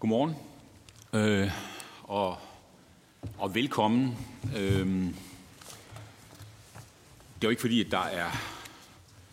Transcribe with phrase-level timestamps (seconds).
[0.00, 0.34] Godmorgen
[1.12, 1.50] øh,
[2.02, 2.38] og,
[3.38, 4.16] og velkommen.
[4.56, 5.14] Øh, det
[7.34, 8.30] er jo ikke fordi, at der er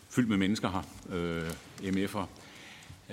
[0.09, 1.49] fyldt med mennesker her, øh,
[1.81, 2.25] MF'er,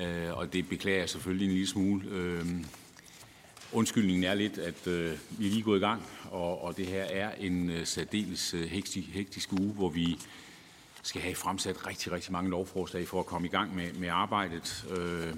[0.02, 2.08] øh, og det beklager jeg selvfølgelig en lille smule.
[2.10, 2.46] Øh,
[3.72, 7.02] undskyldningen er lidt, at øh, vi er lige gået i gang, og, og det her
[7.02, 10.18] er en øh, særdeles øh, hektisk, hektisk uge, hvor vi
[11.02, 14.84] skal have fremsat rigtig, rigtig mange lovforslag for at komme i gang med, med arbejdet.
[14.90, 15.34] Øh,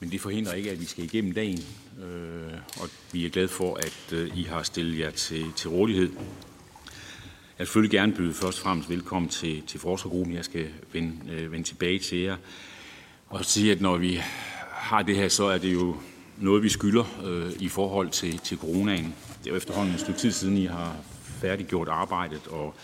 [0.00, 1.64] men det forhindrer ikke, at vi skal igennem dagen,
[2.02, 6.08] øh, og vi er glade for, at øh, I har stillet jer til, til rådighed.
[6.08, 10.34] Jeg vil selvfølgelig gerne byde først og fremmest velkommen til, til forskergruppen.
[10.34, 12.36] Jeg skal vende, øh, vende tilbage til jer
[13.28, 14.20] og sige, at når vi
[14.70, 15.96] har det her, så er det jo
[16.38, 19.14] noget, vi skylder øh, i forhold til, til coronaen.
[19.38, 20.96] Det er jo efterhånden et stykke tid siden, I har
[21.40, 22.74] færdiggjort arbejdet, og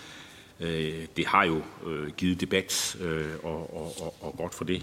[0.60, 4.82] øh, det har jo øh, givet debat, øh, og, og, og, og godt for det.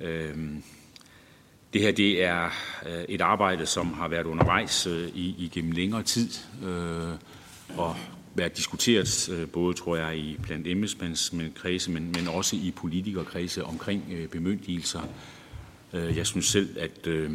[0.00, 0.36] Øh,
[1.72, 2.44] det her det er
[2.86, 6.30] øh, et arbejde, som har været undervejs øh, i, igennem længere tid,
[6.64, 7.14] øh,
[7.76, 7.96] og
[8.34, 14.04] været diskuteret øh, både, tror jeg, i blandt embedsmandskredse, men, men også i politikerkredse omkring
[14.12, 15.00] øh, bemyndigelser.
[15.92, 17.30] Jeg synes selv, at øh,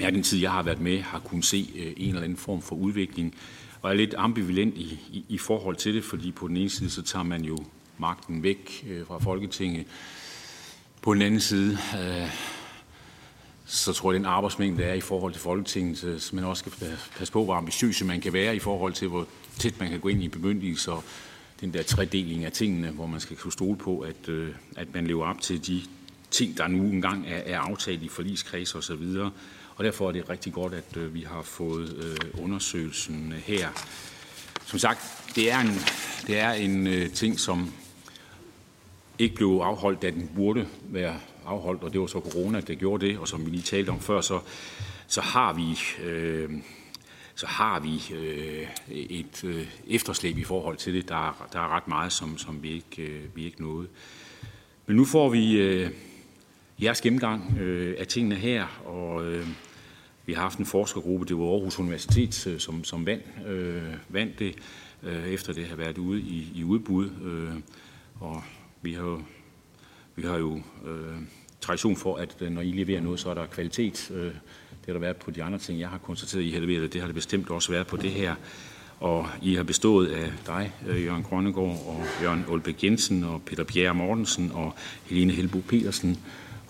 [0.00, 2.62] jeg den tid, jeg har været med, har kunnet se øh, en eller anden form
[2.62, 3.34] for udvikling,
[3.82, 6.90] og er lidt ambivalent i, i, i forhold til det, fordi på den ene side,
[6.90, 7.58] så tager man jo
[7.98, 9.86] magten væk øh, fra Folketinget.
[11.02, 12.28] På den anden side, øh,
[13.72, 16.98] så tror jeg, den arbejdsmængde, der er i forhold til Folketinget, så man også skal
[17.18, 19.26] passe på, hvor ambitiøse man kan være i forhold til, hvor
[19.58, 21.04] tæt man kan gå ind i bemyndigelser, og
[21.60, 25.06] den der tredeling af tingene, hvor man skal kunne stole på, at, øh, at man
[25.06, 25.82] lever op til de
[26.30, 29.30] ting, der nu engang er, er aftalt i forligskreds og så videre.
[29.76, 33.68] Og derfor er det rigtig godt, at øh, vi har fået øh, undersøgelsen her.
[34.66, 35.00] Som sagt,
[35.34, 35.74] det er en,
[36.26, 37.72] det er en ting, som
[39.18, 41.16] ikke blev afholdt, da den burde være
[41.46, 44.00] afholdt, og det var så corona, der gjorde det, og som vi lige talte om
[44.00, 44.40] før, så,
[45.06, 46.50] så har vi, øh,
[47.34, 51.08] så har vi øh, et øh, efterslæb i forhold til det.
[51.08, 53.88] Der er, der er ret meget, som, som vi, ikke, øh, vi ikke nåede.
[54.86, 55.90] Men nu får vi øh,
[56.82, 59.46] jeres gennemgang øh, af tingene her, og øh,
[60.26, 64.38] vi har haft en forskergruppe, det var Aarhus Universitet, øh, som, som vandt, øh, vandt
[64.38, 64.54] det,
[65.02, 67.10] øh, efter det har været ude i, i udbud.
[67.22, 67.60] Øh,
[68.20, 68.42] og
[68.82, 69.22] vi har jo
[70.16, 71.16] vi har jo øh,
[71.60, 74.10] tradition for, at øh, når I leverer noget, så er der kvalitet.
[74.14, 76.92] Øh, det har der været på de andre ting, jeg har konstateret, I har leveret.
[76.92, 78.34] Det har det bestemt også været på det her.
[79.00, 83.64] Og I har bestået af dig, øh, Jørgen Grønnegård, og Jørgen Olbæk Jensen, og Peter
[83.64, 84.74] Bjerre Mortensen, og
[85.04, 86.18] Helene Helbo Petersen,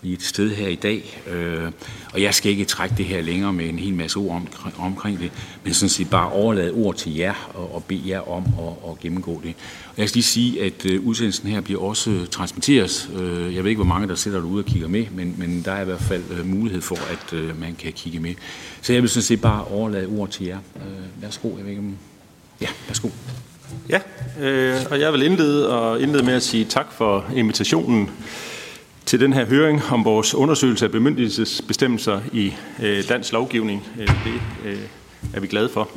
[0.03, 1.21] blive et sted her i dag.
[1.27, 1.71] Øh,
[2.13, 4.47] og jeg skal ikke trække det her længere med en hel masse ord om,
[4.77, 5.31] omkring det,
[5.63, 8.99] men sådan set bare overlade ord til jer og, og bede jer om at, at
[8.99, 9.53] gennemgå det.
[9.89, 13.09] Og jeg skal lige sige, at øh, udsendelsen her bliver også transmitteret.
[13.19, 15.71] Øh, jeg ved ikke, hvor mange der sidder derude og kigger med, men, men der
[15.71, 18.33] er i hvert fald øh, mulighed for, at øh, man kan kigge med.
[18.81, 20.57] Så jeg vil sådan set bare overlade ord til jer.
[20.75, 21.97] Øh, værsgo, jeg ved ikke om...
[22.61, 23.09] Ja, værsgo.
[23.89, 23.99] Ja,
[24.41, 28.09] øh, og jeg vil indlede, og indlede med at sige tak for invitationen
[29.05, 32.53] til den her høring om vores undersøgelse af bemyndigelsesbestemmelser i
[32.83, 33.87] øh, dansk lovgivning.
[33.99, 34.79] Øh, det øh,
[35.33, 35.89] er vi glade for.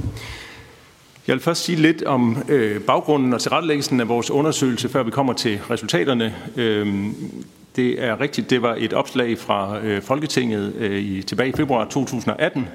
[1.26, 5.10] Jeg vil først sige lidt om øh, baggrunden og tilrettelæggelsen af vores undersøgelse, før vi
[5.10, 6.34] kommer til resultaterne.
[6.56, 7.06] Øh,
[7.76, 11.84] det er rigtigt, det var et opslag fra øh, Folketinget øh, i, tilbage i februar
[11.84, 12.68] 2018,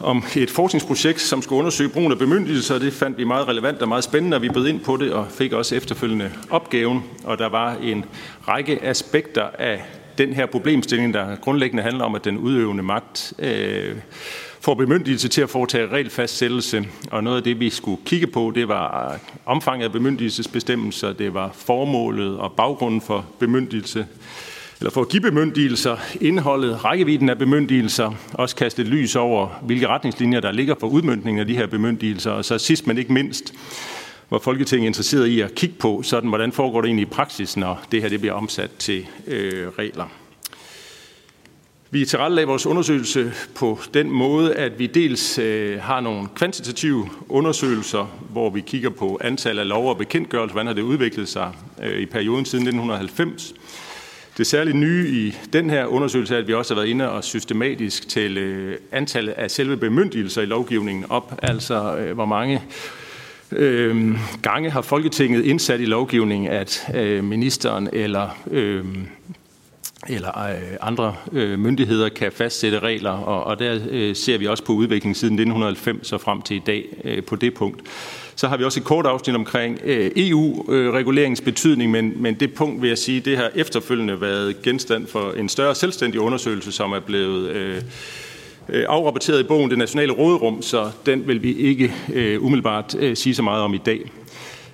[0.00, 2.78] om et forskningsprojekt, som skulle undersøge brugen af bemyndigelser.
[2.78, 5.26] Det fandt vi meget relevant og meget spændende, og vi bød ind på det og
[5.30, 7.04] fik også efterfølgende opgaven.
[7.24, 8.04] Og der var en
[8.48, 9.82] række aspekter af
[10.18, 13.96] den her problemstilling, der grundlæggende handler om, at den udøvende magt øh,
[14.60, 16.88] får bemyndigelse til at foretage regelfastsættelse.
[17.10, 21.34] Og noget af det, vi skulle kigge på, det var øh, omfanget af bemyndigelsesbestemmelser, det
[21.34, 24.06] var formålet og baggrunden for bemyndigelse,
[24.80, 29.88] eller for at give bemyndigelser, indholdet, rækkevidden af bemyndigelser, også kaste et lys over, hvilke
[29.88, 33.54] retningslinjer der ligger for udmyndningen af de her bemyndigelser, og så sidst men ikke mindst,
[34.28, 37.56] hvor Folketinget er interesseret i at kigge på, sådan hvordan foregår det egentlig i praksis,
[37.56, 40.04] når det her det bliver omsat til øh, regler.
[41.90, 48.18] Vi tilrettelagde vores undersøgelse på den måde, at vi dels øh, har nogle kvantitative undersøgelser,
[48.30, 51.52] hvor vi kigger på antal af lov og bekendtgørelser, hvordan har det udviklet sig
[51.82, 53.54] øh, i perioden siden 1990,
[54.38, 57.24] det særligt nye i den her undersøgelse er, at vi også har været inde og
[57.24, 62.62] systematisk tælle øh, antallet af selve bemyndigelser i lovgivningen op, altså øh, hvor mange
[63.52, 68.84] øh, gange har Folketinget indsat i lovgivningen, at øh, ministeren eller øh,
[70.08, 74.64] eller øh, andre øh, myndigheder kan fastsætte regler, og, og der øh, ser vi også
[74.64, 77.80] på udviklingen siden 1990 og frem til i dag øh, på det punkt.
[78.36, 82.82] Så har vi også et kort afsnit omkring øh, EU-reguleringens betydning, men, men det punkt
[82.82, 87.00] vil jeg sige, det har efterfølgende været genstand for en større selvstændig undersøgelse, som er
[87.00, 87.76] blevet øh,
[88.68, 93.16] øh afrapporteret i bogen Det Nationale Råderum, så den vil vi ikke øh, umiddelbart øh,
[93.16, 94.00] sige så meget om i dag.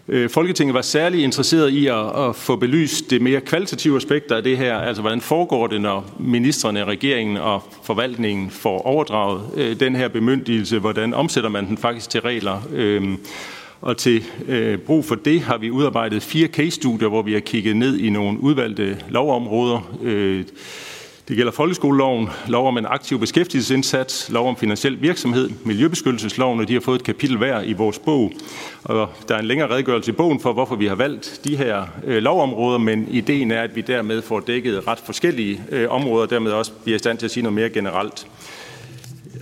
[0.08, 4.42] Øh, Folketinget var særlig interesseret i at, at få belyst det mere kvalitative aspekter af
[4.42, 9.96] det her, altså hvordan foregår det, når ministerne, regeringen og forvaltningen får overdraget øh, den
[9.96, 12.68] her bemyndigelse, hvordan omsætter man den faktisk til regler.
[12.72, 13.18] Øh,
[13.80, 17.76] og til øh, brug for det har vi udarbejdet fire case-studier, hvor vi har kigget
[17.76, 19.96] ned i nogle udvalgte lovområder.
[20.02, 20.44] Øh,
[21.32, 26.72] det gælder folkeskoleloven, lov om en aktiv beskæftigelsesindsats, lov om finansiel virksomhed, miljøbeskyttelsesloven, og de
[26.72, 28.32] har fået et kapitel hver i vores bog.
[28.84, 31.84] Og der er en længere redegørelse i bogen for, hvorfor vi har valgt de her
[32.04, 36.30] øh, lovområder, men ideen er, at vi dermed får dækket ret forskellige øh, områder, og
[36.30, 38.26] dermed også bliver i stand til at sige noget mere generelt.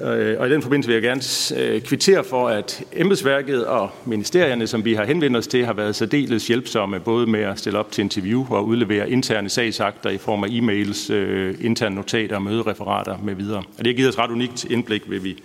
[0.04, 1.22] Øh, og i den forbindelse vil jeg gerne
[1.56, 5.96] øh, kvittere for, at embedsværket og ministerierne, som vi har henvendt os til, har været
[5.96, 10.44] særdeles hjælpsomme, både med at stille op til interview og udlevere interne sagsakter i form
[10.44, 13.58] af e-mails, øh, interne notater, mødereferater med videre.
[13.58, 15.36] Og det har givet os ret unikt indblik, vil vi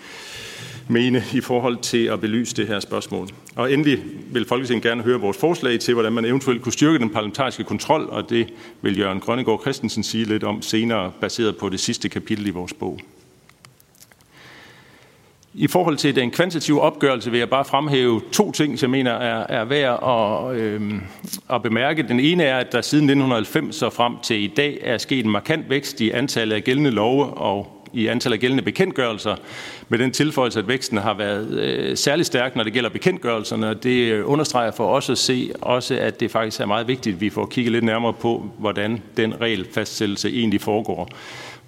[0.88, 3.30] mene, i forhold til at belyse det her spørgsmål.
[3.56, 7.10] Og endelig vil Folketinget gerne høre vores forslag til, hvordan man eventuelt kunne styrke den
[7.10, 8.48] parlamentariske kontrol, og det
[8.82, 12.74] vil Jørgen Grønnegård Christensen sige lidt om senere, baseret på det sidste kapitel i vores
[12.74, 13.00] bog.
[15.58, 19.12] I forhold til den kvantitative opgørelse vil jeg bare fremhæve to ting, som jeg mener
[19.12, 20.82] er, er værd at, øh,
[21.50, 22.04] at bemærke.
[22.04, 25.32] Den ene er, at der siden 1990 og frem til i dag er sket en
[25.32, 29.36] markant vækst i antallet af gældende love og i antallet af gældende bekendtgørelser,
[29.90, 33.74] med den tilføjelse, at væksten har været øh, særlig stærk, når det gælder bekendtgørelserne.
[33.74, 37.30] Det understreger for os at se også, at det faktisk er meget vigtigt, at vi
[37.30, 41.10] får kigget lidt nærmere på, hvordan den regelfastsættelse egentlig foregår.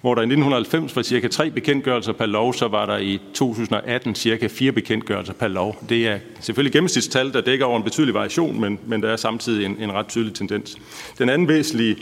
[0.00, 4.14] Hvor der i 1990 var cirka tre bekendtgørelser per lov, så var der i 2018
[4.14, 5.76] cirka fire bekendtgørelser per lov.
[5.88, 9.66] Det er selvfølgelig gennemsnitstal, der dækker over en betydelig variation, men, men der er samtidig
[9.66, 10.76] en, en ret tydelig tendens.
[11.18, 11.96] Den anden væsentlige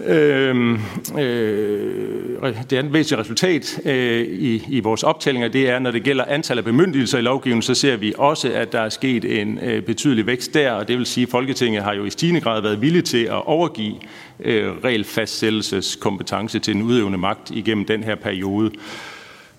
[0.00, 0.78] Øhm,
[1.18, 6.02] øh, øh, det andet væsentlige resultat øh, i, i vores optællinger, det er, når det
[6.02, 9.58] gælder antal af bemyndigelser i lovgivningen, så ser vi også, at der er sket en
[9.62, 12.62] øh, betydelig vækst der, og det vil sige, at Folketinget har jo i stigende grad
[12.62, 13.94] været villige til at overgive
[14.40, 18.70] øh, regelfastsættelseskompetence til den udøvende magt igennem den her periode.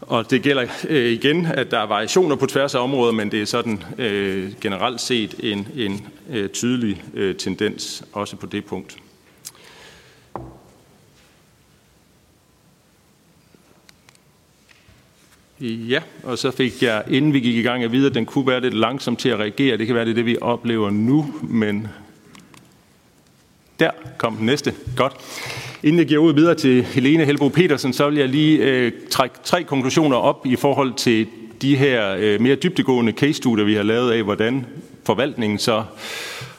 [0.01, 3.41] Og det gælder øh, igen, at der er variationer på tværs af områder, men det
[3.41, 8.97] er sådan øh, generelt set en, en øh, tydelig øh, tendens også på det punkt.
[15.59, 18.47] Ja, og så fik jeg, inden vi gik i gang, at vide, at den kunne
[18.47, 19.77] være lidt langsom til at reagere.
[19.77, 21.87] Det kan være, det er det, vi oplever nu, men
[23.79, 24.73] der kom den næste.
[24.95, 25.13] Godt.
[25.83, 29.35] Inden jeg giver ud videre til Helene Helbo Petersen, så vil jeg lige øh, trække
[29.43, 31.27] tre konklusioner op i forhold til
[31.61, 34.65] de her øh, mere dybtegående case-studier, vi har lavet af, hvordan
[35.03, 35.83] forvaltningen så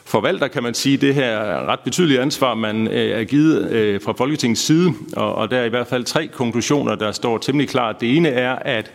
[0.07, 4.13] forvalter, kan man sige, det her ret betydelige ansvar, man øh, er givet øh, fra
[4.17, 4.93] Folketingets side.
[5.15, 8.01] Og, og der er i hvert fald tre konklusioner, der står temmelig klart.
[8.01, 8.91] Det ene er, at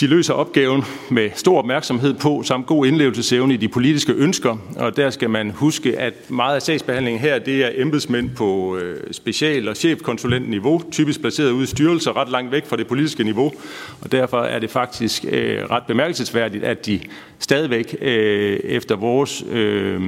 [0.00, 4.96] de løser opgaven med stor opmærksomhed på, samt god indlevelsesevne i de politiske ønsker, og
[4.96, 9.68] der skal man huske, at meget af sagsbehandlingen her, det er embedsmænd på øh, special-
[9.68, 13.52] og chefkonsulentniveau, typisk placeret ude i styrelser, ret langt væk fra det politiske niveau,
[14.00, 17.00] og derfor er det faktisk øh, ret bemærkelsesværdigt, at de
[17.38, 20.00] stadigvæk øh, efter vores øh,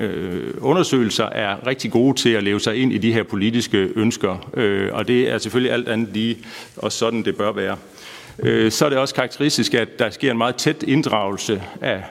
[0.00, 4.50] øh, undersøgelser er rigtig gode til at leve sig ind i de her politiske ønsker,
[4.54, 6.38] øh, og det er selvfølgelig alt andet lige
[6.76, 7.76] og sådan, det bør være.
[8.42, 12.02] Øh, så er det også karakteristisk, at der sker en meget tæt inddragelse af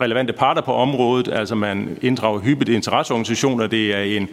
[0.00, 1.28] relevante parter på området.
[1.32, 3.66] Altså man inddrager hyppigt interesseorganisationer.
[3.66, 4.28] Det er en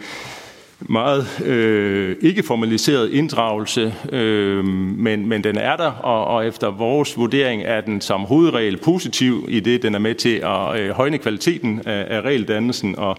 [0.88, 7.16] meget øh, ikke formaliseret inddragelse, øh, men, men den er der, og, og efter vores
[7.16, 11.18] vurdering er den som hovedregel positiv i det, den er med til at øh, højne
[11.18, 13.16] kvaliteten af, af regeldannelsen, og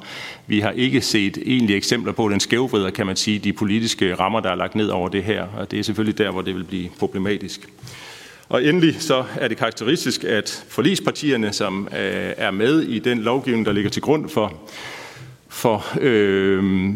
[0.47, 4.39] vi har ikke set egentlige eksempler på, den skævvrider, kan man sige, de politiske rammer,
[4.39, 6.63] der er lagt ned over det her, og det er selvfølgelig der, hvor det vil
[6.63, 7.69] blive problematisk.
[8.49, 13.65] Og endelig så er det karakteristisk, at forlispartierne, som øh, er med i den lovgivning,
[13.65, 14.53] der ligger til grund for,
[15.47, 16.93] for øh,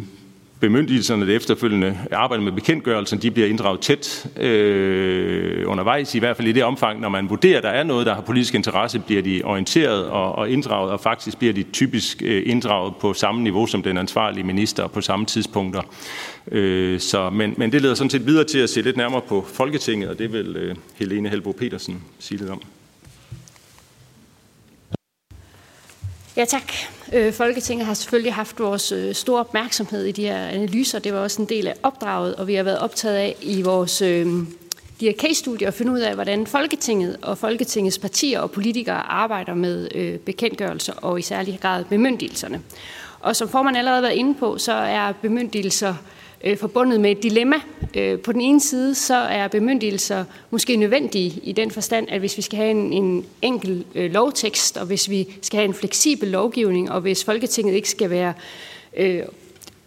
[0.60, 6.48] bemyndigelserne, det efterfølgende arbejde med bekendtgørelsen, de bliver inddraget tæt øh, undervejs, i hvert fald
[6.48, 9.22] i det omfang, når man vurderer, at der er noget, der har politisk interesse, bliver
[9.22, 13.66] de orienteret og, og inddraget, og faktisk bliver de typisk øh, inddraget på samme niveau
[13.66, 15.82] som den ansvarlige minister på samme tidspunkter.
[16.52, 19.46] Øh, så, men, men det leder sådan set videre til at se lidt nærmere på
[19.54, 22.62] Folketinget, og det vil øh, Helene Helbo Petersen sige lidt om.
[26.38, 26.74] Ja, tak.
[27.14, 31.00] Øh, Folketinget har selvfølgelig haft vores øh, store opmærksomhed i de her analyser.
[31.00, 34.02] Det var også en del af opdraget, og vi har været optaget af i vores
[34.02, 34.26] øh,
[35.00, 39.54] de her case-studier at finde ud af, hvordan Folketinget og Folketingets partier og politikere arbejder
[39.54, 42.62] med øh, bekendtgørelser og i særlig grad bemyndigelserne.
[43.20, 47.12] Og som formand allerede har været inde på, så er bemyndigelser øh, Øh, forbundet med
[47.12, 47.56] et dilemma.
[47.96, 52.38] Øh, på den ene side så er bemyndigelser måske nødvendige i den forstand, at hvis
[52.38, 56.30] vi skal have en, en enkel øh, lovtekst, og hvis vi skal have en fleksibel
[56.30, 58.34] lovgivning, og hvis Folketinget ikke skal være
[58.98, 59.22] øh,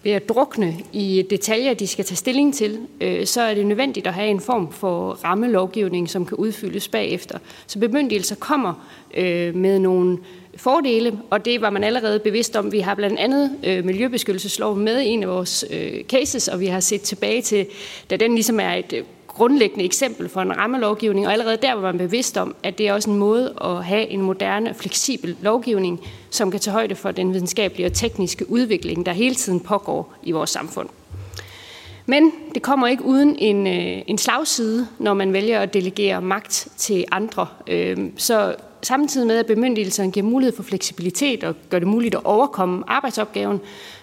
[0.02, 4.07] ved at drukne i detaljer, de skal tage stilling til, øh, så er det nødvendigt
[4.07, 7.38] at have en form for rammelovgivning, som kan udfyldes bagefter.
[7.66, 10.19] Så bemyndigelser kommer øh, med nogle
[10.57, 12.73] fordele, og det var man allerede bevidst om.
[12.73, 16.66] Vi har blandt andet øh, Miljøbeskyttelseslov med i en af vores øh, cases, og vi
[16.66, 17.66] har set tilbage til,
[18.11, 21.80] da den ligesom er et øh, grundlæggende eksempel for en rammelovgivning, og allerede der var
[21.80, 25.37] man bevidst om, at det er også en måde at have en moderne og fleksibel
[25.42, 30.14] lovgivning, som kan tage højde for den videnskabelige og tekniske udvikling, der hele tiden pågår
[30.23, 30.88] i vores samfund.
[32.07, 36.69] Men det kommer ikke uden en, øh, en slagside, når man vælger at delegere magt
[36.76, 37.47] til andre.
[37.66, 42.25] Øhm, så samtidig med, at bemyndigelserne giver mulighed for fleksibilitet og gør det muligt at
[42.25, 43.60] overkomme arbejdsopgaven,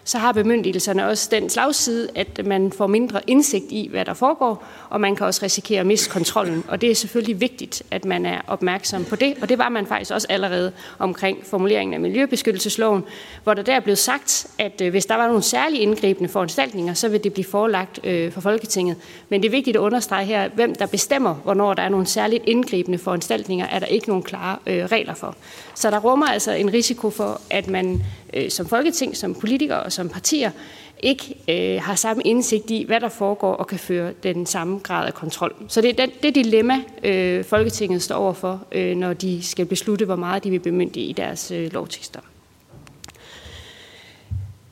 [0.08, 4.64] så har bemyndigelserne også den slagside, at man får mindre indsigt i, hvad der foregår,
[4.90, 6.64] og man kan også risikere at miste kontrollen.
[6.68, 9.86] Og det er selvfølgelig vigtigt, at man er opmærksom på det, og det var man
[9.86, 13.04] faktisk også allerede omkring formuleringen af Miljøbeskyttelsesloven,
[13.44, 17.10] hvor der der blev sagt, at øh, hvis der var nogle særlige indgribende foranstaltninger, så
[17.10, 18.96] vil det blive forelagt øh, for Folketinget.
[19.30, 22.44] Men det er vigtigt at understrege her, hvem der bestemmer, hvornår der er nogle særligt
[22.48, 25.36] indgribende foranstaltninger, er der ikke nogen klare øh, regler for.
[25.76, 29.92] Så der rummer altså en risiko for, at man øh, som folketing, som politikere og
[29.92, 30.52] som partier
[31.00, 35.08] ikke øh, har samme indsigt i, hvad der foregår, og kan føre den samme grad
[35.08, 35.56] af kontrol.
[35.68, 40.06] Så det er den, det dilemma, øh, Folketinget står overfor, øh, når de skal beslutte,
[40.06, 42.20] hvor meget de vil bemyndige i deres øh, lovtekster.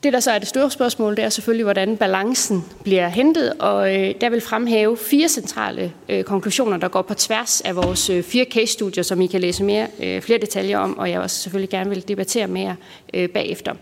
[0.06, 3.94] Det, der så er det store spørgsmål, det er selvfølgelig, hvordan balancen bliver hentet, og
[3.94, 8.22] øh, der vil fremhæve fire centrale øh, konklusioner, der går på tværs af vores øh,
[8.22, 11.70] fire case-studier, som I kan læse mere, øh, flere detaljer om, og jeg også selvfølgelig
[11.70, 12.76] gerne vil debattere mere
[13.14, 13.74] øh, bagefter.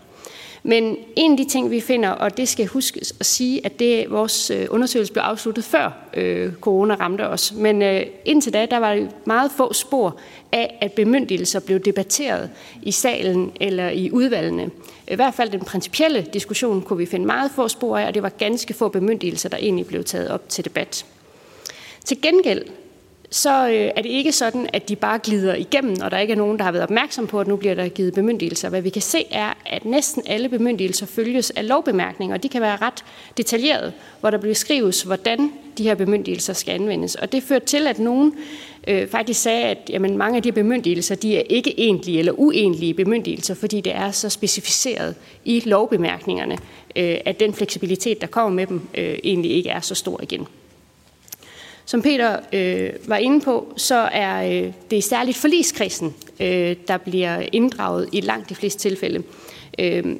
[0.63, 4.05] Men en af de ting, vi finder, og det skal huskes at sige, at det,
[4.09, 7.53] vores øh, undersøgelse blev afsluttet før øh, corona ramte os.
[7.57, 10.17] Men øh, indtil da, der var det meget få spor
[10.51, 12.49] af, at bemyndigelser blev debatteret
[12.81, 14.69] i salen eller i udvalgene.
[15.11, 18.23] I hvert fald den principielle diskussion kunne vi finde meget få spor af, og det
[18.23, 21.05] var ganske få bemyndigelser, der egentlig blev taget op til debat.
[22.05, 22.65] Til gengæld
[23.35, 26.37] så øh, er det ikke sådan, at de bare glider igennem, og der ikke er
[26.37, 28.69] nogen, der har været opmærksom på, at nu bliver der givet bemyndigelser.
[28.69, 32.61] Hvad vi kan se er, at næsten alle bemyndigelser følges af lovbemærkninger, og de kan
[32.61, 33.05] være ret
[33.37, 37.15] detaljerede, hvor der beskrives, hvordan de her bemyndigelser skal anvendes.
[37.15, 38.33] Og det fører til, at nogen
[38.87, 42.93] øh, faktisk sagde, at jamen, mange af de bemyndigelser, de er ikke egentlige eller uegentlige
[42.93, 45.15] bemyndigelser, fordi det er så specificeret
[45.45, 46.57] i lovbemærkningerne,
[46.95, 50.47] øh, at den fleksibilitet, der kommer med dem, øh, egentlig ikke er så stor igen.
[51.85, 57.45] Som Peter øh, var inde på, så er øh, det særligt forligskredsen, øh, der bliver
[57.51, 59.23] inddraget i langt de fleste tilfælde.
[59.79, 60.15] Øh,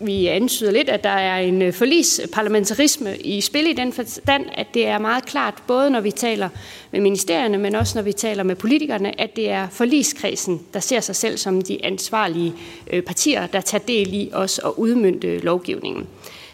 [0.00, 4.66] vi antyder lidt, at der er en øh, forlisparlamentarisme i spil i den forstand, at
[4.74, 6.48] det er meget klart, både når vi taler
[6.90, 11.00] med ministerierne, men også når vi taler med politikerne, at det er forliskredsen, der ser
[11.00, 12.54] sig selv som de ansvarlige
[12.92, 16.06] øh, partier, der tager del i os og udmyndte lovgivningen.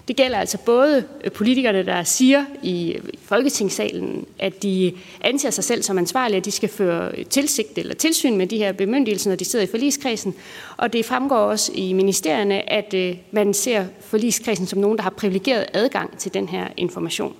[0.08, 5.98] Det gælder altså både politikerne, der siger i Folketingssalen, at de anser sig selv som
[5.98, 9.64] ansvarlige, at de skal føre tilsigt eller tilsyn med de her bemyndigelser, når de sidder
[9.64, 10.34] i forligskredsen.
[10.76, 15.10] Og det fremgår også i ministerierne, at øh, man ser forligskredsen som nogen, der har
[15.10, 17.34] privilegeret adgang til den her information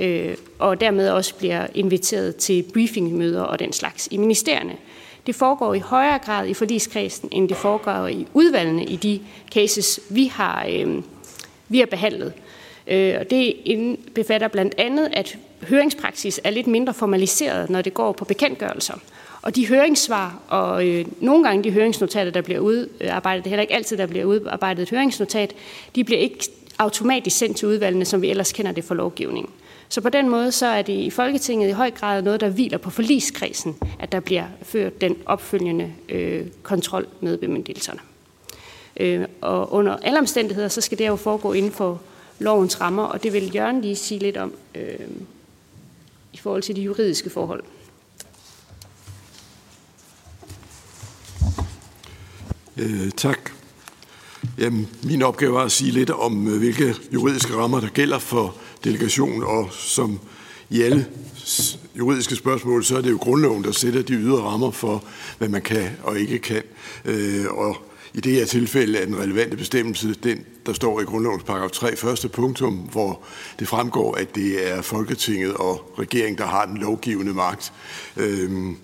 [0.00, 4.76] øh, og dermed også bliver inviteret til briefingmøder og den slags i ministerierne.
[5.26, 9.20] Det foregår i højere grad i forligskredsen, end det foregår i udvalgene i de
[9.52, 11.02] cases, vi har øh,
[11.68, 12.32] vi har behandlet.
[12.86, 13.56] Øh, og det
[14.14, 15.36] befatter blandt andet, at
[15.68, 18.94] høringspraksis er lidt mindre formaliseret, når det går på bekendtgørelser.
[19.42, 23.62] Og de høringssvar, og øh, nogle gange de høringsnotater, der bliver udarbejdet, det er heller
[23.62, 25.52] ikke altid, der bliver udarbejdet et høringsnotat,
[25.94, 26.38] de bliver ikke
[26.78, 29.52] automatisk sendt til udvalgene, som vi ellers kender det for lovgivningen.
[29.88, 32.78] Så på den måde så er det i Folketinget i høj grad noget, der hviler
[32.78, 38.00] på forligskredsen, at der bliver ført den opfølgende øh, kontrol med bemyndigelserne.
[39.00, 42.00] Øh, og under alle omstændigheder, så skal det jo foregå inden for
[42.38, 45.06] lovens rammer, og det vil Jørgen lige sige lidt om øh,
[46.32, 47.62] i forhold til de juridiske forhold.
[52.76, 53.50] Øh, tak.
[54.58, 58.56] Jamen, min opgave er at sige lidt om, øh, hvilke juridiske rammer, der gælder for
[58.84, 60.20] delegation, og som
[60.70, 61.06] i alle
[61.98, 65.04] juridiske spørgsmål, så er det jo grundloven, der sætter de ydre rammer for,
[65.38, 66.62] hvad man kan og ikke kan.
[67.04, 67.76] Øh, og
[68.14, 71.96] i det her tilfælde er den relevante bestemmelse den, der står i grundlovens paragraf 3
[71.96, 73.22] første punktum, hvor
[73.58, 77.72] det fremgår, at det er Folketinget og regeringen, der har den lovgivende magt.
[78.16, 78.76] Øhm,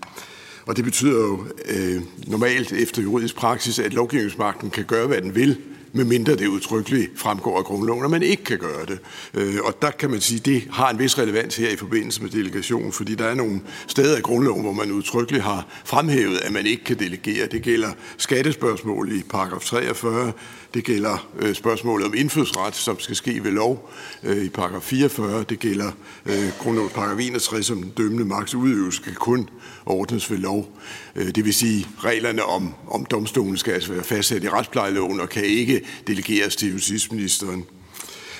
[0.67, 5.35] og det betyder jo øh, normalt efter juridisk praksis, at lovgivningsmagten kan gøre, hvad den
[5.35, 5.59] vil,
[5.93, 8.99] medmindre det udtrykkeligt fremgår af grundloven, at man ikke kan gøre det.
[9.35, 12.23] Øh, og der kan man sige, at det har en vis relevans her i forbindelse
[12.23, 16.53] med delegation, fordi der er nogle steder i grundloven, hvor man udtrykkeligt har fremhævet, at
[16.53, 17.47] man ikke kan delegere.
[17.47, 20.33] Det gælder skattespørgsmål i paragraf 43,
[20.75, 23.91] det gælder øh, spørgsmålet om indfødsret, som skal ske ved lov
[24.23, 25.43] øh, i paragraf 44.
[25.43, 25.93] Det gælder
[26.27, 29.49] øh, grundlovens paragraf 61, som den dømmende magts udøvelse skal kun
[29.87, 30.79] ordnes ved lov.
[31.17, 35.29] Øh, det vil sige, reglerne om, om domstolen skal altså være fastsat i retsplejeloven og
[35.29, 37.65] kan ikke delegeres til justitsministeren.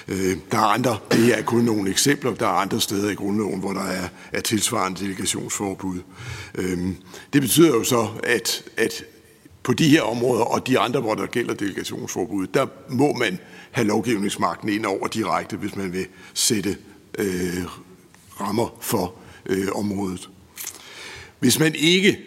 [0.09, 3.15] Øh, der er andre, det her er kun nogle eksempler, der er andre steder i
[3.15, 5.99] grundloven, hvor der er, er tilsvarende delegationsforbud.
[6.55, 6.79] Øh,
[7.33, 9.05] det betyder jo så, at, at
[9.63, 13.39] på de her områder og de andre, hvor der gælder delegationsforbud, der må man
[13.71, 16.77] have lovgivningsmagten ind over direkte, hvis man vil sætte
[17.19, 17.65] øh,
[18.41, 19.15] rammer for
[19.47, 20.29] øh, området.
[21.39, 22.19] Hvis man ikke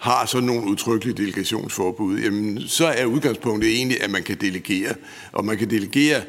[0.00, 4.94] har sådan nogle udtrykkelige delegationsforbud, jamen, så er udgangspunktet egentlig, at man kan delegere.
[5.32, 6.22] Og man kan delegere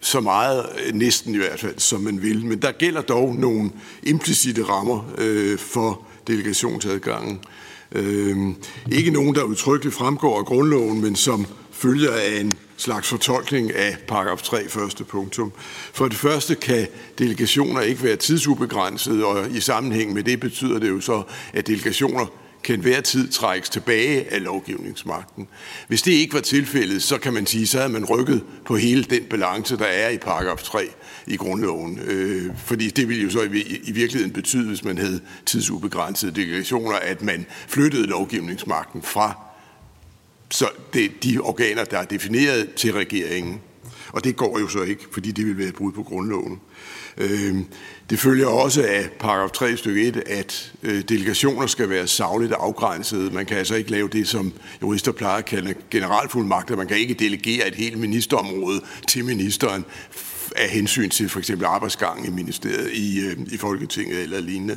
[0.00, 2.46] så meget, øh, næsten i hvert fald, som man vil.
[2.46, 3.70] Men der gælder dog nogle
[4.02, 7.36] implicite rammer øh, for delegationsadgangen.
[7.36, 7.61] Øh,
[7.94, 8.56] Øhm,
[8.92, 13.96] ikke nogen, der udtrykkeligt fremgår af grundloven, men som følger af en slags fortolkning af
[14.08, 15.52] paragraf 3 første punktum.
[15.92, 16.86] For det første kan
[17.18, 21.22] delegationer ikke være tidsubegrænsede, og i sammenhæng med det betyder det jo så,
[21.52, 22.26] at delegationer
[22.64, 25.48] kan hver tid trækkes tilbage af lovgivningsmagten.
[25.88, 29.04] Hvis det ikke var tilfældet, så kan man sige, så havde man rykket på hele
[29.04, 30.88] den balance, der er i paragraf 3
[31.26, 31.98] i grundloven.
[31.98, 36.96] Øh, fordi det ville jo så i, i virkeligheden betyde, hvis man havde tidsubegrænsede delegationer,
[36.96, 39.38] at man flyttede lovgivningsmagten fra
[40.50, 43.60] så det, de organer, der er defineret til regeringen.
[44.12, 46.60] Og det går jo så ikke, fordi det vil være et brud på grundloven.
[47.18, 47.56] Øh,
[48.12, 53.30] det følger også af paragraf 3 stykke 1, at øh, delegationer skal være savligt afgrænsede.
[53.30, 56.76] Man kan altså ikke lave det, som jurister plejer at kalde generalfuldmagter.
[56.76, 59.84] Man kan ikke delegere et helt ministerområde til ministeren
[60.56, 64.76] af hensyn til for eksempel arbejdsgangen i ministeriet, i, øh, i Folketinget eller lignende.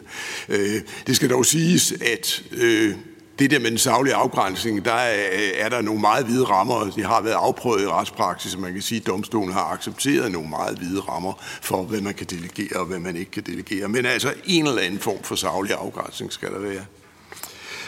[0.49, 2.93] Øh, det skal dog siges, at øh,
[3.39, 6.91] det der med den savlige afgrænsning, der er, er der nogle meget hvide rammer.
[6.95, 10.49] De har været afprøvet i retspraksis, og man kan sige, at domstolen har accepteret nogle
[10.49, 13.87] meget hvide rammer for, hvad man kan delegere og hvad man ikke kan delegere.
[13.87, 16.85] Men altså en eller anden form for savlig afgrænsning skal der være.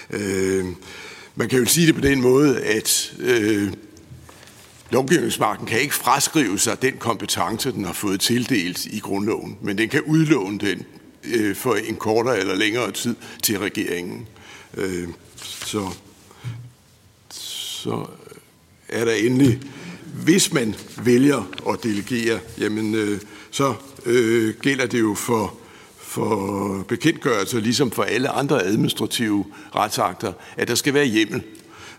[0.10, 0.66] Øh,
[1.36, 3.74] man kan jo sige det på den måde, at øh,
[4.90, 9.90] lovgivningsmagten kan ikke fraskrive sig den kompetence, den har fået tildelt i grundloven, men den
[9.90, 10.86] kan udlåne den
[11.24, 14.28] øh, for en kortere eller længere tid til regeringen.
[14.78, 15.08] Øh,
[15.68, 15.94] så,
[17.30, 18.06] så
[18.88, 19.62] er der endelig,
[20.24, 23.20] hvis man vælger at delegere, jamen øh,
[23.52, 23.74] så
[24.06, 25.54] øh, gælder det jo for,
[25.98, 31.44] for bekendtgørelser, ligesom for alle andre administrative retsakter, at der skal være hjemmel.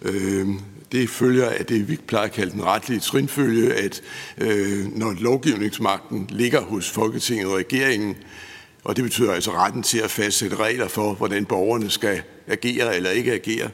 [0.02, 0.48] Øh,
[0.92, 4.02] det følger af det, vi plejer at kalde den retlige trinfølge, at
[4.38, 8.16] øh, når lovgivningsmagten ligger hos Folketinget og regeringen,
[8.88, 13.10] og det betyder altså retten til at fastsætte regler for, hvordan borgerne skal agere eller
[13.10, 13.70] ikke agere,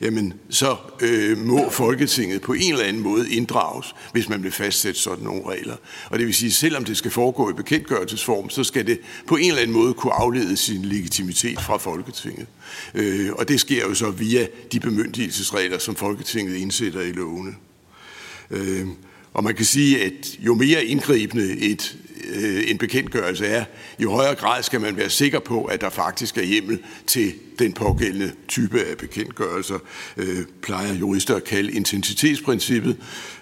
[0.00, 5.00] jamen så øh, må Folketinget på en eller anden måde inddrages, hvis man vil fastsætte
[5.00, 5.76] sådan nogle regler.
[6.10, 9.48] Og det vil sige, selvom det skal foregå i bekendtgørelsesform, så skal det på en
[9.48, 12.46] eller anden måde kunne aflede sin legitimitet fra Folketinget.
[12.94, 17.54] Øh, og det sker jo så via de bemyndigelsesregler, som Folketinget indsætter i lovene.
[18.50, 18.86] Øh,
[19.34, 23.64] og man kan sige, at jo mere indgribende et, øh, en bekendtgørelse er,
[23.98, 27.72] jo højere grad skal man være sikker på, at der faktisk er hjemmel til den
[27.72, 29.78] pågældende type af bekendtgørelser,
[30.16, 32.96] øh, plejer jurister at kalde intensitetsprincippet.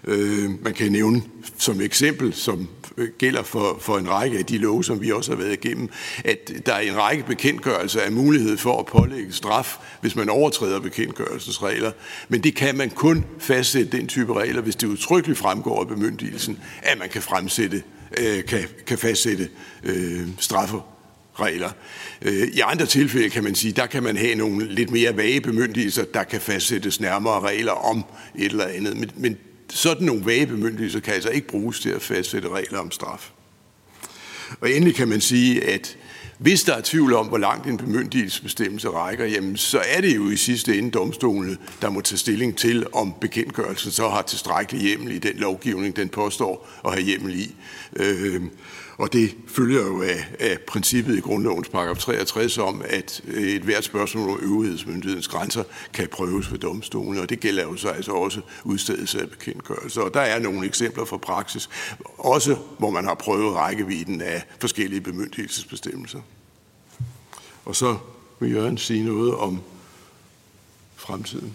[0.04, 1.22] Øh, man kan nævne
[1.58, 5.32] som eksempel, som øh, gælder for, for en række af de love, som vi også
[5.32, 5.88] har været igennem,
[6.24, 10.80] at der er en række bekendtgørelser af mulighed for at pålægge straf, hvis man overtræder
[10.80, 11.92] bekendtgørelsesregler.
[12.28, 16.58] Men det kan man kun fastsætte den type regler, hvis det udtrykkeligt fremgår af bemyndigelsen,
[16.82, 17.82] at man kan fremsætte
[18.18, 19.48] øh, kan, kan fastsætte
[19.84, 21.70] øh, strafferegler.
[22.22, 25.40] Øh, I andre tilfælde kan man sige, der kan man have nogle lidt mere vage
[25.40, 28.96] bemyndigelser, der kan fastsættes nærmere regler om et eller andet.
[28.96, 29.36] Men, men
[29.70, 33.30] sådan nogle vage bemyndigelser kan altså ikke bruges til at fastsætte regler om straf.
[34.60, 35.96] Og endelig kan man sige, at
[36.44, 40.30] hvis der er tvivl om, hvor langt en bemyndigelsesbestemmelse rækker, jamen, så er det jo
[40.30, 45.12] i sidste ende domstolene, der må tage stilling til, om bekendtgørelsen så har tilstrækkelig hjemmel
[45.12, 47.54] i den lovgivning, den påstår at have hjemmel i.
[47.96, 48.42] Øh,
[48.98, 53.62] og det følger jo af, af princippet i grundlovens paragraf 63 om, at øh, et
[53.62, 58.12] hvert spørgsmål om øvrighedsmyndighedens grænser kan prøves ved domstolen, og det gælder jo så altså
[58.12, 60.00] også udstedelse af bekendtgørelser.
[60.00, 61.68] Og der er nogle eksempler fra praksis,
[62.18, 66.20] også hvor man har prøvet rækkevidden af forskellige bemyndigelsesbestemmelser.
[67.64, 67.98] Og så
[68.40, 69.60] vil Jørgen sige noget om
[70.96, 71.54] fremtiden.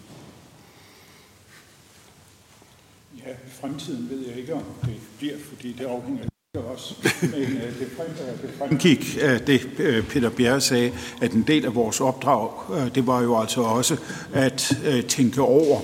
[3.17, 6.29] Ja, fremtiden ved jeg ikke, om det bliver, fordi det afhænger.
[6.53, 6.63] Men
[7.33, 12.49] øh, det, af øh, det, øh, Peter Bjerre sagde, at en del af vores opdrag,
[12.73, 13.97] øh, det var jo altså også
[14.33, 14.75] at
[15.07, 15.79] tænke over,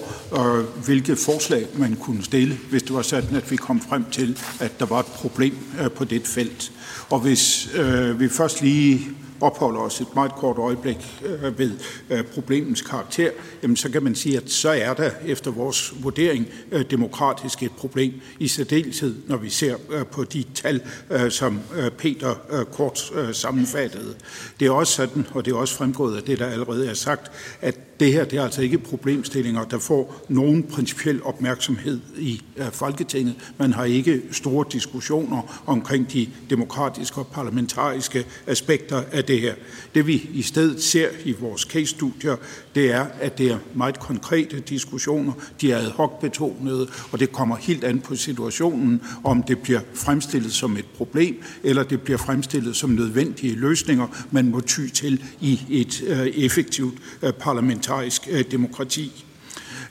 [0.85, 4.79] hvilke forslag man kunne stille, hvis det var sådan, at vi kom frem til, at
[4.79, 5.57] der var et problem
[5.95, 6.71] på det felt.
[7.09, 7.69] Og hvis
[8.17, 9.07] vi først lige
[9.41, 11.71] opholder os et meget kort øjeblik øh, ved
[12.09, 13.29] øh, problemets karakter,
[13.63, 17.71] jamen så kan man sige, at så er der efter vores vurdering øh, demokratisk et
[17.71, 22.35] problem, i særdeleshed når vi ser øh, på de tal, øh, som øh, Peter
[22.71, 24.15] kort sammenfattede.
[24.59, 27.31] Det er også sådan, og det er også fremgået af det, der allerede er sagt,
[27.61, 33.35] at det her det er altså ikke problemstillinger, der får nogen principiel opmærksomhed i Folketinget.
[33.57, 39.53] Man har ikke store diskussioner omkring de demokratiske og parlamentariske aspekter af det her.
[39.95, 42.35] Det vi i stedet ser i vores case-studier,
[42.75, 45.33] det er, at det er meget konkrete diskussioner.
[45.61, 49.81] De er ad hoc betonede, og det kommer helt an på situationen, om det bliver
[49.93, 55.23] fremstillet som et problem, eller det bliver fremstillet som nødvendige løsninger, man må ty til
[55.41, 59.25] i et øh, effektivt øh, parlament parlamentarisk øh, demokrati.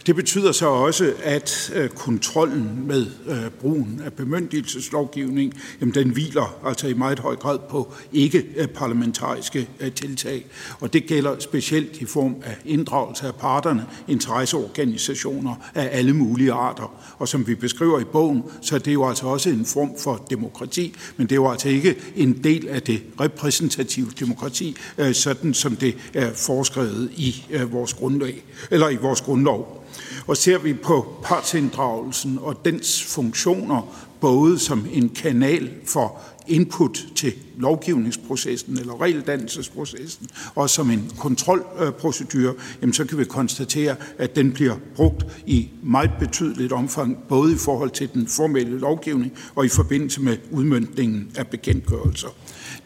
[0.07, 6.59] Det betyder så også, at øh, kontrollen med øh, brugen af bemyndigelseslovgivning, jamen den hviler
[6.67, 10.47] altså i meget høj grad på ikke-parlamentariske øh, tiltag.
[10.81, 17.15] Og det gælder specielt i form af inddragelse af parterne, interesseorganisationer af alle mulige arter.
[17.19, 20.27] Og som vi beskriver i bogen, så er det jo altså også en form for
[20.31, 24.77] demokrati, men det er jo altså ikke en del af det repræsentative demokrati,
[25.13, 29.85] sådan som det er foreskrevet i vores grundlag, eller i vores grundlov.
[30.27, 37.33] Og ser vi på partsinddragelsen og dens funktioner, både som en kanal for input til
[37.57, 44.77] lovgivningsprocessen eller regeldannelsesprocessen, og som en kontrolprocedure, jamen så kan vi konstatere, at den bliver
[44.97, 50.21] brugt i meget betydeligt omfang, både i forhold til den formelle lovgivning og i forbindelse
[50.23, 52.29] med udmyndningen af bekendtgørelser.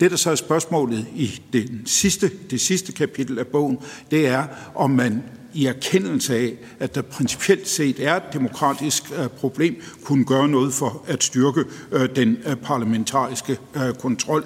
[0.01, 3.79] Det, der så er spørgsmålet i den sidste, det sidste kapitel af bogen,
[4.11, 5.23] det er, om man
[5.55, 10.75] i erkendelse af, at der principielt set er et demokratisk øh, problem, kunne gøre noget
[10.75, 13.59] for at styrke øh, den øh, parlamentariske
[13.99, 14.45] kontrol.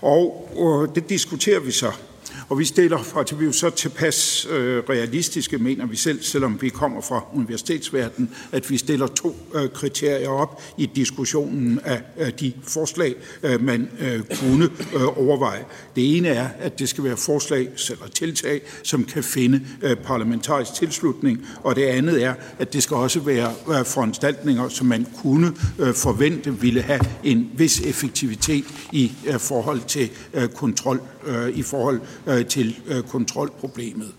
[0.00, 1.92] Og det diskuterer vi så
[2.52, 6.58] og vi stiller, for til vi er så tilpas øh, realistiske, mener vi selv, selvom
[6.60, 12.32] vi kommer fra universitetsverdenen, at vi stiller to øh, kriterier op i diskussionen af, af
[12.32, 15.64] de forslag, øh, man øh, kunne øh, overveje.
[15.96, 20.74] Det ene er, at det skal være forslag eller tiltag, som kan finde øh, parlamentarisk
[20.74, 25.52] tilslutning, og det andet er, at det skal også være øh, foranstaltninger, som man kunne
[25.78, 31.62] øh, forvente ville have en vis effektivitet i øh, forhold til øh, kontrol, øh, i
[31.62, 34.12] forhold øh, Øh, til øh, kontrolproblemet.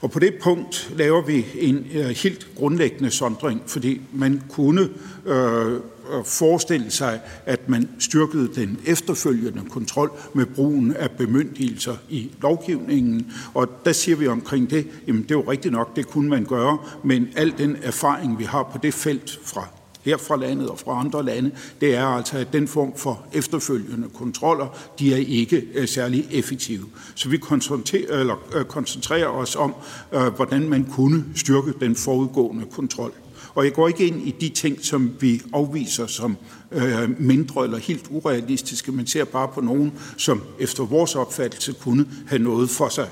[0.00, 4.88] Og på det punkt laver vi en øh, helt grundlæggende sondring, fordi man kunne
[5.26, 5.80] øh, øh,
[6.24, 13.32] forestille sig, at man styrkede den efterfølgende kontrol med brugen af bemyndigelser i lovgivningen.
[13.54, 16.44] Og der siger vi omkring det, jamen det er jo rigtigt nok, det kunne man
[16.44, 19.68] gøre, men al den erfaring, vi har på det felt fra
[20.02, 24.08] her fra landet og fra andre lande, det er altså, at den form for efterfølgende
[24.14, 26.86] kontroller, de er ikke uh, særlig effektive.
[27.14, 29.74] Så vi koncentrerer, eller, øh, koncentrerer os om,
[30.12, 33.12] øh, hvordan man kunne styrke den forudgående kontrol.
[33.54, 36.36] Og jeg går ikke ind i de ting, som vi afviser som
[36.72, 42.06] øh, mindre eller helt urealistiske, men ser bare på nogen, som efter vores opfattelse kunne
[42.26, 43.08] have noget for sig.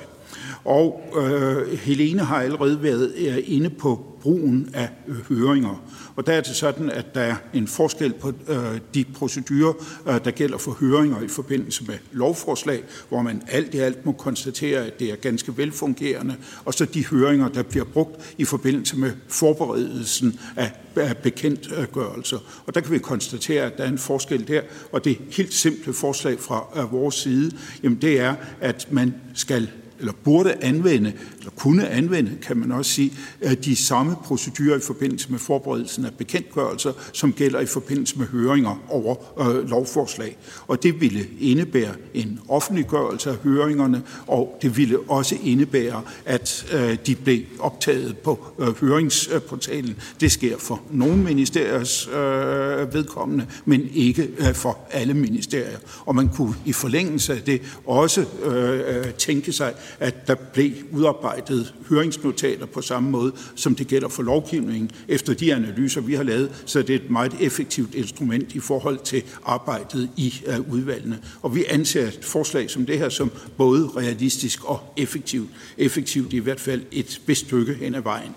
[0.69, 5.85] Og øh, Helene har allerede været øh, inde på brugen af øh, høringer.
[6.17, 9.73] Og der er det sådan, at der er en forskel på øh, de procedurer,
[10.09, 14.13] øh, der gælder for høringer i forbindelse med lovforslag, hvor man alt i alt må
[14.13, 18.99] konstatere, at det er ganske velfungerende, og så de høringer, der bliver brugt i forbindelse
[18.99, 22.39] med forberedelsen af, af bekendtgørelser.
[22.67, 24.61] Og der kan vi konstatere, at der er en forskel der,
[24.93, 27.53] og det helt simple forslag fra vores side,
[27.83, 32.91] jamen det er, at man skal eller burde anvende, eller kunne anvende, kan man også
[32.91, 38.19] sige, øh, de samme procedurer i forbindelse med forberedelsen af bekendtgørelser, som gælder i forbindelse
[38.19, 40.37] med høringer over øh, lovforslag.
[40.67, 46.97] Og det ville indebære en offentliggørelse af høringerne, og det ville også indebære, at øh,
[47.07, 49.97] de blev optaget på øh, høringsportalen.
[50.21, 55.79] Det sker for nogle ministeriers øh, vedkommende, men ikke øh, for alle ministerier.
[56.07, 60.73] Og man kunne i forlængelse af det også øh, øh tænke sig, at der blev
[60.93, 64.91] udarbejdet høringsnotater på samme måde, som det gælder for lovgivningen.
[65.09, 68.99] Efter de analyser, vi har lavet, så er det et meget effektivt instrument i forhold
[69.05, 71.19] til arbejdet i uh, udvalgene.
[71.43, 75.49] Og vi anser et forslag som det her som både realistisk og effektivt.
[75.79, 78.35] Effektivt i hvert fald et vist stykke hen ad vejen.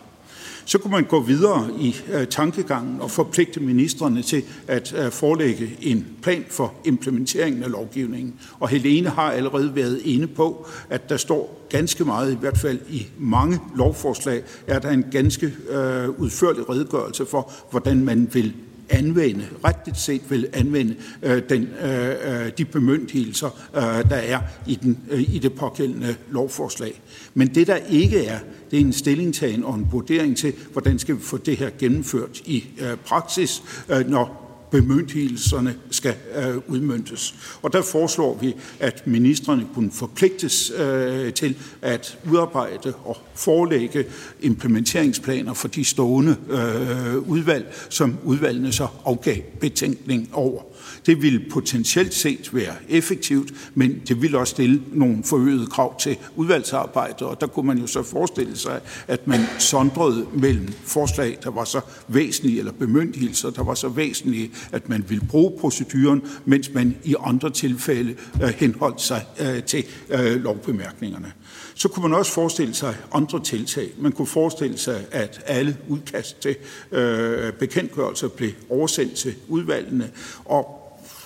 [0.72, 5.78] Så kunne man gå videre i øh, tankegangen og forpligte ministerne til at uh, forelægge
[5.82, 8.40] en plan for implementeringen af lovgivningen.
[8.60, 12.80] Og Helene har allerede været inde på, at der står ganske meget, i hvert fald
[12.90, 18.54] i mange lovforslag, er der en ganske øh, udførlig redegørelse for, hvordan man vil
[18.92, 24.76] anvende, retligt set vil anvende øh, den, øh, øh, de bemyndigelser, øh, der er i,
[24.76, 27.02] den, øh, i det pågældende lovforslag.
[27.34, 28.40] Men det, der ikke er,
[28.72, 32.42] det er en stillingtagen og en vurdering til, hvordan skal vi få det her gennemført
[32.46, 34.41] i øh, praksis, øh, når
[34.72, 37.36] bemyndigelserne skal øh, udmyndtes.
[37.62, 44.06] Og der foreslår vi, at ministerne kunne forpligtes øh, til at udarbejde og forelægge
[44.42, 50.62] implementeringsplaner for de stående øh, udvalg, som udvalgene så afgav betænkning over.
[51.06, 56.18] Det vil potentielt set være effektivt, men det vil også stille nogle forøgede krav til
[56.36, 61.52] udvalgsarbejdet, og der kunne man jo så forestille sig, at man sondrede mellem forslag, der
[61.52, 66.74] var så væsentlige, eller bemyndigelser, der var så væsentlige, at man ville bruge proceduren, mens
[66.74, 71.32] man i andre tilfælde øh, henholdt sig øh, til øh, lovbemærkningerne.
[71.76, 73.90] Så kunne man også forestille sig andre tiltag.
[73.98, 76.56] Man kunne forestille sig, at alle udkast til
[76.92, 80.10] øh, bekendtgørelser blev oversendt til udvalgene,
[80.46, 80.81] og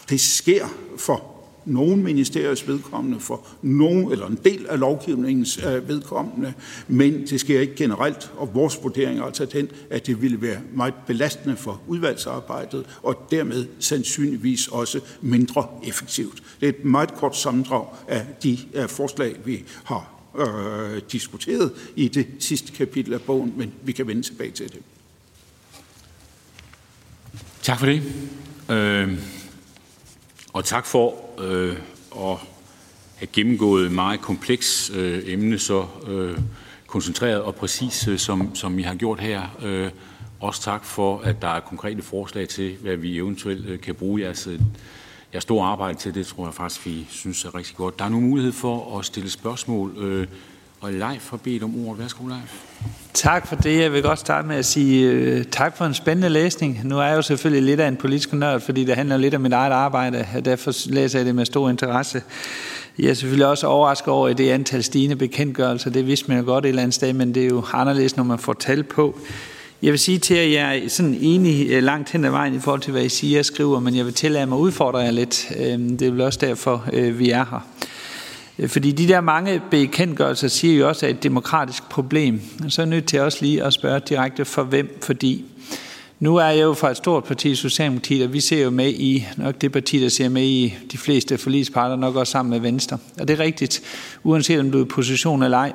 [0.10, 0.65] det sker
[0.98, 6.54] for nogle ministeriers vedkommende, for nogen eller en del af lovgivningens øh, vedkommende,
[6.88, 10.60] men det sker ikke generelt, og vores vurdering er altså den, at det ville være
[10.74, 16.44] meget belastende for udvalgsarbejdet, og dermed sandsynligvis også mindre effektivt.
[16.60, 22.08] Det er et meget kort sammendrag af de øh, forslag, vi har øh, diskuteret i
[22.08, 24.80] det sidste kapitel af bogen, men vi kan vende tilbage til det.
[27.62, 28.04] Tak for det.
[28.70, 29.20] Øh,
[30.56, 31.78] og tak for øh,
[32.15, 32.38] at
[33.15, 36.38] have gennemgået et meget kompleks øh, emne så øh,
[36.88, 39.41] koncentreret og præcis, øh, som, som I har gjort her.
[39.63, 39.89] Øh,
[40.39, 44.22] også tak for, at der er konkrete forslag til, hvad vi eventuelt øh, kan bruge
[44.22, 44.60] jeres, øh,
[45.34, 46.15] jeres store arbejde til.
[46.15, 48.00] Det tror jeg faktisk, vi synes er rigtig godt.
[48.00, 49.98] Der er nu mulighed for at stille spørgsmål.
[49.98, 50.28] Øh,
[50.82, 52.02] og Leif har bedt om ordet.
[52.02, 52.62] Værsgo, Leif.
[53.14, 53.80] Tak for det.
[53.80, 56.82] Jeg vil godt starte med at sige uh, tak for en spændende læsning.
[56.84, 59.42] Nu er jeg jo selvfølgelig lidt af en politisk nørd, fordi det handler lidt om
[59.42, 62.22] mit eget arbejde, og derfor læser jeg det med stor interesse.
[63.00, 65.90] Jeg er selvfølgelig også overrasket over det antal stigende bekendtgørelser.
[65.90, 68.24] Det vidste man jo godt et eller andet sted, men det er jo anderledes, når
[68.24, 69.20] man får tal på.
[69.82, 72.60] Jeg vil sige til, at jeg er sådan enig øh, langt hen ad vejen i
[72.60, 75.12] forhold til, hvad I siger og skriver, men jeg vil tillade mig at udfordre jer
[75.12, 75.52] lidt.
[75.60, 77.68] Øhm, det er vel også derfor, øh, vi er her.
[78.60, 82.41] Øh, fordi de der mange bekendtgørelser siger jo også, at det er et demokratisk problem.
[82.70, 85.46] Så er jeg nødt til også lige at spørge direkte for hvem, fordi
[86.20, 89.28] nu er jeg jo fra et stort parti, Socialdemokratiet, og vi ser jo med i,
[89.38, 92.98] nok det parti, der ser med i de fleste forlisparter, nok også sammen med Venstre.
[93.20, 93.82] Og det er rigtigt,
[94.24, 95.74] uanset om du er i position eller ej,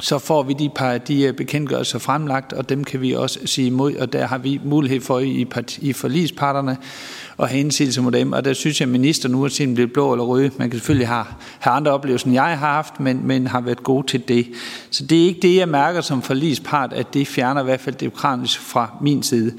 [0.00, 3.66] så får vi de, par, de øh, bekendtgørelser fremlagt, og dem kan vi også sige
[3.66, 5.46] imod, og der har vi mulighed for i,
[5.78, 6.76] i forlisparterne
[7.38, 9.86] at have indsigelse mod dem, og der synes jeg, at ministeren, uanset om det er
[9.86, 11.24] blå eller røde, man kan selvfølgelig have,
[11.58, 14.46] have andre oplevelser, end jeg har haft, men, men har været god til det.
[14.90, 17.94] Så det er ikke det, jeg mærker som forlispart, at det fjerner i hvert fald
[17.94, 19.52] demokratisk fra min side.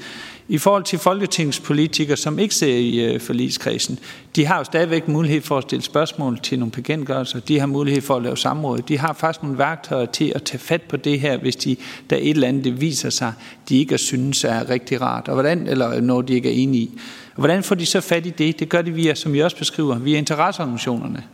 [0.50, 3.98] I forhold til folketingspolitikere, som ikke ser i øh, forligskredsen,
[4.36, 7.40] de har jo stadigvæk mulighed for at stille spørgsmål til nogle bekendtgørelser.
[7.40, 8.78] De har mulighed for at lave samråd.
[8.78, 11.76] De har faktisk nogle værktøjer til at tage fat på det her, hvis de,
[12.10, 13.32] der et eller andet det viser sig,
[13.68, 16.98] de ikke synes er rigtig rart, og hvordan, eller når de ikke er enige i.
[17.38, 18.60] Hvordan får de så fat i det?
[18.60, 21.24] Det gør de via, som I også beskriver, via interesseorganisationerne.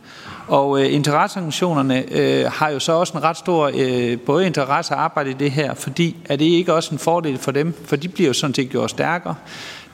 [0.47, 5.03] Og øh, interesseorganisationerne øh, har jo så også en ret stor øh, både interesse og
[5.03, 7.73] arbejde i det her, fordi er det ikke også en fordel for dem?
[7.85, 9.35] For de bliver jo sådan set gjort stærkere.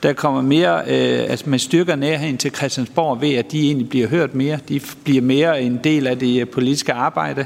[0.02, 4.08] Der kommer mere, øh, altså man styrker nærheden til Christiansborg ved, at de egentlig bliver
[4.08, 4.58] hørt mere.
[4.68, 7.44] De bliver mere en del af det øh, politiske arbejde,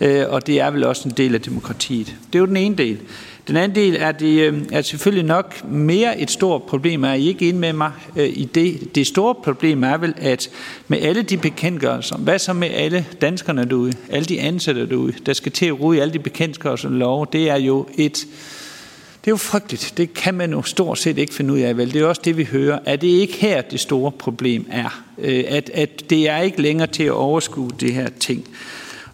[0.00, 2.06] øh, og det er vel også en del af demokratiet.
[2.06, 3.00] Det er jo den ene del.
[3.48, 7.26] Den anden del er, det øh, er selvfølgelig nok mere et stort problem, er I
[7.26, 8.94] ikke inde med mig øh, i det.
[8.94, 10.50] Det store problem er vel, at
[10.88, 15.32] med alle de bekendtgørelser, hvad så med alle danskerne derude, alle de ansatte derude, der
[15.32, 18.26] skal til at i alle de bekendtgørelser og lov, det er jo et
[19.24, 19.94] det er jo frygteligt.
[19.96, 21.92] Det kan man jo stort set ikke finde ud af, vel?
[21.92, 22.78] Det er også det, vi hører.
[22.84, 25.04] Er det ikke her, det store problem er?
[25.18, 28.48] Øh, at, at det er ikke længere til at overskue det her ting.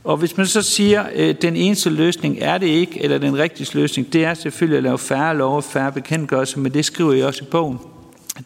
[0.05, 3.39] Og hvis man så siger, at øh, den eneste løsning er det ikke, eller den
[3.39, 7.13] rigtige løsning, det er selvfølgelig at lave færre lov og færre bekendtgørelser, men det skriver
[7.13, 7.79] jeg også i bogen.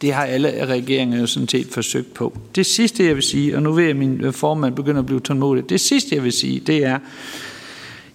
[0.01, 2.39] Det har alle regeringer jo sådan set forsøgt på.
[2.55, 5.07] Det sidste, jeg vil sige, og nu ved jeg, at min øh, formand begynder at
[5.07, 6.99] blive tålmodig, det sidste, jeg vil sige, det er,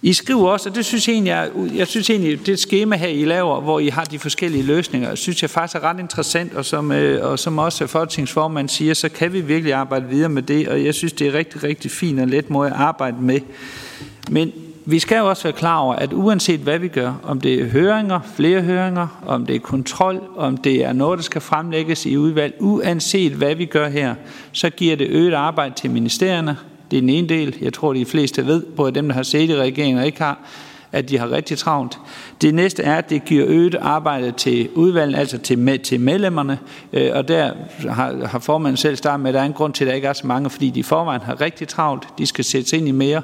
[0.02, 3.08] i skriver også, og det synes jeg egentlig, jeg, jeg synes egentlig, det skema her,
[3.08, 6.64] I laver, hvor I har de forskellige løsninger, synes jeg faktisk er ret interessant, og
[6.64, 10.68] som, øh, og som også folketingsformand siger, så kan vi virkelig arbejde videre med det,
[10.68, 13.40] og jeg synes, det er rigtig, rigtig fint og let måde at arbejde med.
[14.30, 14.52] Men
[14.84, 17.64] vi skal jo også være klar over, at uanset hvad vi gør, om det er
[17.64, 22.16] høringer, flere høringer, om det er kontrol, om det er noget, der skal fremlægges i
[22.16, 24.14] udvalg, uanset hvad vi gør her,
[24.52, 26.56] så giver det øget arbejde til ministerierne,
[26.90, 27.56] det er den ene del.
[27.60, 30.38] Jeg tror, de fleste ved, både dem, der har set i regeringen og ikke har,
[30.92, 31.98] at de har rigtig travlt.
[32.42, 36.58] Det næste er, at det giver øget arbejde til udvalget, altså til, med, til medlemmerne,
[36.92, 37.52] øh, og der
[37.88, 40.08] har, har formanden selv startet med, at der er en grund til, at der ikke
[40.08, 42.92] er så mange, fordi de i forvejen har rigtig travlt, de skal sætte ind i
[42.92, 43.22] mere,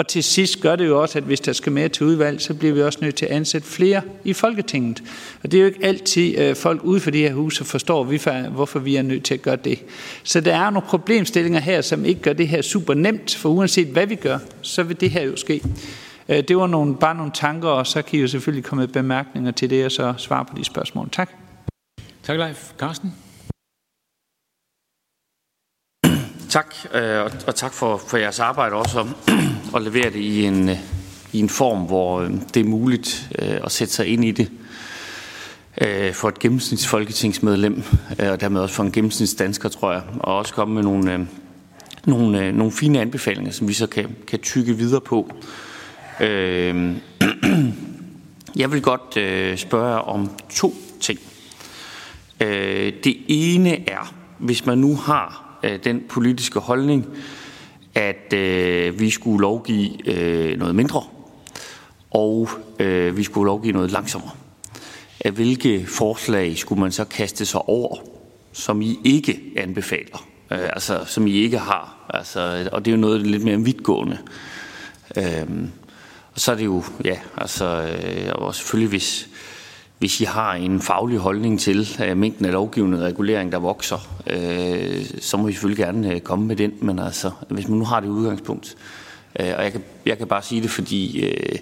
[0.00, 2.54] og til sidst gør det jo også, at hvis der skal mere til udvalg, så
[2.54, 5.02] bliver vi også nødt til at ansætte flere i Folketinget.
[5.42, 8.04] Og det er jo ikke altid øh, folk ude for de her huse forstår,
[8.48, 9.84] hvorfor vi er nødt til at gøre det.
[10.22, 13.88] Så der er nogle problemstillinger her, som ikke gør det her super nemt, for uanset
[13.88, 15.62] hvad vi gør, så vil det her jo ske.
[16.28, 18.88] Øh, det var nogle, bare nogle tanker, og så kan I jo selvfølgelig komme med
[18.88, 21.10] bemærkninger til det, og så svare på de spørgsmål.
[21.10, 21.30] Tak.
[22.22, 22.72] Tak, Leif.
[22.78, 23.14] Carsten?
[26.50, 29.06] Tak, øh, og tak for, for jeres arbejde også
[29.76, 30.76] at levere det i en, øh,
[31.32, 34.50] i en form, hvor øh, det er muligt øh, at sætte sig ind i det
[36.12, 37.82] for et gennemsnitsfolketingsmedlem,
[38.18, 41.28] og dermed også for en gennemsnitsdansker, tror jeg, og også komme med nogle,
[42.04, 45.32] nogle, nogle fine anbefalinger, som vi så kan, kan tykke videre på.
[48.56, 49.14] Jeg vil godt
[49.60, 51.18] spørge om to ting.
[53.04, 57.06] Det ene er, hvis man nu har den politiske holdning,
[57.94, 61.02] at øh, vi skulle lovgive øh, noget mindre,
[62.10, 62.48] og
[62.78, 64.30] øh, vi skulle lovgive noget langsommere.
[65.32, 67.96] Hvilke forslag skulle man så kaste sig over,
[68.52, 70.26] som I ikke anbefaler?
[70.50, 72.06] Øh, altså, som I ikke har.
[72.14, 74.18] Altså, og det er jo noget lidt mere vidtgående.
[75.16, 75.46] Øh,
[76.34, 79.28] og så er det jo, ja, altså, øh, og selvfølgelig hvis,
[80.00, 85.04] hvis I har en faglig holdning til uh, mængden af lovgivende regulering, der vokser, uh,
[85.20, 86.72] så må I selvfølgelig gerne øh, komme med den.
[86.80, 88.76] Men altså, hvis man nu har det udgangspunkt,
[89.40, 91.58] uh, og jeg kan, jeg kan bare sige det, fordi uh,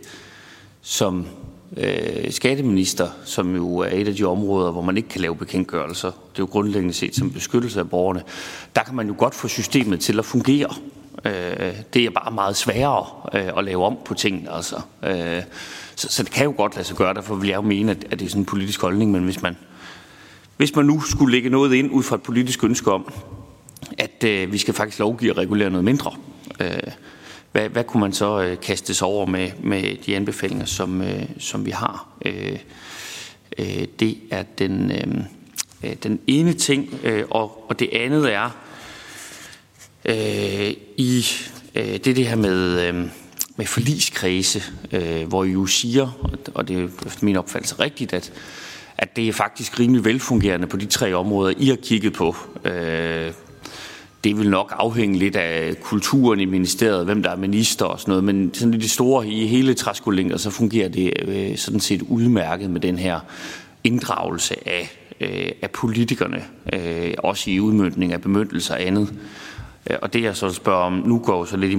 [0.82, 1.26] som
[1.70, 6.08] uh, skatteminister, som jo er et af de områder, hvor man ikke kan lave bekendtgørelser,
[6.08, 8.22] det er jo grundlæggende set som beskyttelse af borgerne,
[8.76, 10.74] der kan man jo godt få systemet til at fungere.
[11.24, 14.52] Øh, det er bare meget sværere øh, at lave om på tingene.
[14.52, 14.80] Altså.
[15.02, 15.42] Øh,
[15.98, 18.04] så, så det kan jo godt lade sig gøre, derfor vil jeg jo mene, at,
[18.10, 19.56] at det er sådan en politisk holdning, men hvis man,
[20.56, 23.12] hvis man nu skulle lægge noget ind ud fra et politisk ønske om,
[23.98, 26.12] at øh, vi skal faktisk lovgive og regulere noget mindre,
[26.60, 26.92] øh,
[27.52, 31.22] hvad, hvad kunne man så øh, kaste sig over med, med de anbefalinger, som, øh,
[31.38, 32.08] som vi har?
[32.24, 32.58] Øh,
[33.58, 34.90] øh, det er den,
[35.84, 38.50] øh, den ene ting, øh, og, og det andet er,
[40.04, 41.24] øh, i
[41.74, 43.08] øh, det, det her med, øh,
[43.58, 48.32] med forliskredse, øh, hvor I jo siger, og det er efter min opfattelse rigtigt, at,
[48.98, 52.36] at det er faktisk rimelig velfungerende på de tre områder, I har kigget på.
[52.64, 53.32] Øh,
[54.24, 58.10] det vil nok afhænge lidt af kulturen i ministeriet, hvem der er minister og sådan
[58.12, 62.02] noget, men sådan i det store, i hele træskolinker, så fungerer det øh, sådan set
[62.02, 63.20] udmærket med den her
[63.84, 64.90] inddragelse af,
[65.20, 69.12] øh, af politikerne, øh, også i udmyndning af bemyndelser og andet.
[69.90, 71.76] Øh, og det jeg så spørger om nu går så lidt i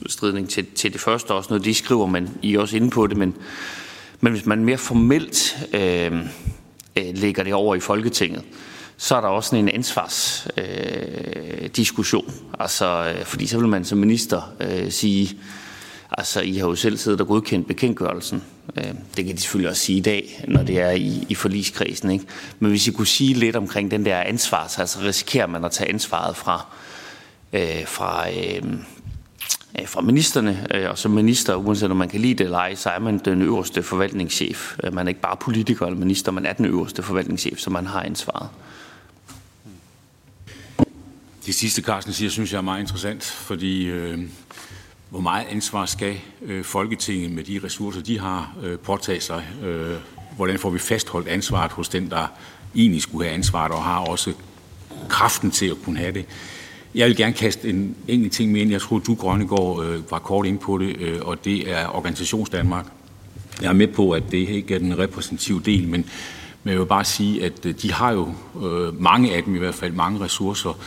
[0.00, 3.06] modstridning til, til det første også noget, de skriver, men I er også inde på
[3.06, 3.34] det, men,
[4.20, 6.12] men hvis man mere formelt øh,
[6.96, 8.42] øh, lægger det over i Folketinget,
[8.96, 12.26] så er der også sådan en ansvarsdiskussion.
[12.26, 15.38] Øh, altså, øh, fordi så vil man som minister øh, sige,
[16.10, 18.42] altså I har jo selv siddet og godkendt bekendtgørelsen.
[18.76, 22.10] Øh, det kan de selvfølgelig også sige i dag, når det er i, i forligskredsen.
[22.10, 22.24] Ikke?
[22.58, 25.72] Men hvis I kunne sige lidt omkring den der ansvar, så altså risikerer man at
[25.72, 26.66] tage ansvaret fra,
[27.52, 28.62] øh, fra, øh,
[29.80, 32.74] Øh, fra ministerne, øh, og som minister, uanset om man kan lide det eller ej,
[32.74, 34.76] så er man den øverste forvaltningschef.
[34.84, 37.86] Øh, man er ikke bare politiker eller minister, man er den øverste forvaltningschef, så man
[37.86, 38.48] har ansvaret.
[41.46, 44.18] Det sidste, Carsten siger, synes jeg er meget interessant, fordi øh,
[45.10, 49.44] hvor meget ansvar skal øh, Folketinget med de ressourcer, de har øh, påtaget sig?
[49.62, 49.96] Øh,
[50.36, 52.26] hvordan får vi fastholdt ansvaret hos den, der
[52.74, 54.32] egentlig skulle have ansvaret og har også
[55.08, 56.26] kraften til at kunne have det?
[56.94, 58.70] Jeg vil gerne kaste en enkelt ting med ind.
[58.70, 62.50] Jeg tror, du, Grønnegård, øh, var kort ind på det, øh, og det er Organisations
[62.50, 62.86] Danmark.
[63.62, 66.04] Jeg er med på, at det ikke er den repræsentative del, men,
[66.64, 68.34] men jeg vil bare sige, at øh, de har jo,
[68.66, 70.78] øh, mange af dem i hvert fald, mange ressourcer,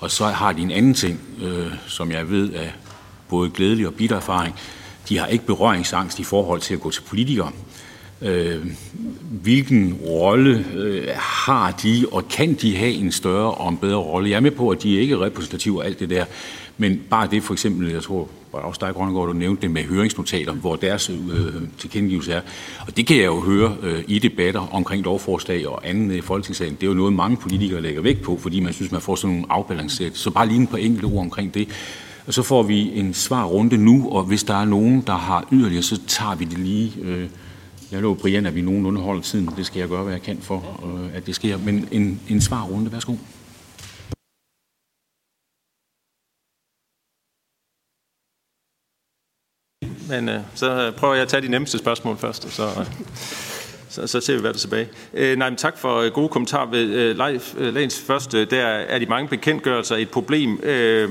[0.00, 2.68] og så har de en anden ting, øh, som jeg ved er
[3.28, 4.54] både glædelig og bitter erfaring.
[5.08, 7.52] De har ikke berøringsangst i forhold til at gå til politikere.
[8.22, 8.66] Øh,
[9.30, 14.30] hvilken rolle øh, har de, og kan de have en større og en bedre rolle?
[14.30, 16.24] Jeg er med på, at de er ikke repræsentative og alt det der,
[16.78, 19.82] men bare det for eksempel, jeg tror, var også dig, Grønnegård, du nævnte det med
[19.82, 22.40] høringsnotater, hvor deres øh, tilkendegivelse er.
[22.86, 26.22] Og det kan jeg jo høre øh, i debatter omkring lovforslag og andet i øh,
[26.22, 26.74] Folketingssalen.
[26.74, 29.34] Det er jo noget, mange politikere lægger vægt på, fordi man synes, man får sådan
[29.34, 30.16] nogle afbalanceret.
[30.16, 31.68] Så bare lige en par enkelte ord omkring det.
[32.26, 35.82] Og så får vi en svarrunde nu, og hvis der er nogen, der har yderligere,
[35.82, 36.92] så tager vi det lige.
[37.02, 37.26] Øh,
[37.92, 39.46] jeg lover Brian, at vi nogenlunde holder tiden.
[39.56, 41.58] Det skal jeg gøre, hvad jeg kan for, øh, at det sker.
[41.58, 43.14] Men en, en svarrunde, værsgo.
[50.08, 52.86] Men øh, så øh, prøver jeg at tage de nemmeste spørgsmål først, og så, øh,
[53.88, 54.88] så, så ser vi, hvad der er tilbage.
[55.14, 58.44] Øh, nej, men tak for øh, gode kommentarer ved øh, Leif øh, Lens første.
[58.44, 60.60] Der er de mange bekendtgørelser et problem.
[60.62, 61.10] Øh,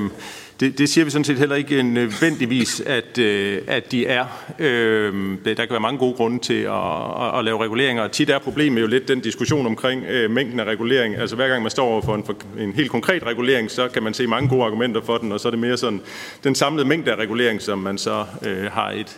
[0.59, 4.25] det, det siger vi sådan set heller ikke nødvendigvis, at, øh, at de er.
[4.59, 6.73] Øhm, der kan være mange gode grunde til at,
[7.21, 8.03] at, at lave reguleringer.
[8.03, 11.15] Og tit er problemet jo lidt den diskussion omkring øh, mængden af regulering.
[11.15, 14.03] Altså hver gang man står over for en, for en helt konkret regulering, så kan
[14.03, 16.01] man se mange gode argumenter for den, og så er det mere sådan
[16.43, 19.17] den samlede mængde af regulering, som man så øh, har et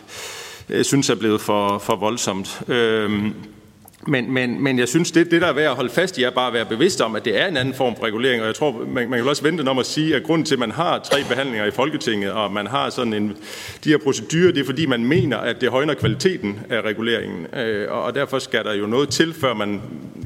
[0.68, 2.60] øh, synes er blevet for, for voldsomt.
[2.68, 3.10] Øh,
[4.08, 6.30] men, men, men jeg synes, det, det der er værd at holde fast i, er
[6.30, 8.54] bare at være bevidst om, at det er en anden form for regulering, og jeg
[8.54, 10.98] tror, man, man kan også vente om at sige, at grunden til, at man har
[10.98, 13.36] tre behandlinger i Folketinget, og man har sådan en,
[13.84, 17.92] de her procedurer, det er fordi, man mener, at det højner kvaliteten af reguleringen, øh,
[17.92, 19.80] og derfor skal der jo noget til, før man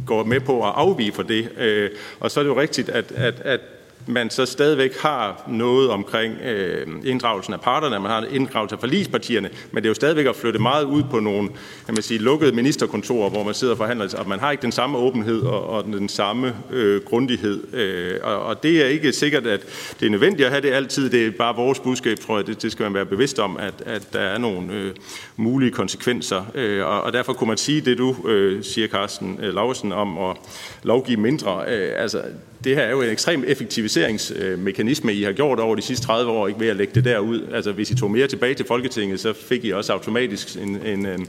[0.07, 1.49] går med på at afvige for det.
[1.59, 3.61] Øh, og så er det jo rigtigt, at, at, at
[4.07, 9.51] man så stadigvæk har noget omkring øh, inddragelsen af parterne, man har inddragelse af forlispartierne,
[9.73, 11.49] men det er jo stadigvæk at flytte meget ud på nogle
[11.87, 14.73] kan man sige, lukkede ministerkontorer, hvor man sidder og forhandler, og man har ikke den
[14.73, 17.75] samme åbenhed og, og den samme øh, grundighed.
[17.75, 19.61] Øh, og, og det er ikke sikkert, at
[20.01, 21.11] det er nødvendigt at have det altid.
[21.11, 23.75] Det er bare vores budskab, tror jeg, det, det skal man være bevidst om, at,
[23.87, 24.95] at der er nogle øh,
[25.37, 26.45] mulige konsekvenser.
[26.55, 30.19] Øh, og, og derfor kunne man sige det, du øh, siger, Carsten øh, Lausen, om
[30.19, 30.37] at
[30.83, 31.65] lovgive mindre.
[31.69, 32.23] Øh, altså,
[32.65, 36.49] det her er jo en ekstrem effektiviseringsmekanisme, I har gjort over de sidste 30 år,
[36.49, 37.47] ikke ved at lægge det derud.
[37.55, 41.07] Altså hvis I tog mere tilbage til Folketinget, så fik I også automatisk en, en,
[41.07, 41.27] en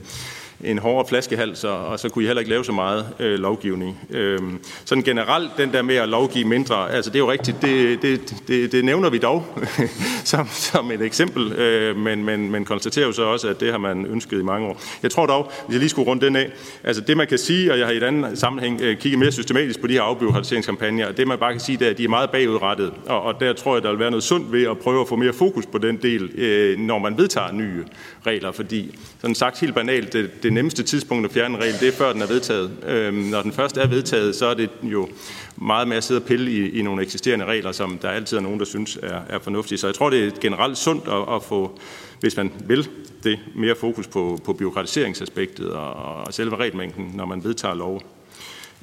[0.63, 3.99] en hårdere flaskehals, og så kunne I heller ikke lave så meget øh, lovgivning.
[4.09, 4.39] Øh,
[4.85, 8.35] sådan generelt, den der med at lovgive mindre, altså det er jo rigtigt, det, det,
[8.47, 9.45] det, det nævner vi dog
[10.23, 13.77] som, som et eksempel, øh, men, men, men konstaterer jo så også, at det har
[13.77, 14.81] man ønsket i mange år.
[15.03, 16.51] Jeg tror dog, hvis jeg lige skulle rundt den af,
[16.83, 19.31] altså det man kan sige, og jeg har i et andet sammenhæng øh, kigget mere
[19.31, 22.09] systematisk på de her afbyråkratiseringskampagner, det man bare kan sige, det er, at de er
[22.09, 25.01] meget bagudrettet, og, og der tror jeg, der vil være noget sundt ved at prøve
[25.01, 27.83] at få mere fokus på den del, øh, når man vedtager nye
[28.27, 31.87] regler, fordi sådan sagt helt banalt, det, det nemmeste tidspunkt at fjerne en regel, det
[31.87, 32.71] er før den er vedtaget.
[32.87, 35.09] Øhm, når den først er vedtaget, så er det jo
[35.55, 38.41] meget med at sidde og pille i, i nogle eksisterende regler, som der altid er
[38.41, 39.77] nogen, der synes er, er fornuftige.
[39.77, 41.79] Så jeg tror, det er generelt sundt at, at få,
[42.19, 42.87] hvis man vil
[43.23, 48.01] det, mere fokus på, på byråkratiseringsaspektet og, og selve regelmængden, når man vedtager lov.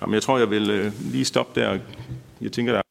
[0.01, 1.79] Jamen, jeg tror, jeg vil øh, lige stoppe der.
[2.41, 2.83] Jeg tænker, der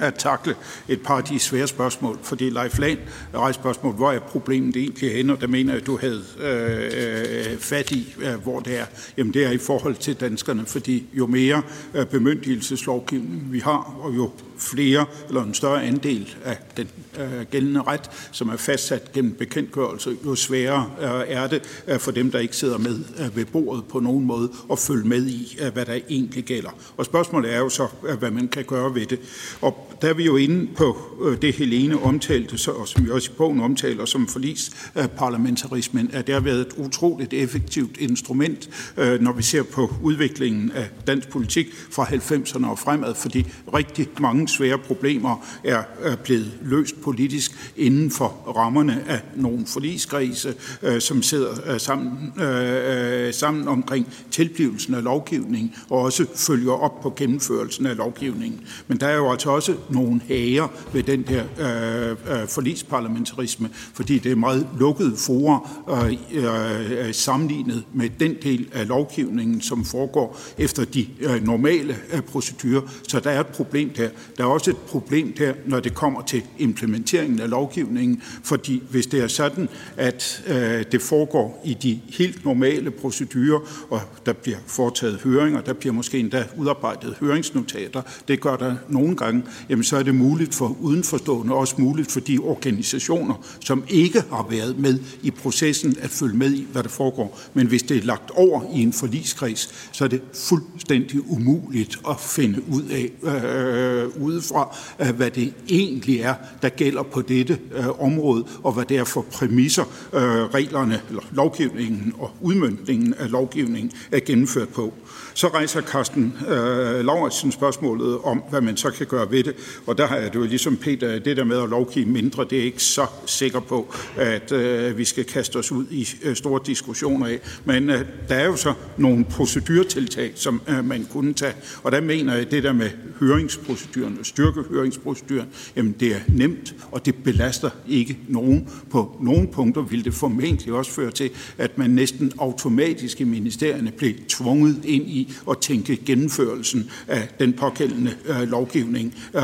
[0.00, 0.54] at takle
[0.88, 2.98] et par af de svære spørgsmål, fordi Leif Land
[3.34, 7.52] rejste spørgsmål, hvor er problemet egentlig henne, og der mener jeg, at du havde øh,
[7.52, 8.86] øh, fat i, øh, hvor det er.
[9.16, 11.62] Jamen det er i forhold til danskerne, fordi jo mere
[11.94, 16.88] øh, bemyndigelseslovgivning vi har, og jo flere eller en større andel af den
[17.18, 22.10] øh, gældende ret, som er fastsat gennem bekendtgørelse, jo sværere øh, er det øh, for
[22.10, 25.58] dem, der ikke sidder med øh, ved bordet på nogen måde, og følge med i,
[25.60, 26.70] øh, hvad der egentlig gælder.
[26.96, 29.18] Og spørgsmålet er jo så, øh, hvad man kan gøre ved det.
[29.60, 33.10] Og der er vi jo inde på øh, det Helene omtalte, så, og som vi
[33.10, 38.68] også i bogen omtaler som forlisparlamentarismen, øh, at det har været et utroligt effektivt instrument,
[38.96, 44.08] øh, når vi ser på udviklingen af dansk politik fra 90'erne og fremad, fordi rigtig
[44.20, 45.82] mange mange svære problemer er,
[46.24, 48.26] blevet løst politisk inden for
[48.56, 55.74] rammerne af nogle forligskredse, øh, som sidder øh, sammen, øh, sammen omkring tilblivelsen af lovgivning
[55.90, 58.60] og også følger op på gennemførelsen af lovgivningen.
[58.88, 64.32] Men der er jo altså også nogle hager ved den der øh, forligsparlamentarisme, fordi det
[64.32, 65.58] er meget lukkede forer
[65.90, 72.20] øh, øh, sammenlignet med den del af lovgivningen, som foregår efter de øh, normale øh,
[72.20, 72.80] procedurer.
[73.08, 74.08] Så der er et problem der.
[74.36, 79.06] Der er også et problem der, når det kommer til implementeringen af lovgivningen, fordi hvis
[79.06, 83.60] det er sådan, at øh, det foregår i de helt normale procedurer,
[83.90, 89.16] og der bliver foretaget høringer, der bliver måske endda udarbejdet høringsnotater, det gør der nogle
[89.16, 94.22] gange, jamen så er det muligt for udenforstående, også muligt for de organisationer, som ikke
[94.30, 97.40] har været med i processen, at følge med i, hvad der foregår.
[97.54, 102.20] Men hvis det er lagt over i en forligskreds, så er det fuldstændig umuligt at
[102.20, 107.58] finde ud af øh, øh udefra, øh, hvad det egentlig er, der gælder på dette
[107.74, 110.20] øh, område, og hvad det er for præmisser, øh,
[110.54, 114.94] reglerne, eller lovgivningen og udmyndningen af lovgivningen er gennemført på.
[115.34, 119.54] Så rejser Carsten øh, Lauritsen spørgsmålet om, hvad man så kan gøre ved det.
[119.86, 122.58] Og der har jeg det jo ligesom Peter, det der med at lovgive mindre, det
[122.58, 126.60] er ikke så sikker på, at øh, vi skal kaste os ud i øh, store
[126.66, 127.40] diskussioner af.
[127.64, 131.54] Men øh, der er jo så nogle procedurtiltag, som øh, man kunne tage.
[131.82, 137.06] Og der mener jeg, det der med høringsproceduren, styrke høringsproceduren, jamen det er nemt, og
[137.06, 138.68] det belaster ikke nogen.
[138.90, 143.90] På nogle punkter vil det formentlig også føre til, at man næsten automatisk i ministerierne
[143.90, 149.42] blev tvunget ind i at tænke gennemførelsen af den pågældende øh, lovgivning øh,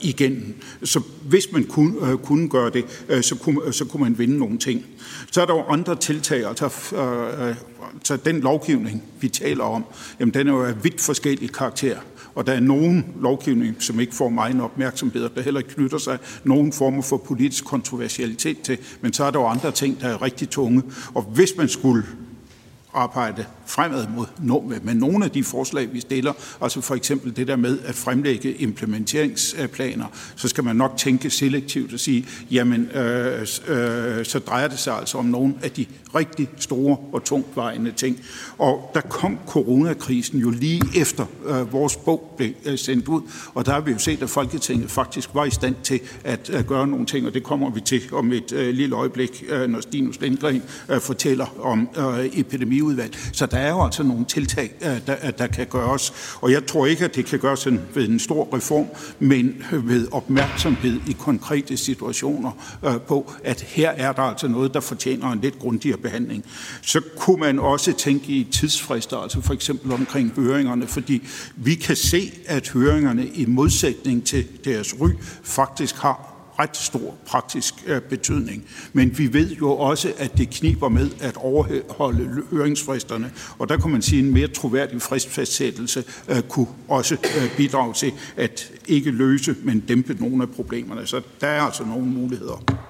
[0.00, 0.54] igen.
[0.82, 4.38] Så hvis man kunne, øh, kunne gøre det, øh, så, kunne, så kunne man vinde
[4.38, 4.86] nogle ting.
[5.30, 6.64] Så er der jo andre tiltag, altså
[6.96, 7.54] øh,
[8.04, 9.84] så den lovgivning, vi taler om,
[10.20, 11.96] jamen den er jo af vidt forskellig karakter.
[12.34, 15.98] Og der er nogen lovgivning, som ikke får meget opmærksomhed, og der heller ikke knytter
[15.98, 18.78] sig nogen form for politisk kontroversialitet til.
[19.00, 20.82] Men så er der jo andre ting, der er rigtig tunge.
[21.14, 22.04] Og hvis man skulle
[22.94, 24.06] arbejde fremad
[24.38, 27.94] mod med nogle af de forslag, vi stiller, altså for eksempel det der med at
[27.94, 30.04] fremlægge implementeringsplaner,
[30.36, 34.98] så skal man nok tænke selektivt og sige, jamen øh, øh, så drejer det sig
[34.98, 38.20] altså om nogle af de rigtig store og tungtvejende ting.
[38.58, 43.20] Og der kom coronakrisen jo lige efter øh, vores bog blev øh, sendt ud,
[43.54, 46.64] og der har vi jo set, at Folketinget faktisk var i stand til at øh,
[46.64, 49.80] gøre nogle ting, og det kommer vi til om et øh, lille øjeblik, øh, når
[49.80, 52.38] Stinus Lindgren øh, fortæller om øh,
[52.80, 53.16] økonomiudvalg.
[53.32, 56.66] Så der er jo altså nogle tiltag, øh, der, øh, der kan gøres, og jeg
[56.66, 58.86] tror ikke, at det kan gøres ved en stor reform,
[59.18, 64.80] men ved opmærksomhed i konkrete situationer øh, på, at her er der altså noget, der
[64.80, 66.44] fortjener en lidt grundigere behandling.
[66.82, 71.22] Så kunne man også tænke i tidsfrister, altså for eksempel omkring høringerne, fordi
[71.56, 75.10] vi kan se, at høringerne i modsætning til deres ry
[75.42, 76.29] faktisk har
[76.62, 78.64] ret stor praktisk øh, betydning.
[78.92, 83.90] Men vi ved jo også, at det kniber med at overholde høringsfristerne, og der kan
[83.90, 89.10] man sige, at en mere troværdig fristfastsættelse øh, kunne også øh, bidrage til at ikke
[89.10, 91.06] løse, men dæmpe nogle af problemerne.
[91.06, 92.80] Så der er altså nogle muligheder.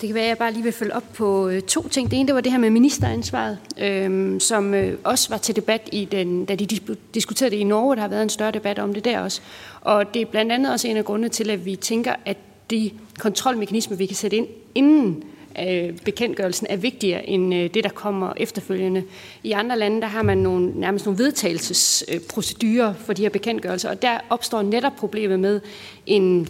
[0.00, 2.10] Det kan være, at jeg bare lige vil følge op på øh, to ting.
[2.10, 5.88] Det ene det var det her med ministeransvaret, øh, som øh, også var til debat,
[5.92, 6.66] i den, da de
[7.14, 7.96] diskuterede det i Norge.
[7.96, 9.40] Der har været en større debat om det der også.
[9.80, 12.36] Og det er blandt andet også en af grundene til, at vi tænker, at
[12.70, 15.22] de kontrolmekanismer, vi kan sætte ind inden
[15.60, 19.02] øh, bekendtgørelsen, er vigtigere end øh, det, der kommer efterfølgende.
[19.42, 24.02] I andre lande, der har man nogle, nærmest nogle vedtagelsesprocedurer for de her bekendtgørelser, og
[24.02, 25.60] der opstår netop problemet med
[26.06, 26.48] en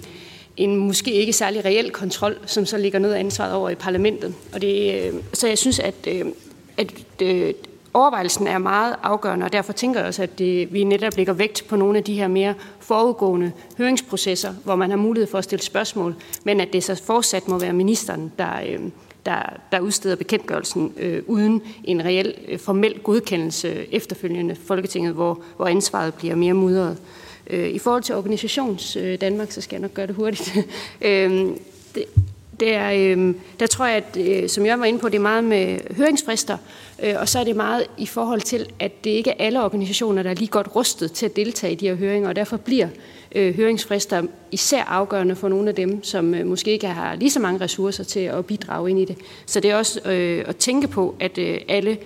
[0.57, 4.35] en måske ikke særlig reel kontrol, som så ligger noget af ansvaret over i parlamentet.
[4.53, 6.25] Og det, øh, så jeg synes, at, øh,
[6.77, 6.93] at
[7.23, 7.55] øh,
[7.95, 11.65] overvejelsen er meget afgørende, og derfor tænker jeg også, at det, vi netop lægger vægt
[11.69, 15.63] på nogle af de her mere forudgående høringsprocesser, hvor man har mulighed for at stille
[15.63, 18.79] spørgsmål, men at det så fortsat må være ministeren, der, øh,
[19.27, 19.43] der,
[19.73, 26.15] der udsteder bekendtgørelsen øh, uden en reel øh, formel godkendelse efterfølgende Folketinget, hvor, hvor ansvaret
[26.15, 26.99] bliver mere mudret.
[27.51, 30.57] Øh, I forhold til organisations øh, Danmark, så skal jeg nok gøre det hurtigt.
[31.01, 31.59] Øhm,
[31.95, 32.05] det,
[32.61, 35.21] det er, øhm, der tror jeg, at, øh, som jeg var inde på, det er
[35.21, 36.59] meget med høringsfrister,
[37.17, 40.31] og så er det meget i forhold til, at det ikke er alle organisationer, der
[40.31, 42.89] er lige godt rustet til at deltage i de her høringer, og derfor bliver
[43.35, 48.05] høringsfrister især afgørende for nogle af dem, som måske ikke har lige så mange ressourcer
[48.05, 49.17] til at bidrage ind i det.
[49.47, 50.01] Så det er også
[50.47, 51.39] at tænke på, at
[51.69, 51.99] alle,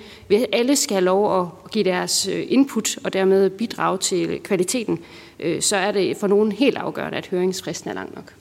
[0.52, 5.00] alle skal have lov at give deres input og dermed bidrage til kvaliteten
[5.42, 8.34] øh, så er det for nogen helt afgørende, at høringsfristen er lang nok.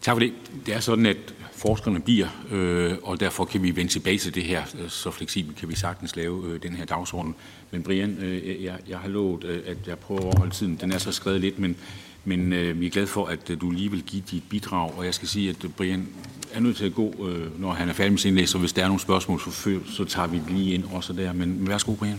[0.00, 0.32] Tak for det.
[0.66, 1.16] Det er sådan, at
[1.52, 4.62] forskerne bliver, øh, og derfor kan vi vende tilbage til det her.
[4.88, 7.34] Så fleksibelt kan vi sagtens lave øh, den her dagsorden.
[7.70, 10.78] Men Brian, øh, jeg, jeg har lovet, øh, at jeg prøver at overholde tiden.
[10.80, 11.76] Den er så skrevet lidt, men,
[12.24, 14.98] men øh, vi er glade for, at øh, du lige vil give dit bidrag.
[14.98, 16.08] Og jeg skal sige, at øh, Brian
[16.52, 18.72] er nødt til at gå, øh, når han er færdig med sin indlæg, så hvis
[18.72, 21.32] der er nogle spørgsmål, så, så tager vi lige ind også der.
[21.32, 22.18] Men, men værsgo, Brian.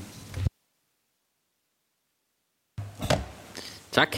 [3.97, 4.17] Tak.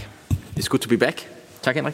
[0.57, 1.27] It's good to be back.
[1.61, 1.93] Tak, Henrik.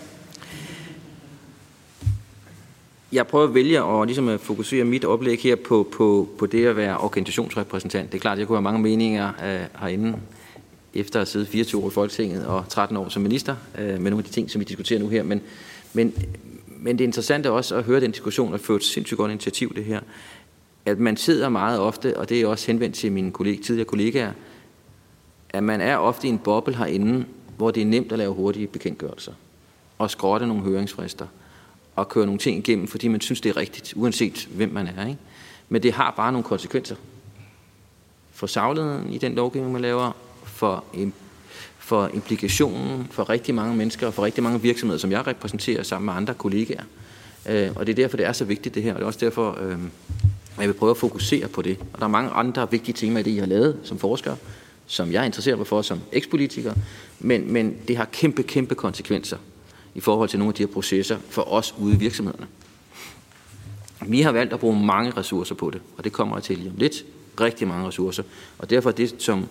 [3.12, 6.66] Jeg prøver at vælge at, ligesom at fokusere mit oplæg her på, på, på det
[6.66, 8.12] at være organisationsrepræsentant.
[8.12, 10.18] Det er klart, at jeg kunne have mange meninger uh, herinde
[10.94, 14.18] efter at sidde 24 år i Folketinget og 13 år som minister uh, med nogle
[14.18, 15.24] af de ting, som vi diskuterer nu her.
[15.24, 15.42] Men,
[15.94, 16.14] men,
[16.68, 19.76] men det er interessant også at høre den diskussion og få et sindssygt godt initiativ,
[19.76, 20.00] det her.
[20.86, 24.32] At man sidder meget ofte, og det er også henvendt til mine kollega, tidligere kollegaer,
[25.50, 27.26] at man er ofte i en boble herinde,
[27.58, 29.34] hvor det er nemt at lave hurtige bekendtgørelser
[29.98, 31.28] og skrotte nogle høringsfrister
[31.96, 35.08] og køre nogle ting igennem, fordi man synes, det er rigtigt, uanset hvem man er.
[35.08, 35.20] Ikke?
[35.70, 36.96] Men det har bare nogle konsekvenser
[38.34, 40.12] for sagligheden i den lovgivning, man laver,
[40.44, 40.84] for,
[41.78, 46.06] for implikationen for rigtig mange mennesker og for rigtig mange virksomheder, som jeg repræsenterer sammen
[46.06, 46.84] med andre kollegaer.
[47.50, 49.20] Øh, og det er derfor, det er så vigtigt det her, og det er også
[49.20, 49.80] derfor, øh,
[50.60, 51.78] jeg vil prøve at fokusere på det.
[51.94, 54.38] Og der er mange andre vigtige temaer i det, I har lavet som forskere,
[54.88, 56.74] som jeg interesserer mig for som ekspolitiker,
[57.20, 59.38] men, men det har kæmpe, kæmpe konsekvenser
[59.96, 62.48] i forhold til nogle af de her processer for os ude i virksomhederne.
[64.08, 66.70] Vi har valgt at bruge mange ressourcer på det, og det kommer jeg til lige
[66.70, 67.06] om lidt.
[67.40, 68.24] Rigtig mange ressourcer.
[68.58, 69.48] Og derfor er det, som,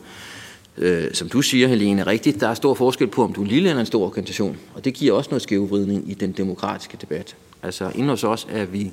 [0.77, 2.41] øh, som du siger, Helene, rigtigt.
[2.41, 4.57] Der er stor forskel på, om du er en lille eller en stor organisation.
[4.75, 7.37] Og det giver også noget skævvridning i den demokratiske debat.
[7.63, 8.93] Altså inden hos os er vi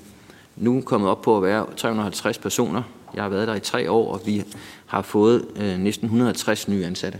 [0.56, 2.84] nu kommet op på at være 350 personer.
[3.16, 4.44] Jeg har været der i tre år, og vi
[4.86, 7.20] har fået øh, næsten 150 nye ansatte.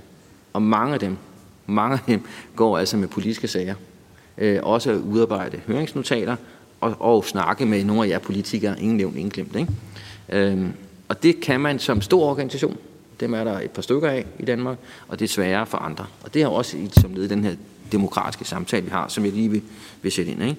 [0.54, 1.18] Og mange af dem,
[1.66, 2.22] mange af dem
[2.56, 3.76] går altså med politiske sager.
[4.38, 6.36] Øh, også at udarbejde høringsnotater
[6.82, 9.56] og, og snakke med nogle af jer politikere, ingen nævnt, ingen glemt.
[9.56, 9.72] Ikke?
[10.30, 10.66] Øh,
[11.08, 12.78] og det kan man som stor organisation.
[13.20, 14.78] Dem er der et par stykker af i Danmark,
[15.08, 16.06] og det er sværere for andre.
[16.24, 17.56] Og det er også som led i den her
[17.92, 19.62] demokratiske samtale, vi har, som jeg lige vil,
[20.02, 20.44] vil sætte ind.
[20.44, 20.56] Ikke?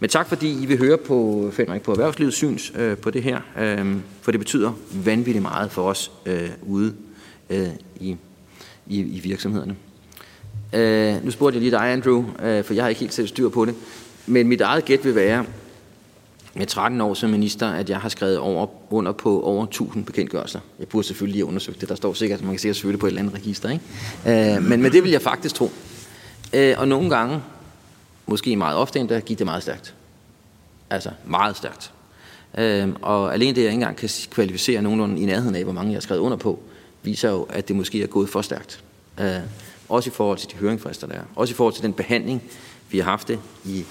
[0.00, 3.40] Men tak fordi I vil høre på, Fenrik, på erhvervslivets syns øh, på det her,
[3.60, 4.72] øh, for det betyder
[5.04, 6.94] vanvittigt meget for os øh, ude
[7.50, 7.68] øh,
[8.00, 8.16] i,
[8.86, 9.76] i, i virksomhederne.
[10.72, 13.48] Øh, nu spurgte jeg lige dig, Andrew, øh, for jeg har ikke helt selv styr
[13.48, 13.74] på det,
[14.26, 15.44] men mit eget gæt vil være,
[16.56, 20.60] med 13 år som minister, at jeg har skrevet over, under på over 1000 bekendtgørelser.
[20.78, 21.88] Jeg burde selvfølgelig have undersøgt det.
[21.88, 23.70] Der står sikkert, man kan sikkert søge det på et eller andet register.
[23.70, 24.56] Ikke?
[24.56, 25.70] Øh, men, men det vil jeg faktisk tro.
[26.52, 27.42] Øh, og nogle gange,
[28.26, 29.94] måske meget ofte endda, gik det meget stærkt.
[30.90, 31.92] Altså meget stærkt.
[32.58, 35.90] Øh, og alene det, jeg ikke engang kan kvalificere nogenlunde i nærheden af, hvor mange
[35.90, 36.62] jeg har skrevet under på,
[37.02, 38.84] viser jo, at det måske er gået for stærkt.
[39.20, 39.36] Øh,
[39.88, 41.22] også i forhold til de høringsfrister, der er.
[41.36, 42.42] Også i forhold til den behandling,
[42.90, 43.84] vi har haft det i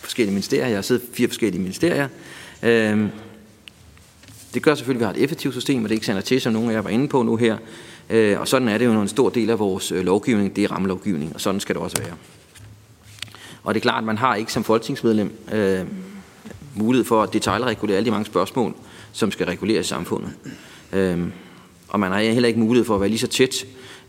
[0.00, 0.66] forskellige ministerier.
[0.66, 2.08] Jeg har siddet fire forskellige ministerier.
[2.62, 3.08] Øh,
[4.54, 6.52] det gør selvfølgelig, at vi har et effektivt system, og det ikke sender til, som
[6.52, 7.56] nogen af jer var inde på nu her.
[8.10, 10.64] Øh, og sådan er det jo, når en stor del af vores øh, lovgivning, det
[10.64, 12.14] er rammelovgivning, og sådan skal det også være.
[13.62, 15.86] Og det er klart, at man har ikke som folketingsmedlem øh,
[16.74, 18.74] mulighed for at detaljregulere alle de mange spørgsmål,
[19.12, 20.30] som skal reguleres i samfundet.
[20.92, 21.26] Øh,
[21.88, 23.54] og man har heller ikke mulighed for at være lige så tæt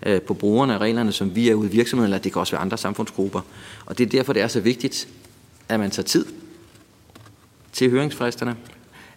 [0.03, 2.53] øh, på brugerne af reglerne, som vi er ude i virksomheden, eller det kan også
[2.53, 3.41] være andre samfundsgrupper.
[3.85, 5.07] Og det er derfor, det er så vigtigt,
[5.69, 6.25] at man tager tid
[7.73, 8.55] til høringsfristerne,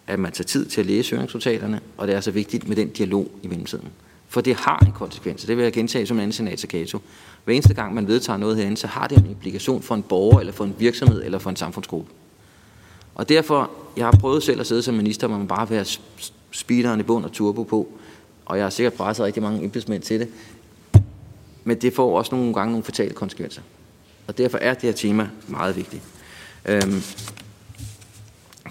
[0.07, 2.89] at man tager tid til at læse høringsnotaterne, og det er så vigtigt med den
[2.89, 3.87] dialog i mellemtiden.
[4.31, 6.99] For det har en konsekvens, det vil jeg gentage som en anden senatskato.
[7.45, 10.39] Hver eneste gang, man vedtager noget herinde, så har det en implikation for en borger,
[10.39, 12.11] eller for en virksomhed, eller for en samfundsgruppe.
[13.15, 15.87] Og derfor, jeg har prøvet selv at sidde som minister, hvor man bare vil have
[16.51, 17.87] speederen i bund og turbo på,
[18.45, 20.27] og jeg har sikkert presset rigtig mange embedsmænd til det.
[21.63, 23.61] Men det får også nogle gange nogle fatale konsekvenser.
[24.27, 26.01] Og derfor er det her tema meget vigtigt.
[26.65, 27.03] Øhm,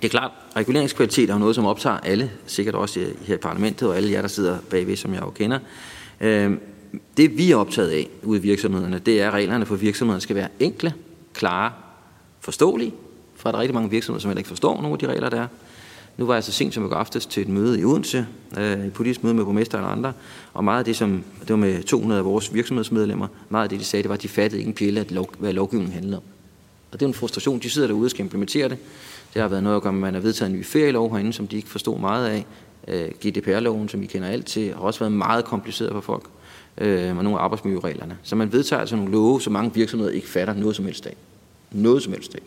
[0.03, 3.97] det er klart, reguleringskvalitet er noget, som optager alle, sikkert også her i parlamentet, og
[3.97, 5.59] alle jer, der sidder bagved, som jeg jo kender.
[6.21, 6.61] Øhm,
[7.17, 10.37] det vi er optaget af ude i virksomhederne, det er, at reglerne for virksomhederne skal
[10.37, 10.95] være enkle,
[11.35, 11.73] klare,
[12.41, 12.95] forståelige,
[13.37, 15.41] for der er rigtig mange virksomheder, som heller ikke forstår nogle af de regler, der
[15.41, 15.47] er.
[16.17, 18.27] Nu var jeg så sent som i går aftes til et møde i Odense,
[18.59, 20.13] øh, et politisk møde med borgmester og andre,
[20.55, 23.81] og meget af det, som, det var med 200 af vores virksomhedsmedlemmer, meget af det,
[23.81, 26.17] de sagde, det var, at de fattede ikke en pille, at lov, hvad lovgivningen handlede
[26.17, 26.23] om.
[26.93, 27.59] Og det er en frustration.
[27.59, 28.79] De sidder derude og skal implementere det.
[29.35, 31.33] Det har været noget at gøre med, at man har vedtaget en ny ferielov herinde,
[31.33, 32.47] som de ikke forstod meget af.
[32.89, 36.25] Øh, GDPR-loven, som I kender alt til, har også været meget kompliceret for folk.
[36.79, 38.19] Øh, og nogle af arbejdsmiljøreglerne.
[38.23, 41.17] Så man vedtager altså nogle love, som mange virksomheder ikke fatter noget som helst af.
[41.71, 42.41] Noget som helst af.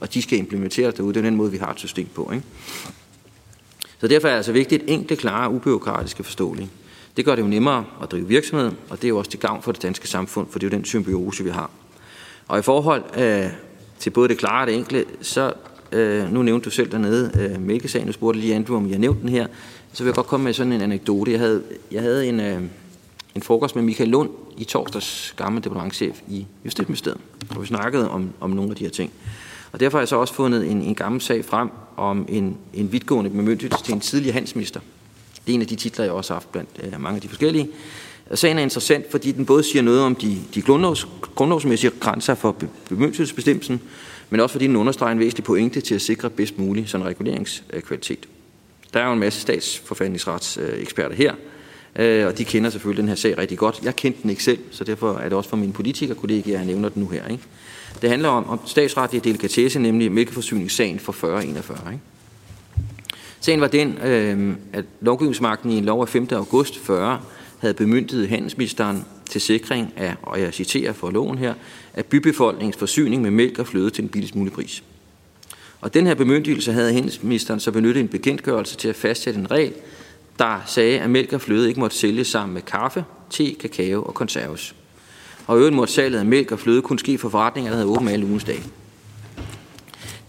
[0.00, 1.14] Og de skal implementeres derude.
[1.14, 2.30] Det er den måde, vi har et system på.
[2.32, 2.44] Ikke?
[4.00, 6.70] Så derfor er det altså vigtigt, enkle, klare, ubyråkratiske forståelige.
[7.16, 9.62] Det gør det jo nemmere at drive virksomhed, og det er jo også til gavn
[9.62, 11.70] for det danske samfund, for det er jo den symbiose, vi har.
[12.48, 13.50] Og i forhold øh,
[14.02, 15.52] til både det klare og det enkle, så
[15.92, 19.20] Øh, nu nævnte du selv dernede øh, mælkesagen, du spurgte lige Andrew, om jeg nævnte
[19.20, 19.46] den her.
[19.92, 21.30] Så vil jeg godt komme med sådan en anekdote.
[21.32, 22.62] Jeg havde, jeg havde en, øh,
[23.34, 27.20] en frokost med Michael Lund i torsdags gamle departementchef i Justitsministeriet,
[27.52, 29.12] hvor vi snakkede om, om nogle af de her ting.
[29.72, 32.92] Og derfor har jeg så også fundet en, en gammel sag frem om en, en
[32.92, 34.80] vidtgående bemyndigelse til en tidligere handelsminister.
[35.46, 37.28] Det er en af de titler, jeg også har haft blandt øh, mange af de
[37.28, 37.68] forskellige.
[38.34, 42.56] Sagen er interessant, fordi den både siger noget om de, de grundlovs, grundlovsmæssige grænser for
[42.88, 43.80] bemyndigelsesbestemmelsen,
[44.30, 48.28] men også fordi den understreger en væsentlig pointe til at sikre bedst mulig sådan reguleringskvalitet.
[48.94, 51.34] Der er jo en masse statsforfatningsretseksperter her,
[51.96, 53.80] øh, og de kender selvfølgelig den her sag rigtig godt.
[53.82, 56.88] Jeg kendte den ikke selv, så derfor er det også for mine politikerkollegaer, jeg nævner
[56.88, 57.28] den nu her.
[57.28, 57.42] Ikke?
[58.02, 61.78] Det handler om, om statsretlig delikatesse, nemlig mælkeforsyningssagen for 4041.
[61.92, 62.02] Ikke?
[63.40, 66.28] Sagen var den, øh, at lovgivningsmagten i en lov af 5.
[66.32, 67.20] august 40
[67.62, 71.54] havde bemyndiget handelsministeren til sikring af, og jeg citerer for loven her,
[71.94, 74.82] af bybefolkningens forsyning med mælk og fløde til en billigst mulig pris.
[75.80, 79.72] Og den her bemyndigelse havde handelsministeren så benyttet en bekendtgørelse til at fastsætte en regel,
[80.38, 84.14] der sagde, at mælk og fløde ikke måtte sælges sammen med kaffe, te, kakao og
[84.14, 84.74] konserves.
[85.46, 88.10] Og øvrigt måtte salget af mælk og fløde kun ske for forretninger, der havde åbent
[88.10, 88.62] alle ugens dage.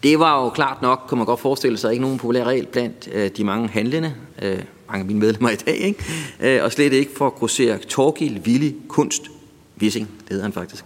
[0.04, 3.10] Det var jo klart nok, kan man godt forestille sig, ikke nogen populær regel blandt
[3.14, 6.04] øh, de mange handlende, øh, mange af mine medlemmer i dag, ikke?
[6.40, 9.32] Øh, og slet ikke for at grossere Torgild, Willi, Kunst,
[9.76, 10.86] Vissing, det hedder han faktisk.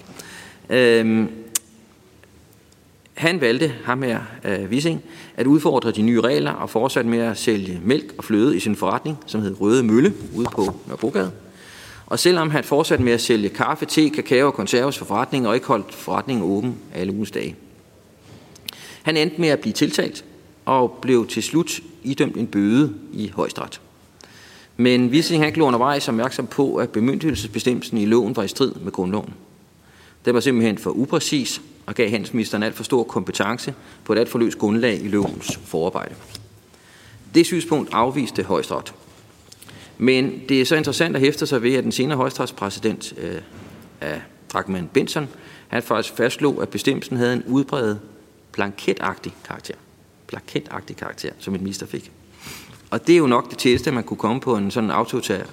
[0.70, 1.28] Øh,
[3.14, 5.04] han valgte, ham her, øh, Vissing,
[5.38, 8.76] at udfordre de nye regler og fortsatte med at sælge mælk og fløde i sin
[8.76, 11.32] forretning, som hed Røde Mølle, ude på Nørrebrogade.
[12.06, 15.56] Og selvom han fortsatte med at sælge kaffe, te, kakao og konserves for forretningen og
[15.56, 17.56] ikke holdt forretningen åben alle ugens dage.
[19.04, 20.26] Han endte med at blive tiltalt
[20.66, 23.82] og blev til slut idømt en bøde i højstret.
[24.78, 28.91] Men Wissing han blev undervejs opmærksom på, at bemyndigelsesbestemmelsen i loven var i strid med
[28.91, 29.34] grundloven.
[30.25, 33.73] Den var simpelthen for upræcis og gav handelsministeren alt for stor kompetence
[34.03, 36.15] på et alt for løst grundlag i lovens forarbejde.
[37.36, 38.93] Det synspunkt afviste højstret.
[39.97, 43.41] Men det er så interessant at hæfte sig ved, at den senere højstretspræsident øh,
[44.01, 44.21] af
[44.53, 45.28] Dragman Benson,
[45.67, 47.99] han faktisk fastslog, at bestemmelsen havde en udbredet
[48.51, 49.73] blanketagtig karakter.
[50.28, 52.11] Blanketagtig karakter, som en minister fik.
[52.89, 55.43] Og det er jo nok det tætteste, man kunne komme på en sådan autotær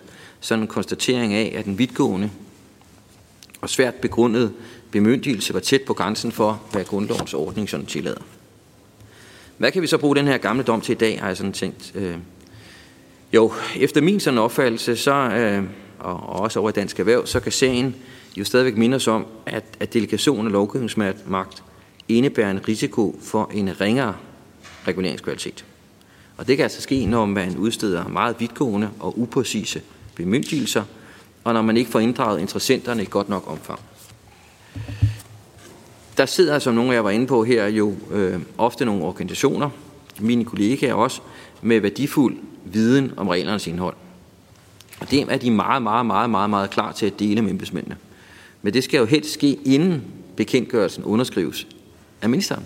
[0.40, 2.30] sådan en konstatering af, at den vidtgående
[3.60, 4.52] og svært begrundet
[4.90, 8.20] bemyndigelse var tæt på grænsen for, hvad grundlovens ordning sådan tillader.
[9.58, 11.52] Hvad kan vi så bruge den her gamle dom til i dag, har jeg sådan
[11.52, 11.92] tænkt.
[11.94, 12.16] Øh,
[13.32, 15.64] jo, efter min sådan opfattelse, så, øh,
[15.98, 17.96] og, og også over i Dansk Erhverv, så kan sagen
[18.36, 21.62] jo stadigvæk minde os om, at, at delegation af lovgivningsmagt
[22.08, 24.14] indebærer en risiko for en ringere
[24.88, 25.64] reguleringskvalitet.
[26.36, 29.82] Og det kan altså ske, når man udsteder meget vidtgående og upræcise
[30.14, 30.82] bemyndigelser,
[31.44, 33.80] og når man ikke får inddraget interessenterne i godt nok omfang.
[36.16, 39.70] Der sidder, som nogle af jer var inde på her, jo øh, ofte nogle organisationer,
[40.20, 41.20] mine kollegaer også,
[41.62, 43.96] med værdifuld viden om reglernes indhold.
[45.00, 47.96] Og det er de meget, meget, meget, meget, meget klar til at dele med embedsmændene.
[48.62, 50.02] Men det skal jo helst ske, inden
[50.36, 51.66] bekendtgørelsen underskrives
[52.22, 52.64] af ministeren.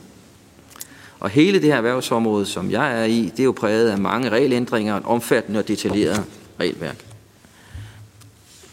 [1.20, 4.28] Og hele det her erhvervsområde, som jeg er i, det er jo præget af mange
[4.28, 6.24] regelændringer og et omfattende og detaljeret
[6.60, 7.04] regelværk.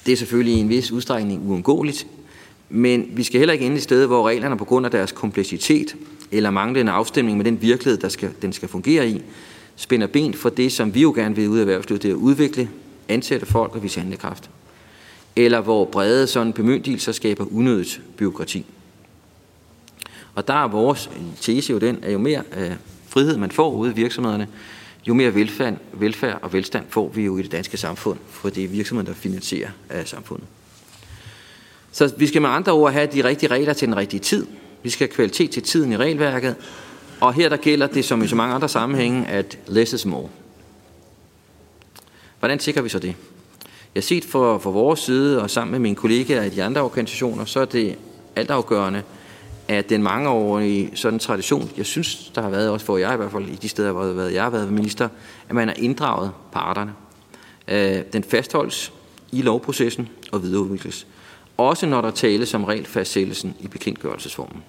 [0.05, 2.07] Det er selvfølgelig i en vis udstrækning uundgåeligt,
[2.69, 5.95] men vi skal heller ikke ende i sted, hvor reglerne på grund af deres kompleksitet
[6.31, 9.21] eller manglende afstemning med den virkelighed, der skal, den skal fungere i,
[9.75, 12.19] spænder ben for det, som vi jo gerne vil ud af erhvervslivet, det er at
[12.19, 12.69] udvikle,
[13.07, 14.49] ansætte folk og vise handlekraft.
[15.35, 18.65] Eller hvor brede sådan bemyndigelser skaber unødigt byråkrati.
[20.35, 21.09] Og der er vores
[21.41, 22.71] tese jo den, at jo mere øh,
[23.07, 24.47] frihed man får ude i virksomhederne,
[25.07, 28.63] jo mere velfærd, velfærd og velstand får vi jo i det danske samfund, for det
[28.63, 30.47] er virksomheden, der finansierer af samfundet.
[31.91, 34.47] Så vi skal med andre ord have de rigtige regler til den rigtige tid.
[34.83, 36.55] Vi skal have kvalitet til tiden i regelværket.
[37.21, 40.29] Og her der gælder det, som i så mange andre sammenhænge, at less is more.
[42.39, 43.15] Hvordan sikrer vi så det?
[43.95, 46.81] Jeg har set for, for vores side, og sammen med mine kollegaer i de andre
[46.81, 47.95] organisationer, så er det
[48.35, 49.03] altafgørende,
[49.67, 53.31] af den mangeårige sådan tradition, jeg synes, der har været også hvor jeg i hvert
[53.31, 55.09] fald i de steder, hvor jeg har været minister,
[55.49, 56.93] at man har inddraget parterne.
[57.67, 58.93] Øh, den fastholdes
[59.31, 61.07] i lovprocessen og videreudvikles.
[61.57, 64.63] Også når der tales om regelfastsættelsen i bekendtgørelsesformen.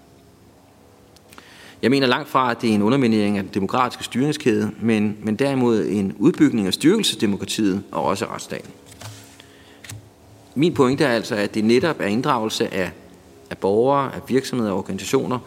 [1.83, 5.37] Jeg mener langt fra, at det er en underminering af den demokratiske styringskæde, men, men
[5.37, 6.73] derimod en udbygning af
[7.21, 8.71] demokratiet og også retsstaten.
[10.55, 12.91] Min pointe er altså, at det netop er inddragelse af
[13.51, 15.39] af borgere, af virksomheder og organisationer,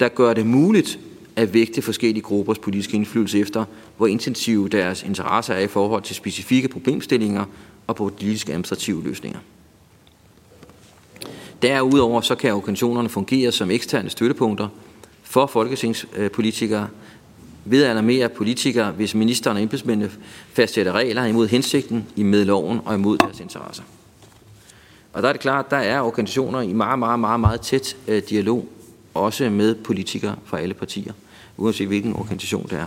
[0.00, 0.98] der gør det muligt
[1.36, 3.64] at vægte forskellige gruppers politiske indflydelse efter,
[3.96, 7.44] hvor intensive deres interesser er i forhold til specifikke problemstillinger
[7.86, 9.38] og politiske administrative løsninger.
[11.62, 14.68] Derudover så kan organisationerne fungere som eksterne støttepunkter
[15.22, 16.88] for folketingspolitikere,
[17.64, 20.10] ved at alarmere politikere, hvis ministeren og embedsmændene
[20.52, 23.82] fastsætter regler imod hensigten i medloven og imod deres interesser.
[25.14, 27.96] Og der er det klart, at der er organisationer i meget, meget, meget, meget tæt
[28.08, 28.68] øh, dialog,
[29.14, 31.12] også med politikere fra alle partier,
[31.56, 32.86] uanset hvilken organisation det er.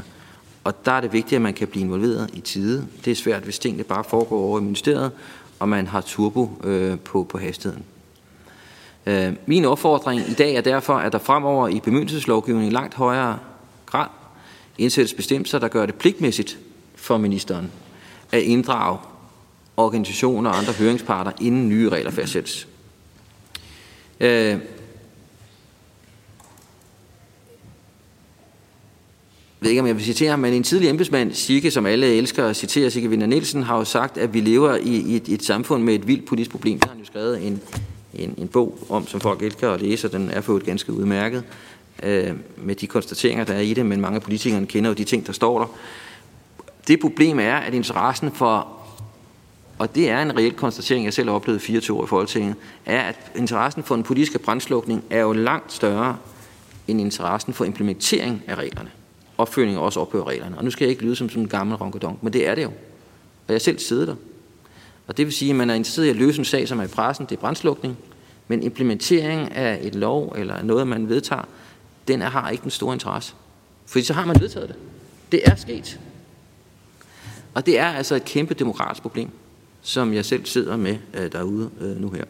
[0.63, 2.88] Og der er det vigtigt, at man kan blive involveret i tide.
[3.05, 5.11] Det er svært, hvis tingene bare foregår over i ministeriet,
[5.59, 7.86] og man har turbo øh, på, på hastigheden.
[9.05, 13.39] Øh, min opfordring i dag er derfor, at der fremover i bemyndigelseslovgivningen i langt højere
[13.86, 14.07] grad
[14.78, 16.59] indsættes bestemmelser, der gør det pligtmæssigt
[16.95, 17.71] for ministeren
[18.32, 18.97] at inddrage
[19.78, 22.67] organisationer og andre høringsparter, inden nye regler fastsættes.
[24.19, 24.59] Øh,
[29.59, 32.45] ved ikke, om jeg vil citere ham, men en tidlig embedsmand, Sigge, som alle elsker
[32.45, 35.43] at citere, Sigge Vinder Nielsen, har jo sagt, at vi lever i, i et, et
[35.43, 36.80] samfund med et vildt politisk problem.
[36.80, 37.61] Det har han jo skrevet en,
[38.13, 41.43] en, en bog om, som folk elsker at læse, og den er fået ganske udmærket
[42.03, 45.03] øh, med de konstateringer, der er i det, men mange af politikerne kender jo de
[45.03, 45.67] ting, der står der.
[46.88, 48.67] Det problem er, at interessen for,
[49.78, 52.55] og det er en reel konstatering, jeg selv har oplevet 24 år i Folketinget,
[52.86, 56.17] er, at interessen for en politisk brandslukning er jo langt større
[56.88, 58.89] end interessen for implementering af reglerne.
[59.38, 60.57] Opfølgning også ophører reglerne.
[60.57, 62.63] Og nu skal jeg ikke lyde som sådan en gammel ronkedonk, men det er det
[62.63, 62.71] jo.
[63.47, 64.15] Og jeg selv sidder der.
[65.07, 66.84] Og det vil sige, at man er interesseret i at løse en sag, som er
[66.84, 67.97] i pressen, det er brandslukning,
[68.47, 71.43] men implementering af et lov eller noget, man vedtager,
[72.07, 73.34] den er, har ikke den store interesse.
[73.86, 74.75] Fordi så har man vedtaget det.
[75.32, 75.99] Det er sket.
[77.53, 79.30] Og det er altså et kæmpe demokratisk problem,
[79.88, 82.23] som jeg selv sidder med øh, derude øh, nu her.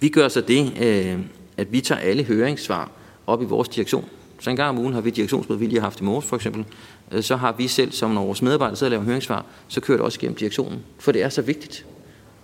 [0.00, 1.18] Vi gør så det, øh,
[1.56, 2.90] at vi tager alle høringssvar
[3.26, 4.04] op i vores direktion.
[4.40, 6.36] Så en gang om ugen har vi direktionsmøde, vi lige har haft i morges for
[6.36, 6.64] eksempel.
[7.12, 9.98] Øh, så har vi selv, som når vores medarbejdere sidder og laver høringssvar, så kører
[9.98, 10.78] det også gennem direktionen.
[10.98, 11.86] For det er så vigtigt.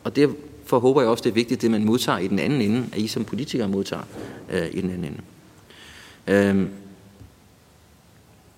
[0.05, 2.87] Og derfor håber jeg også, det er vigtigt, det man modtager i den anden ende,
[2.93, 4.03] at I som politikere modtager
[4.51, 5.21] øh, i den anden ende.
[6.27, 6.69] Øh,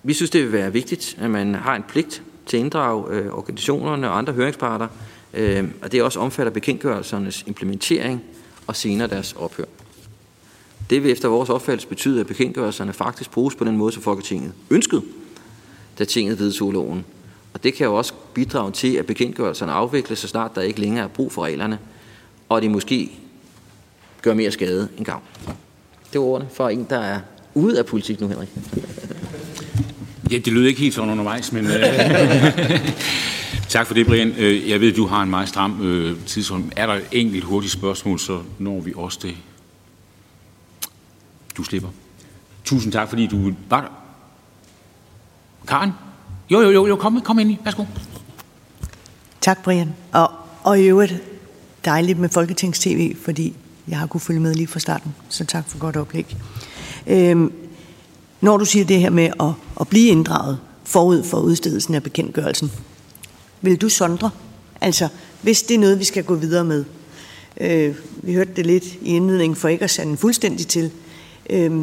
[0.03, 3.33] vi synes, det vil være vigtigt, at man har en pligt til at inddrage øh,
[3.33, 4.87] organisationerne og andre høringsparter,
[5.33, 8.23] øh, og det også omfatter bekendtgørelsernes implementering
[8.67, 9.65] og senere deres ophør.
[10.89, 14.53] Det vil efter vores opfattelse betyde, at bekendtgørelserne faktisk bruges på den måde, som Folketinget
[14.69, 15.01] ønskede,
[15.99, 17.05] da tinget vedtog loven.
[17.53, 21.03] Og det kan jo også bidrage til, at bekendtgørelserne afvikles, så snart der ikke længere
[21.03, 21.79] er brug for reglerne,
[22.49, 23.11] og de måske
[24.21, 25.23] gør mere skade end gavn.
[26.13, 27.19] Det var ordene for en, der er
[27.53, 28.49] ude af politik nu, Henrik.
[30.31, 31.65] Ja, det lyder ikke helt sådan undervejs, men...
[31.65, 31.73] Øh,
[33.69, 34.33] tak for det, Brian.
[34.37, 36.71] Øh, jeg ved, du har en meget stram øh, tidsrum.
[36.75, 39.35] Er der et enkelt hurtigt spørgsmål, så når vi også det.
[41.57, 41.89] Du slipper.
[42.63, 43.87] Tusind tak, fordi du var der.
[45.67, 45.91] Karen?
[46.51, 47.57] Jo, jo, jo, jo kom, kom ind i.
[47.63, 47.85] Værsgo.
[49.41, 49.93] Tak, Brian.
[50.11, 50.31] Og,
[50.63, 51.13] og i øvrigt
[51.85, 53.55] dejligt med Folketings-TV, fordi
[53.87, 55.15] jeg har kunnet følge med lige fra starten.
[55.29, 56.37] Så tak for godt oplæg.
[57.07, 57.51] Øhm,
[58.41, 62.71] når du siger det her med at, at blive inddraget forud for udstedelsen af bekendtgørelsen,
[63.61, 64.29] vil du sondre?
[64.81, 65.07] Altså,
[65.41, 66.85] hvis det er noget, vi skal gå videre med.
[67.61, 70.91] Øh, vi hørte det lidt i indledningen for ikke at sande fuldstændig til.
[71.49, 71.81] Øh,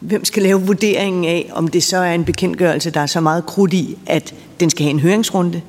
[0.00, 3.46] hvem skal lave vurderingen af, om det så er en bekendtgørelse, der er så meget
[3.46, 5.62] krudt i, at den skal have en høringsrunde,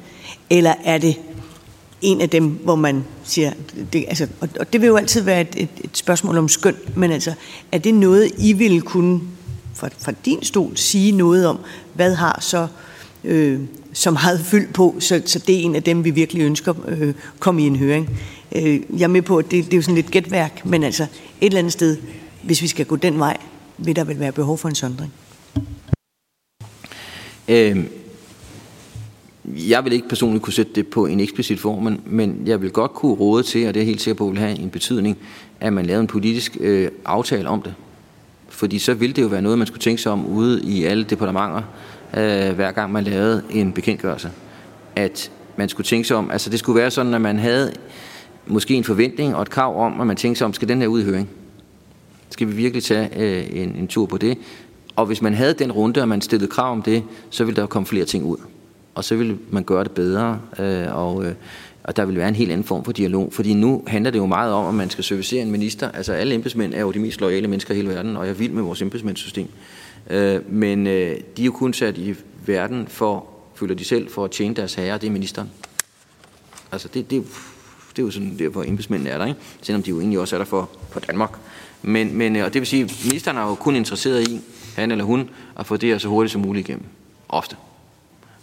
[0.49, 1.15] eller er det
[2.01, 3.51] en af dem, hvor man siger,
[3.93, 4.27] det, altså,
[4.59, 7.33] og det vil jo altid være et, et, et spørgsmål om skøn, men altså,
[7.71, 9.21] er det noget, I ville kunne
[9.77, 11.59] fra, fra din stol sige noget om,
[11.93, 12.67] hvad har så
[13.23, 13.59] øh,
[13.93, 17.13] så meget fyldt på, så, så det er en af dem, vi virkelig ønsker øh,
[17.39, 18.19] komme i en høring.
[18.55, 21.03] Øh, jeg er med på, at det, det er jo sådan lidt gætværk, men altså
[21.03, 21.97] et eller andet sted,
[22.43, 23.37] hvis vi skal gå den vej,
[23.77, 25.13] vil der vel være behov for en sondring?
[27.47, 27.83] Øh,
[29.45, 32.71] jeg vil ikke personligt kunne sætte det på en eksplicit form, men, men jeg vil
[32.71, 35.17] godt kunne råde til, og det er helt sikkert på, vil have en betydning,
[35.59, 37.73] at man lavede en politisk øh, aftale om det.
[38.57, 41.03] Fordi så ville det jo være noget, man skulle tænke sig om ude i alle
[41.03, 41.61] departementer,
[42.17, 44.31] øh, hver gang man lavede en bekendtgørelse.
[44.95, 47.73] At man skulle tænke sig om, altså det skulle være sådan, at man havde
[48.47, 50.87] måske en forventning og et krav om, at man tænkte sig om, skal den her
[50.87, 51.29] ud i høring?
[52.29, 54.37] Skal vi virkelig tage øh, en, en tur på det?
[54.95, 57.67] Og hvis man havde den runde, og man stillede krav om det, så ville der
[57.67, 58.37] komme flere ting ud.
[58.95, 61.33] Og så ville man gøre det bedre, øh, og, øh,
[61.87, 63.33] og der vil være en helt anden form for dialog.
[63.33, 65.91] Fordi nu handler det jo meget om, at man skal servicere en minister.
[65.91, 68.35] Altså alle embedsmænd er jo de mest loyale mennesker i hele verden, og jeg er
[68.35, 69.47] vild med vores embedsmændssystem.
[70.09, 72.15] Øh, men øh, de er jo kun sat i
[72.45, 75.49] verden for, føler de selv, for at tjene deres herre, det er ministeren.
[76.71, 77.23] Altså det, det,
[77.95, 79.39] det er jo sådan der, hvor embedsmændene er der, ikke?
[79.61, 81.37] selvom de jo egentlig også er der for, for Danmark.
[81.81, 84.39] Men, men, øh, og det vil sige, at ministeren er jo kun interesseret i,
[84.75, 85.29] han eller hun,
[85.59, 86.85] at få det her så hurtigt som muligt igennem.
[87.29, 87.55] Ofte.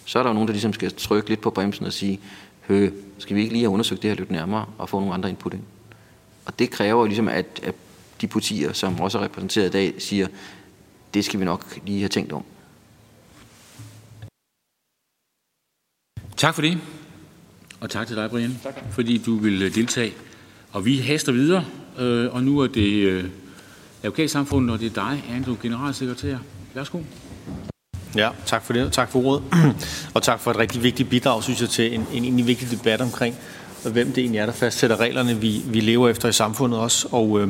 [0.05, 2.21] Så er der jo nogen, der ligesom skal trykke lidt på bremsen og sige,
[2.69, 5.31] hø, skal vi ikke lige have undersøgt det her lidt nærmere og få nogle andre
[5.31, 5.63] input ind?
[6.45, 7.75] Og det kræver ligesom, at, at
[8.21, 10.27] de partier, som også er repræsenteret i dag, siger,
[11.15, 12.45] det skal vi nok lige have tænkt om.
[16.37, 16.79] Tak for det,
[17.81, 18.75] og tak til dig, Brian, tak.
[18.91, 20.13] fordi du vil øh, deltage.
[20.73, 21.65] Og vi haster videre,
[21.99, 23.25] øh, og nu er det øh,
[24.03, 26.39] advokatsamfundet, og det er dig, Andrew, generalsekretær.
[26.75, 26.99] Værsgo.
[28.17, 28.93] Ja, tak for det.
[28.93, 29.43] Tak for ordet.
[30.15, 33.01] Og tak for et rigtig vigtigt bidrag, synes jeg, til en, en, en vigtig debat
[33.01, 33.37] omkring,
[33.91, 37.41] hvem det egentlig er, der fastsætter reglerne, vi, vi lever efter i samfundet også, og,
[37.41, 37.49] øh,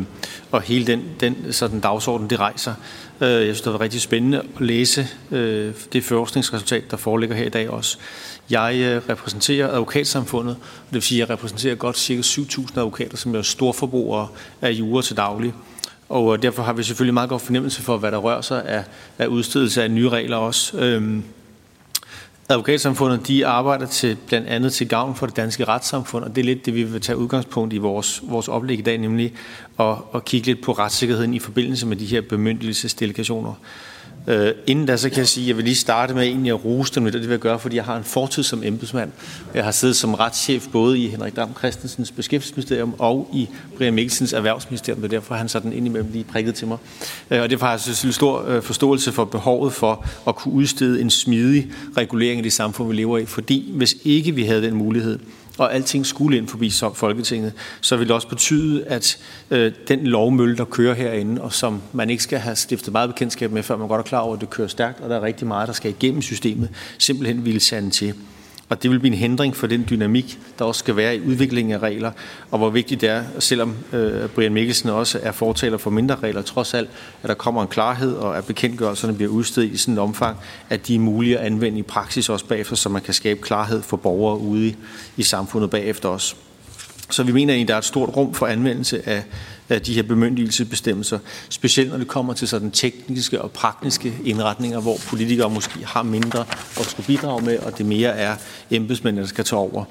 [0.50, 2.74] og hele den, den sådan dagsorden, det rejser.
[3.20, 7.46] Øh, jeg synes, det var rigtig spændende at læse øh, det forskningsresultat, der foreligger her
[7.46, 7.98] i dag også.
[8.50, 10.56] Jeg øh, repræsenterer advokatsamfundet,
[10.86, 14.28] det vil sige, at jeg repræsenterer godt cirka 7.000 advokater, som er storforbrugere
[14.62, 15.54] af jure til daglig.
[16.14, 18.84] Og øh, derfor har vi selvfølgelig meget god fornemmelse for, hvad der rører sig af,
[19.18, 20.78] af udstedelse af nye regler også.
[20.78, 21.24] Øhm,
[22.48, 26.44] advokatsamfundet de arbejder til, blandt andet til gavn for det danske retssamfund, og det er
[26.44, 29.32] lidt det, vi vil tage udgangspunkt i vores, vores oplæg i dag, nemlig
[29.80, 33.54] at, at kigge lidt på retssikkerheden i forbindelse med de her bemyndigelsesdelegationer.
[34.26, 36.64] Øh, inden da, så kan jeg sige, at jeg vil lige starte med egentlig at
[36.64, 39.12] rose dem lidt, og det vil jeg gøre, fordi jeg har en fortid som embedsmand.
[39.54, 44.32] Jeg har siddet som retschef både i Henrik Dam Christensens beskæftigelsesministerium og i Brian Mikkelsens
[44.32, 46.78] erhvervsministerium, og derfor har han sådan indimellem lige prikket til mig.
[47.30, 51.00] Øh, og derfor har jeg selvfølgelig stor øh, forståelse for behovet for at kunne udstede
[51.00, 54.74] en smidig regulering af det samfund, vi lever i, fordi hvis ikke vi havde den
[54.74, 55.18] mulighed,
[55.58, 59.18] og alting skulle ind forbi Folketinget, så vil det også betyde, at
[59.50, 63.50] øh, den lovmølle, der kører herinde, og som man ikke skal have stiftet meget bekendtskab
[63.52, 65.46] med, før man godt er klar over, at det kører stærkt, og der er rigtig
[65.46, 68.14] meget, der skal igennem systemet, simpelthen ville sande til.
[68.68, 71.74] Og det vil blive en hindring for den dynamik, der også skal være i udviklingen
[71.74, 72.12] af regler,
[72.50, 76.42] og hvor vigtigt det er, selvom øh, Brian Mikkelsen også er fortaler for mindre regler,
[76.42, 76.90] trods alt,
[77.22, 80.36] at der kommer en klarhed, og at bekendtgørelserne bliver udstedt i sådan et omfang,
[80.70, 83.82] at de er mulige at anvende i praksis også bagefter, så man kan skabe klarhed
[83.82, 84.76] for borgere ude i,
[85.16, 86.34] i samfundet bagefter også.
[87.10, 89.24] Så vi mener egentlig, at der er et stort rum for anvendelse af,
[89.74, 91.18] af de her bemyndigelsesbestemmelser,
[91.48, 96.44] specielt når det kommer til sådan tekniske og praktiske indretninger, hvor politikere måske har mindre
[96.80, 98.36] at skulle bidrage med, og det mere er
[98.70, 99.84] embedsmændene, der skal tage over.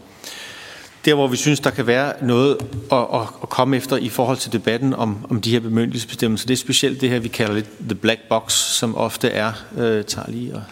[1.05, 2.57] Der, hvor vi synes, der kan være noget
[2.91, 2.97] at,
[3.43, 7.01] at, komme efter i forhold til debatten om, om de her bemyndigelsesbestemmelser, det er specielt
[7.01, 10.63] det her, vi kalder lidt the black box, som ofte er, øh, tager lige og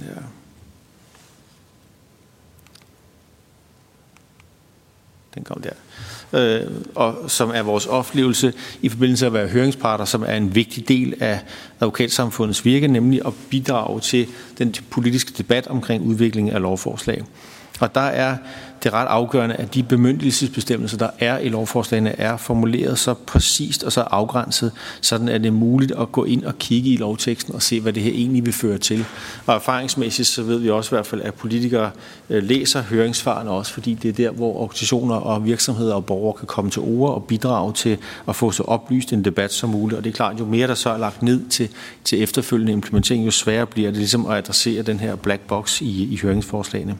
[0.00, 0.22] ja.
[5.34, 5.70] Den kom der.
[6.32, 6.60] Øh,
[6.94, 8.52] og som er vores oplevelse
[8.82, 11.40] i forbindelse med at være høringsparter, som er en vigtig del af
[11.80, 14.26] advokatsamfundets virke, nemlig at bidrage til
[14.58, 17.22] den politiske debat omkring udviklingen af lovforslag.
[17.80, 18.36] Og der er
[18.82, 23.84] det er ret afgørende, at de bemyndigelsesbestemmelser, der er i lovforslagene, er formuleret så præcist
[23.84, 27.54] og så afgrænset, sådan at det er muligt at gå ind og kigge i lovteksten
[27.54, 29.04] og se, hvad det her egentlig vil føre til.
[29.46, 31.90] Og erfaringsmæssigt så ved vi også i hvert fald, at politikere
[32.30, 36.46] øh, læser høringsfarene også, fordi det er der, hvor organisationer og virksomheder og borgere kan
[36.46, 39.98] komme til ord og bidrage til at få så oplyst en debat som muligt.
[39.98, 41.68] Og det er klart, jo mere der så er lagt ned til,
[42.04, 46.14] til efterfølgende implementering, jo sværere bliver det ligesom at adressere den her black box i,
[46.14, 46.96] i høringsforslagene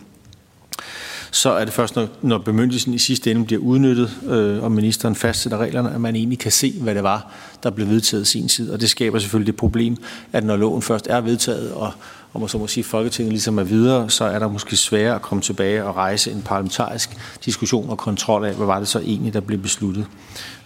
[1.34, 5.14] så er det først, når, når bemyndigelsen i sidste ende bliver udnyttet, øh, og ministeren
[5.14, 8.70] fastsætter reglerne, at man egentlig kan se, hvad det var, der blev vedtaget sin tid.
[8.70, 9.96] Og det skaber selvfølgelig det problem,
[10.32, 11.92] at når loven først er vedtaget, og,
[12.32, 15.22] og man så må sige, Folketinget ligesom er videre, så er der måske sværere at
[15.22, 17.10] komme tilbage og rejse en parlamentarisk
[17.44, 20.06] diskussion og kontrol af, hvad var det så egentlig, der blev besluttet.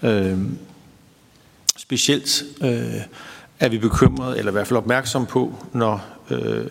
[0.02, 0.38] Øh,
[1.76, 3.00] specielt øh,
[3.60, 6.66] er vi bekymrede, eller i hvert fald opmærksom på, når øh,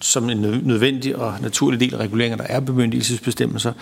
[0.00, 3.72] som en nødvendig og naturlig del af reguleringen, der er bemyndigelsesbestemmelser,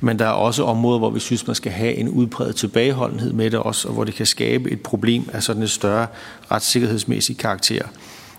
[0.00, 3.50] men der er også områder, hvor vi synes, man skal have en udbredt tilbageholdenhed med
[3.50, 6.06] det også, og hvor det kan skabe et problem af sådan et større
[6.50, 7.82] retssikkerhedsmæssig karakter.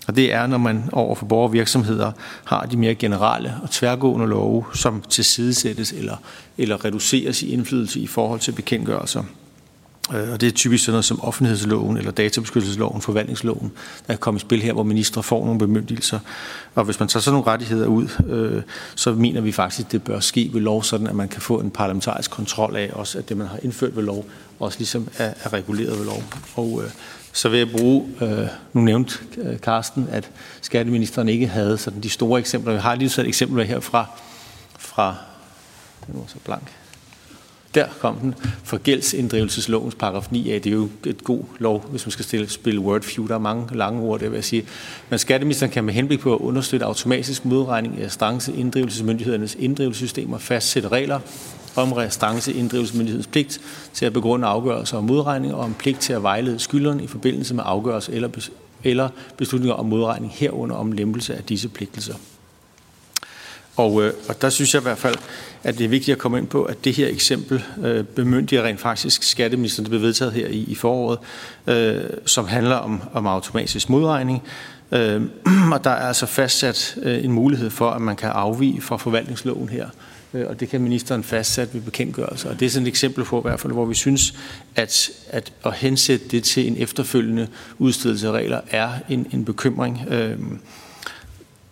[0.08, 2.12] Og det er, når man over for borgere og virksomheder
[2.44, 6.16] har de mere generelle og tværgående love, som tilsidesættes eller,
[6.58, 9.24] eller reduceres i indflydelse i forhold til bekendtgørelser.
[10.14, 13.72] Øh, og det er typisk sådan noget som offentlighedsloven eller databeskyttelsesloven, forvaltningsloven,
[14.08, 16.20] der kommer i spil her, hvor ministre får nogle bemyndigelser.
[16.76, 18.62] Og hvis man tager sådan nogle rettigheder ud, øh,
[18.96, 21.60] så mener vi faktisk, at det bør ske ved lov, sådan at man kan få
[21.60, 24.26] en parlamentarisk kontrol af også, at det, man har indført ved lov,
[24.60, 26.24] også ligesom er, er reguleret ved lov.
[26.56, 26.90] Og øh,
[27.34, 30.30] så vil jeg bruge, øh, nu nævnte øh, Karsten, at
[30.62, 32.74] skatteministeren ikke havde sådan de store eksempler.
[32.74, 34.06] Vi har lige sat eksempler herfra
[34.80, 35.16] fra
[36.08, 36.72] den var så blank,
[37.76, 40.62] der kom den for gældsinddrivelseslovens paragraf 9 af.
[40.62, 43.28] Det er jo et god lov, hvis man skal stille, spille wordfeud.
[43.28, 44.66] Der er mange lange ord, det vil jeg sige.
[45.10, 50.88] Men skatteministeren kan med henblik på at understøtte automatisk modregning af restance inddrivelsesmyndighedernes inddrivelsessystemer fastsætte
[50.88, 51.20] regler
[51.76, 53.62] om restance inddrivelsesmyndighedens pligt
[53.94, 57.54] til at begrunde afgørelser om modregning og om pligt til at vejlede skylderen i forbindelse
[57.54, 58.30] med afgørelser eller,
[58.84, 62.16] eller beslutninger om modregning herunder om lempelse af disse pligtelser.
[63.76, 65.16] Og, øh, og der synes jeg i hvert fald,
[65.64, 68.80] at det er vigtigt at komme ind på, at det her eksempel øh, bemyndiger rent
[68.80, 71.20] faktisk skatteministeren, det blev vedtaget her i, i foråret,
[71.68, 74.44] øh, som handler om, om automatisk modregning.
[74.92, 75.22] Øh,
[75.74, 79.70] og der er altså fastsat øh, en mulighed for, at man kan afvige fra forvaltningsloven
[79.70, 79.90] her.
[80.34, 82.50] Øh, og det kan ministeren fastsætte ved bekendtgørelse.
[82.50, 84.34] Og det er sådan et eksempel på, i hvert fald, hvor vi synes,
[84.76, 87.48] at, at at hensætte det til en efterfølgende
[87.78, 90.02] udstedelse af regler er en, en bekymring.
[90.10, 90.38] Øh,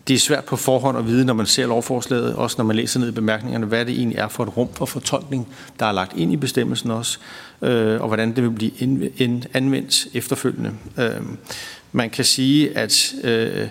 [0.08, 3.00] det er svært på forhånd at vide, når man ser lovforslaget, også når man læser
[3.00, 5.48] ned i bemærkningerne, hvad det egentlig er for et rum for fortolkning,
[5.80, 7.18] der er lagt ind i bestemmelsen også,
[7.62, 8.72] øh, og hvordan det vil blive
[9.54, 10.72] anvendt efterfølgende.
[10.98, 11.20] Øh,
[11.92, 13.68] man kan sige, at øh,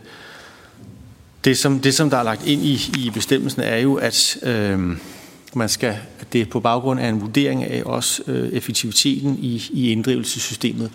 [1.45, 4.79] det, som, det, som der er lagt ind i, i bestemmelsen, er jo, at øh,
[5.53, 9.69] man skal, at det er på baggrund af en vurdering af også øh, effektiviteten i,
[9.73, 10.91] i inddrivelsessystemet.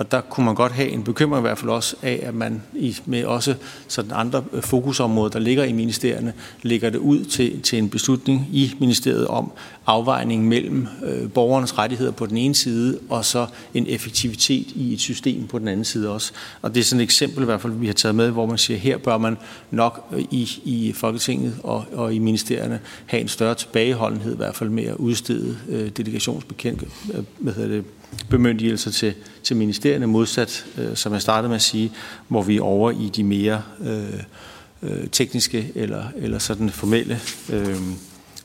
[0.00, 2.62] Og der kunne man godt have en bekymring i hvert fald også af, at man
[2.74, 3.54] i, med også
[3.88, 6.32] sådan andre øh, fokusområder, der ligger i ministerierne,
[6.62, 9.52] lægger det ud til, til en beslutning i ministeriet om
[9.90, 15.00] afvejning mellem øh, borgernes rettigheder på den ene side, og så en effektivitet i et
[15.00, 16.32] system på den anden side også.
[16.62, 18.58] Og det er sådan et eksempel i hvert fald, vi har taget med, hvor man
[18.58, 19.36] siger, her bør man
[19.70, 24.56] nok øh, i, i Folketinget og, og i ministerierne have en større tilbageholdenhed i hvert
[24.56, 26.84] fald med at udstede øh, delegationsbekendt,
[27.14, 27.84] øh, hvad hedder det,
[28.28, 31.92] bemyndigelser til, til ministerierne, modsat, øh, som jeg startede med at sige,
[32.28, 34.22] hvor vi er over i de mere øh,
[34.82, 37.20] øh, tekniske eller, eller sådan formelle
[37.52, 37.76] øh,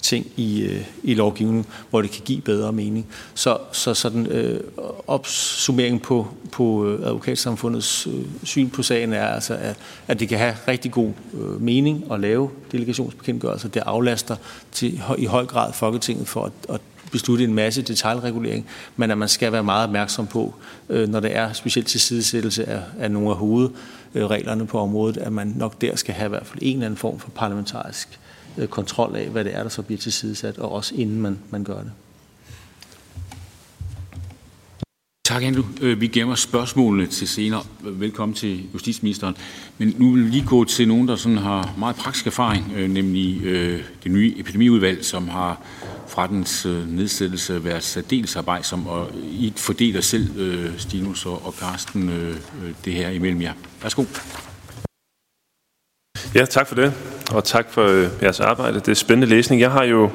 [0.05, 3.05] ting i, øh, i lovgivningen, hvor det kan give bedre mening.
[3.33, 4.59] Så, så sådan øh,
[5.07, 9.75] opsummeringen på, på øh, advokatsamfundets øh, syn på sagen er altså, at,
[10.07, 13.69] at det kan have rigtig god øh, mening at lave delegationsbekendtgørelser.
[13.69, 14.35] Det aflaster
[14.71, 16.81] til, i høj grad Folketinget for at, at
[17.11, 20.53] beslutte en masse detaljregulering, men at man skal være meget opmærksom på,
[20.89, 25.33] øh, når det er specielt til sidesættelse af, af nogle af hovedreglerne på området, at
[25.33, 28.24] man nok der skal have i hvert fald en eller anden form for parlamentarisk øh,
[28.57, 31.63] Øh, kontrol af, hvad det er, der så bliver tilsidesat, og også inden man, man
[31.63, 31.91] gør det.
[35.25, 35.63] Tak, Andrew.
[35.81, 37.63] Øh, vi gemmer spørgsmålene til senere.
[37.81, 39.35] Velkommen til justitsministeren.
[39.77, 42.89] Men nu vil vi lige gå til nogen, der sådan har meget praktisk erfaring, øh,
[42.89, 43.41] nemlig
[44.03, 45.61] det nye epidemiudvalg, som har
[46.07, 52.11] fra dens nedsættelse været særdeles arbejdsom, og I fordeler selv, Stinus og, Karsten,
[52.85, 53.53] det her imellem jer.
[53.81, 54.03] Værsgo.
[56.35, 56.93] Ja, tak for det,
[57.31, 58.79] og tak for øh, jeres arbejde.
[58.79, 59.61] Det er spændende læsning.
[59.61, 60.09] Jeg har jo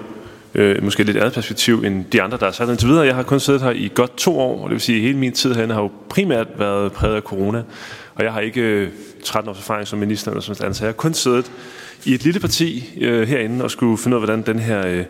[0.55, 3.07] øh, måske lidt andet perspektiv end de andre, der har sat indtil videre.
[3.07, 5.19] Jeg har kun siddet her i godt to år, og det vil sige, at hele
[5.19, 7.63] min tid herinde har jo primært været præget af corona.
[8.15, 8.89] Og jeg har ikke øh,
[9.25, 11.53] 13 års erfaring som minister eller som andet, så jeg har kun siddet
[12.05, 15.05] i et lille parti øh, herinde og skulle finde ud af, hvordan den her øh,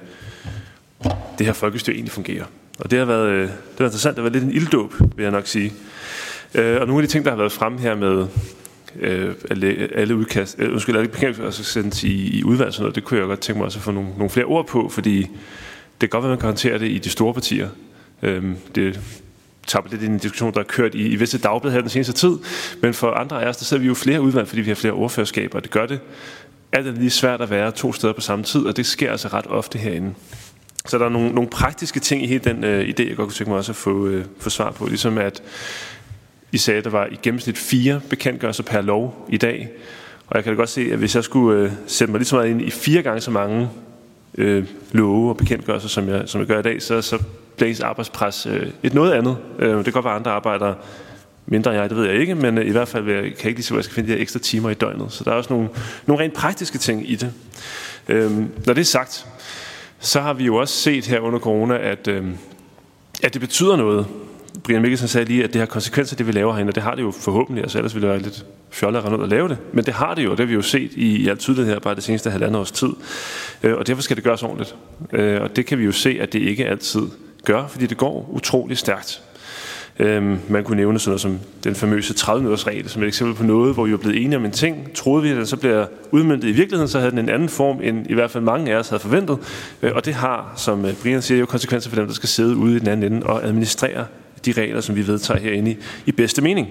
[1.38, 2.44] det her folkestyre egentlig fungerer.
[2.78, 4.16] Og det har været, øh, det har været interessant.
[4.16, 5.72] Det har været lidt en ilddåb, vil jeg nok sige.
[6.54, 8.26] Øh, og nogle af de ting, der har været frem her med
[9.00, 13.04] øh, alle, alle udkast, øh, undskyld, alle bekendtgørelser sendt i, i udvalg, sådan noget, det
[13.04, 15.30] kunne jeg godt tænke mig også at få nogle, nogle flere ord på, fordi det
[16.00, 17.68] kan godt være, man kan håndtere det i de store partier.
[18.22, 19.00] Øh, det
[19.66, 22.12] tager lidt i en diskussion, der er kørt i, i visse dagblad her den seneste
[22.12, 22.38] tid,
[22.82, 24.94] men for andre af os, der sidder vi jo flere udvalg, fordi vi har flere
[24.94, 26.00] ordførerskaber, og det gør det
[26.72, 29.28] alt er lige svært at være to steder på samme tid, og det sker altså
[29.28, 30.14] ret ofte herinde.
[30.86, 33.32] Så der er nogle, nogle praktiske ting i hele den øh, idé, jeg godt kunne
[33.32, 34.86] tænke mig også at få, øh, få svar på.
[34.86, 35.42] Ligesom at
[36.52, 39.68] i sagde, at der var i gennemsnit fire bekendtgørelser per lov i dag.
[40.26, 42.36] Og jeg kan da godt se, at hvis jeg skulle øh, sætte mig lige så
[42.36, 43.68] meget ind i fire gange så mange
[44.38, 47.18] øh, love og bekendtgørelser, som jeg, som jeg gør i dag, så, så
[47.56, 49.36] bliver ens arbejdspres øh, et noget andet.
[49.58, 50.74] Øh, det kan godt være andre arbejdere
[51.46, 53.46] mindre end jeg, det ved jeg ikke, men øh, i hvert fald jeg, kan jeg
[53.46, 55.12] ikke lige se, hvor jeg skal finde de her ekstra timer i døgnet.
[55.12, 55.68] Så der er også nogle,
[56.06, 57.32] nogle rent praktiske ting i det.
[58.08, 58.30] Øh,
[58.66, 59.26] når det er sagt,
[59.98, 62.24] så har vi jo også set her under corona, at, øh,
[63.22, 64.06] at det betyder noget.
[64.62, 66.94] Brian Mikkelsen sagde lige, at det har konsekvenser, det vi laver herinde, og det har
[66.94, 69.58] det jo forhåbentlig, altså ellers ville det være lidt fjollet at ud og lave det.
[69.72, 71.72] Men det har det jo, og det har vi jo set i, i alt tydelighed
[71.72, 72.90] her bare det seneste halvandet års tid.
[73.62, 74.74] Øh, og derfor skal det gøres ordentligt.
[75.12, 77.02] Øh, og det kan vi jo se, at det ikke altid
[77.44, 79.22] gør, fordi det går utrolig stærkt.
[79.98, 83.42] Øhm, man kunne nævne sådan noget som den famøse 30-minutters regel, som et eksempel på
[83.42, 84.94] noget, hvor vi var blevet enige om en ting.
[84.94, 87.80] Troede vi, at den så bliver udmyndtet i virkeligheden, så havde den en anden form,
[87.82, 89.38] end i hvert fald mange af os havde forventet.
[89.82, 92.56] Øh, og det har, som øh, Brian siger, jo konsekvenser for dem, der skal sidde
[92.56, 94.06] ude i den anden ende og administrere
[94.46, 95.76] de regler, som vi vedtager herinde i,
[96.06, 96.68] i bedste mening.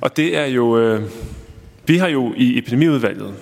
[0.00, 0.78] Og det er jo...
[0.78, 1.02] Øh,
[1.86, 3.34] vi har jo i epidemiudvalget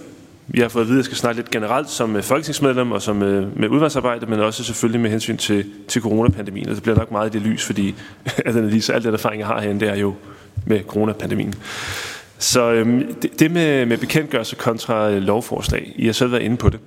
[0.50, 3.02] vi har fået at vide, at jeg skal snakke lidt generelt som øh, folketingsmedlem og
[3.02, 6.68] som øh, med udvalgsarbejde, men også selvfølgelig med hensyn til, til coronapandemien.
[6.68, 7.94] Og det bliver nok meget i det lys, fordi
[8.80, 10.14] så alt det erfaring, jeg har herinde, det er jo
[10.66, 11.54] med coronapandemien.
[12.38, 16.56] Så øhm, det, det med, med bekendtgørelse kontra øh, lovforslag, I har selv været inde
[16.56, 16.80] på det.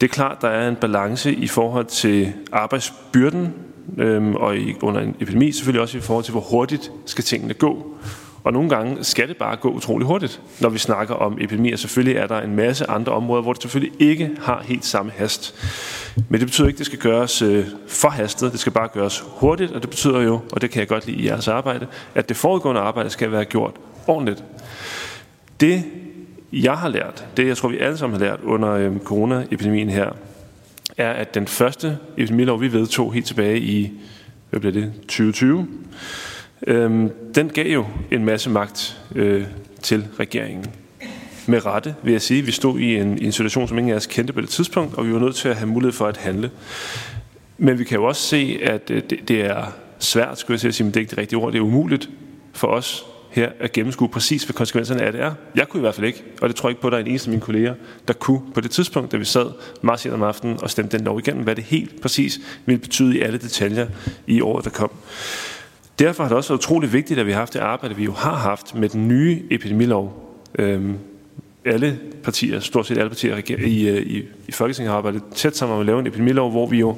[0.00, 3.54] Det er klart, der er en balance i forhold til arbejdsbyrden,
[3.98, 7.54] øhm, og i, under en epidemi selvfølgelig også i forhold til, hvor hurtigt skal tingene
[7.54, 7.96] gå.
[8.44, 11.76] Og nogle gange skal det bare gå utrolig hurtigt, når vi snakker om epidemier.
[11.76, 15.54] Selvfølgelig er der en masse andre områder, hvor det selvfølgelig ikke har helt samme hast.
[16.28, 18.52] Men det betyder ikke, at det skal gøres øh, for hastet.
[18.52, 21.16] Det skal bare gøres hurtigt, og det betyder jo, og det kan jeg godt lide
[21.16, 23.72] i jeres arbejde, at det foregående arbejde skal være gjort
[24.06, 24.44] ordentligt.
[25.60, 25.84] Det,
[26.52, 30.10] jeg har lært, det jeg tror, vi alle sammen har lært under øh, coronaepidemien her,
[30.96, 33.92] er, at den første epidemilov, vi vedtog helt tilbage i,
[34.50, 35.68] hvad blev det, 2020,
[36.66, 39.44] øh, den gav jo en masse magt øh,
[39.82, 40.66] til regeringen.
[41.46, 42.42] Med rette, vil jeg sige.
[42.42, 44.94] Vi stod i en, i en situation, som ingen af os kendte på det tidspunkt,
[44.94, 46.50] og vi var nødt til at have mulighed for at handle.
[47.58, 49.64] Men vi kan jo også se, at øh, det, det er
[49.98, 52.10] svært, skulle jeg sige, men det er ikke det rigtige ord, det er umuligt
[52.52, 53.06] for os
[53.36, 55.34] her at gennemskue præcis, hvad konsekvenserne af det er.
[55.54, 57.02] Jeg kunne i hvert fald ikke, og det tror jeg ikke på, at der er
[57.02, 57.74] en eneste af mine kolleger,
[58.08, 59.46] der kunne på det tidspunkt, da vi sad
[59.82, 63.18] meget sent om aftenen og stemte den lov igennem, hvad det helt præcis ville betyde
[63.18, 63.86] i alle detaljer
[64.26, 64.90] i året, der kom.
[65.98, 68.12] Derfor har det også været utrolig vigtigt, at vi har haft det arbejde, vi jo
[68.12, 70.36] har haft med den nye epidemilov.
[70.58, 70.98] Øhm,
[71.64, 75.74] alle partier, stort set alle partier i, øh, i, i Folketinget har arbejdet tæt sammen
[75.74, 76.96] om at lave en epidemilov, hvor vi jo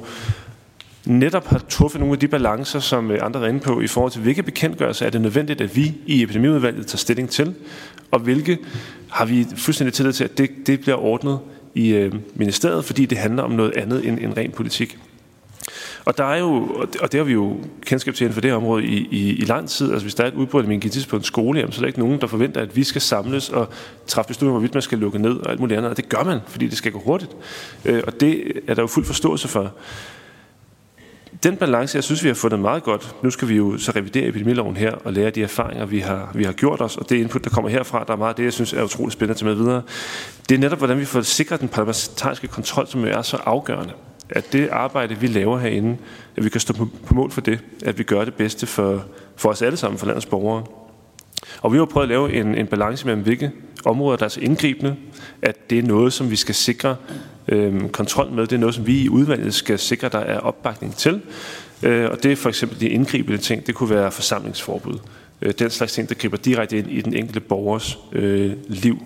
[1.05, 4.11] netop har truffet nogle af de balancer, som øh, andre er inde på, i forhold
[4.11, 7.55] til, hvilke bekendtgørelser er det nødvendigt, at vi i epidemiudvalget tager stilling til,
[8.11, 8.57] og hvilke
[9.09, 11.39] har vi fuldstændig tillid til, at det, det bliver ordnet
[11.75, 14.97] i øh, ministeriet, fordi det handler om noget andet end, end ren politik.
[16.05, 18.57] Og der er jo, og det har vi jo kendskab til inden for det her
[18.57, 21.15] område i, i, i lang tid, altså hvis der er et udbrud af meningitis på
[21.15, 23.69] en skole, jamen, så er der ikke nogen, der forventer, at vi skal samles og
[24.07, 25.91] træffe beslutninger, hvorvidt man skal lukke ned og alt muligt andet.
[25.91, 27.31] Og det gør man, fordi det skal gå hurtigt.
[27.85, 29.73] Øh, og det er der jo fuld forståelse for
[31.43, 33.15] den balance, jeg synes, vi har fundet meget godt.
[33.23, 36.43] Nu skal vi jo så revidere epidemiloven her og lære de erfaringer, vi har, vi
[36.43, 36.97] har gjort os.
[36.97, 39.13] Og det input, der kommer herfra, der er meget af det, jeg synes er utroligt
[39.13, 39.81] spændende at med videre.
[40.49, 43.93] Det er netop, hvordan vi får sikret den parlamentariske kontrol, som er så afgørende.
[44.29, 45.97] At det arbejde, vi laver herinde,
[46.35, 47.59] at vi kan stå på, på mål for det.
[47.85, 49.05] At vi gør det bedste for,
[49.35, 50.63] for os alle sammen, for landets borgere.
[51.61, 53.51] Og vi har prøvet at lave en, en balance mellem hvilke
[53.85, 54.95] områder, der er så indgribende,
[55.41, 56.95] at det er noget, som vi skal sikre
[57.49, 58.47] øh, kontrol med.
[58.47, 61.21] Det er noget, som vi i udvalget skal sikre, der er opbakning til.
[61.83, 63.67] Øh, og det er for eksempel de indgribende ting.
[63.67, 64.99] Det kunne være forsamlingsforbud.
[65.41, 69.03] Øh, den slags ting, der griber direkte ind i den enkelte borgers øh, liv.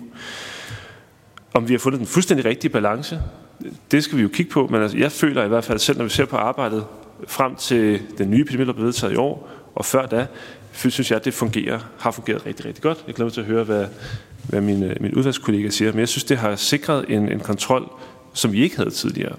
[1.54, 3.20] Om vi har fundet den fuldstændig rigtige balance,
[3.90, 6.04] det skal vi jo kigge på, men altså, jeg føler i hvert fald selv, når
[6.04, 6.84] vi ser på arbejdet
[7.28, 10.26] frem til den nye epidemi, der blev vedtaget i år, og før da,
[10.72, 13.04] synes jeg, at det fungerer, har fungeret rigtig, rigtig godt.
[13.06, 13.86] Jeg glæder mig til at høre, hvad,
[14.48, 17.90] hvad min, øh, min udvalgskollega siger, men jeg synes, det har sikret en, en kontrol,
[18.34, 19.36] som vi ikke havde tidligere.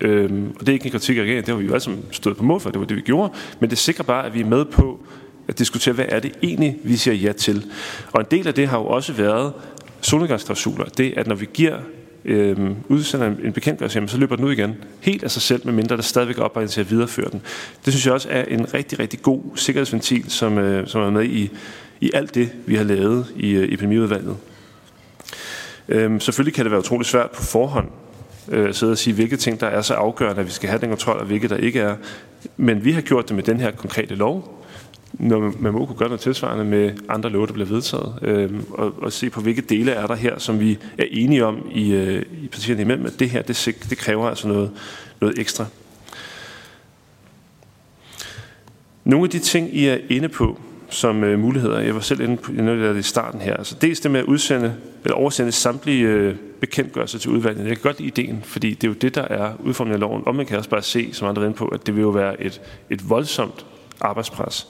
[0.00, 2.04] Øhm, og det er ikke en kritik af regeringen, det har vi jo alle sammen
[2.10, 4.40] stået på mål for, det var det, vi gjorde, men det sikrer bare, at vi
[4.40, 5.00] er med på
[5.48, 7.66] at diskutere, hvad er det egentlig, vi siger ja til.
[8.12, 9.52] Og en del af det har jo også været
[10.00, 10.84] solnedgangsklausuler.
[10.84, 11.78] Det, at når vi giver
[12.24, 14.74] øhm, udsender en bekendtgørelse, så løber den ud igen.
[15.00, 17.42] Helt af sig selv, medmindre der stadigvæk er opbakning til at videreføre den.
[17.84, 21.24] Det synes jeg også er en rigtig, rigtig god sikkerhedsventil, som, øh, som er med
[21.24, 21.50] i,
[22.00, 24.36] i alt det, vi har lavet i øh, epidemiudvalget.
[25.88, 27.88] Øhm, selvfølgelig kan det være utrolig svært på forhånd
[28.48, 30.88] øh, sidde og sige, hvilke ting, der er så afgørende, at vi skal have den
[30.88, 31.96] kontrol, og hvilke der ikke er.
[32.56, 34.64] Men vi har gjort det med den her konkrete lov,
[35.12, 39.02] når man må kunne gøre noget tilsvarende med andre love, der bliver vedtaget, øh, og,
[39.02, 42.22] og se på, hvilke dele er der her, som vi er enige om i, øh,
[42.42, 44.70] i partierne imellem, at det her, det, det kræver altså noget,
[45.20, 45.66] noget ekstra.
[49.04, 52.36] Nogle af de ting, I er inde på som øh, muligheder, jeg var selv inde
[52.36, 54.74] på det i starten her, altså dels det med at udsende,
[55.04, 57.66] eller oversende samtlige øh, bekendtgørelser til udvalget.
[57.66, 60.22] Jeg kan godt lide ideen, fordi det er jo det, der er udformningen af loven.
[60.26, 62.08] Og man kan også bare se, som andre er inde på, at det vil jo
[62.08, 62.60] være et,
[62.90, 63.66] et voldsomt
[64.00, 64.68] arbejdspres.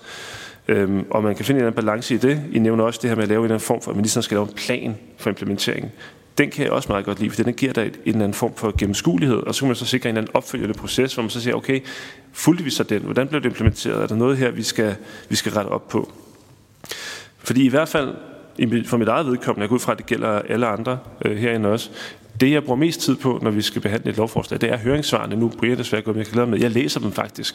[0.68, 2.42] Øhm, og man kan finde en balance i det.
[2.52, 4.22] I nævner også det her med at lave en eller anden form for, at ministeren
[4.22, 5.92] skal lave en plan for implementeringen.
[6.38, 8.54] Den kan jeg også meget godt lide, for den giver dig en eller anden form
[8.56, 11.30] for gennemskuelighed, og så kan man så sikre en eller anden opfølgende proces, hvor man
[11.30, 11.80] så siger, okay,
[12.32, 13.02] fulgte vi så den?
[13.02, 14.02] Hvordan blev det implementeret?
[14.02, 14.96] Er der noget her, vi skal,
[15.28, 16.12] vi skal rette op på?
[17.38, 18.14] Fordi i hvert fald,
[18.84, 21.68] for mit eget vedkommende, jeg går ud fra, at det gælder alle andre øh, herinde
[21.68, 21.90] også,
[22.40, 25.36] det, jeg bruger mest tid på, når vi skal behandle et lovforslag, det er høringssvarene.
[25.36, 26.60] Nu Brian desværre gået, men jeg kan med.
[26.60, 27.54] Jeg læser dem faktisk.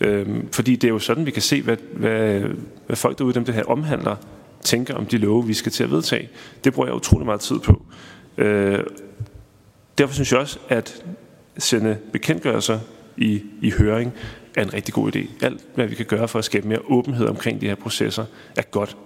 [0.00, 2.40] Øhm, fordi det er jo sådan, vi kan se, hvad, hvad,
[2.86, 4.16] hvad folk derude, dem det her omhandler,
[4.62, 6.28] tænker om de love, vi skal til at vedtage.
[6.64, 7.82] Det bruger jeg utrolig meget tid på.
[8.38, 8.84] Øh,
[9.98, 11.04] derfor synes jeg også, at
[11.58, 12.78] sende bekendtgørelser
[13.16, 14.12] i, i høring
[14.54, 15.44] er en rigtig god idé.
[15.44, 18.24] Alt, hvad vi kan gøre for at skabe mere åbenhed omkring de her processer,
[18.56, 18.96] er godt.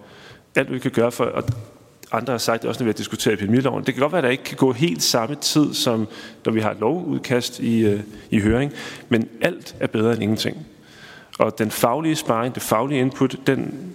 [0.54, 1.44] Alt, hvad vi kan gøre for at
[2.12, 4.30] andre har sagt, også når vi har diskuteret epidemiloven, det kan godt være, at der
[4.30, 6.08] ikke kan gå helt samme tid, som
[6.44, 8.00] når vi har et lovudkast i, øh,
[8.30, 8.72] i høring,
[9.08, 10.66] men alt er bedre end ingenting.
[11.38, 13.92] Og den faglige sparring, det faglige input, den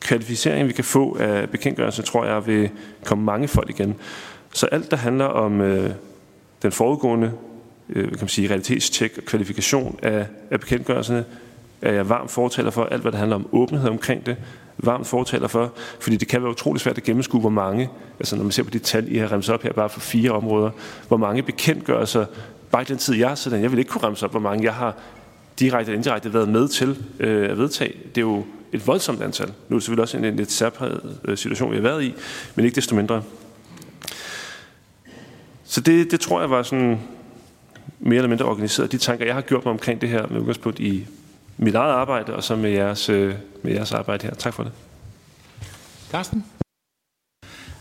[0.00, 2.70] kvalificering, vi kan få af bekendtgørelsen, tror jeg vil
[3.04, 3.94] komme mange folk igen.
[4.52, 5.90] Så alt, der handler om øh,
[6.62, 7.32] den foregående
[7.88, 11.24] øh, kan man sige, realitetstjek og kvalifikation af, af bekendtgørelserne,
[11.82, 12.84] er jeg varmt fortaler for.
[12.84, 14.36] Alt, hvad der handler om åbenhed omkring det,
[14.78, 17.88] varmt fortaler for, fordi det kan være utrolig svært at gennemskue, hvor mange,
[18.18, 20.30] altså når man ser på de tal, I har remset op her, bare for fire
[20.30, 20.70] områder,
[21.08, 22.24] hvor mange bekendtgørelser,
[22.70, 24.64] bare i den tid, jeg har siddet jeg vil ikke kunne remse op, hvor mange
[24.64, 24.96] jeg har
[25.60, 27.92] direkte eller indirekte været med til øh, at vedtage.
[28.14, 29.46] Det er jo et voldsomt antal.
[29.46, 32.14] Nu er det selvfølgelig også en, en lidt særpræget øh, situation, vi har været i,
[32.54, 33.22] men ikke desto mindre.
[35.64, 36.98] Så det, det tror jeg var sådan
[37.98, 38.92] mere eller mindre organiseret.
[38.92, 41.06] De tanker, jeg har gjort mig omkring det her med udgangspunkt i
[41.56, 44.34] mit eget arbejde, og så med jeres, øh, med jeres arbejde her.
[44.34, 44.72] Tak for det.
[46.10, 46.44] Carsten?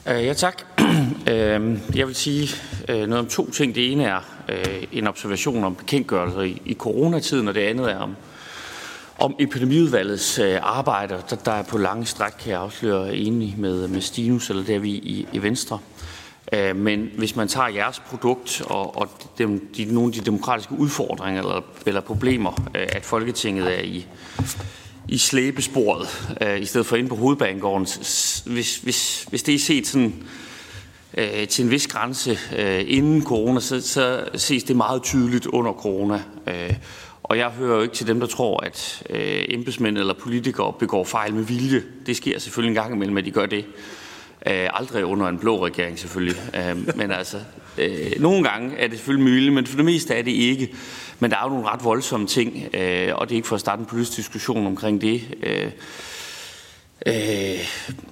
[0.05, 0.61] Uh, øh, ja, tak.
[0.81, 0.87] uh,
[1.99, 2.49] jeg vil sige
[2.89, 3.75] øh, noget om to ting.
[3.75, 7.97] Det ene er øh, en observation om bekendtgørelser i, i coronatiden, og det andet er
[7.97, 8.15] om,
[9.19, 11.21] om epidemiudvalgets øh, arbejde.
[11.29, 14.79] Der, der er på lange stræk, kan jeg afsløre, enig med, med Stinus, eller der
[14.79, 15.79] vi i, i Venstre.
[16.53, 20.73] Uh, men hvis man tager jeres produkt og, og dem, de, nogle af de demokratiske
[20.73, 24.05] udfordringer eller, eller problemer, øh, at Folketinget er i
[25.07, 27.87] i slæbesporet, øh, i stedet for inde på hovedbanegården.
[28.45, 30.23] Hvis, hvis, hvis det er set sådan,
[31.17, 35.73] øh, til en vis grænse øh, inden corona, så, så ses det meget tydeligt under
[35.73, 36.21] corona.
[36.47, 36.73] Øh,
[37.23, 41.03] og jeg hører jo ikke til dem, der tror, at øh, embedsmænd eller politikere begår
[41.03, 41.83] fejl med vilje.
[42.05, 43.65] Det sker selvfølgelig en gang imellem, at de gør det.
[44.47, 46.35] Øh, aldrig under en blå regering selvfølgelig.
[46.55, 47.37] Øh, men altså,
[47.77, 50.73] øh, nogle gange er det selvfølgelig muligt, men for det meste er det ikke.
[51.19, 53.61] Men der er jo nogle ret voldsomme ting, øh, og det er ikke for at
[53.61, 55.21] starte en politisk diskussion omkring det.
[55.43, 55.71] Øh,
[57.07, 57.59] øh,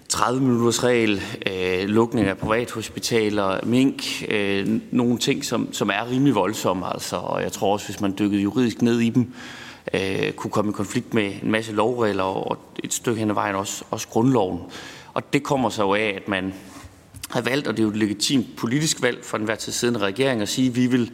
[0.09, 6.35] 30 minutters regel, øh, lukning af privathospitaler, mink, øh, nogle ting, som, som er rimelig
[6.35, 6.93] voldsomme.
[6.93, 9.33] Altså, og jeg tror også, hvis man dykkede juridisk ned i dem,
[9.93, 13.55] øh, kunne komme i konflikt med en masse lovregler og et stykke hen ad vejen
[13.55, 14.59] også, også grundloven.
[15.13, 16.53] Og det kommer så jo af, at man
[17.29, 19.99] har valgt, og det er jo et legitimt politisk valg for den hver tid siddende
[19.99, 21.11] regering, at sige, at vi vil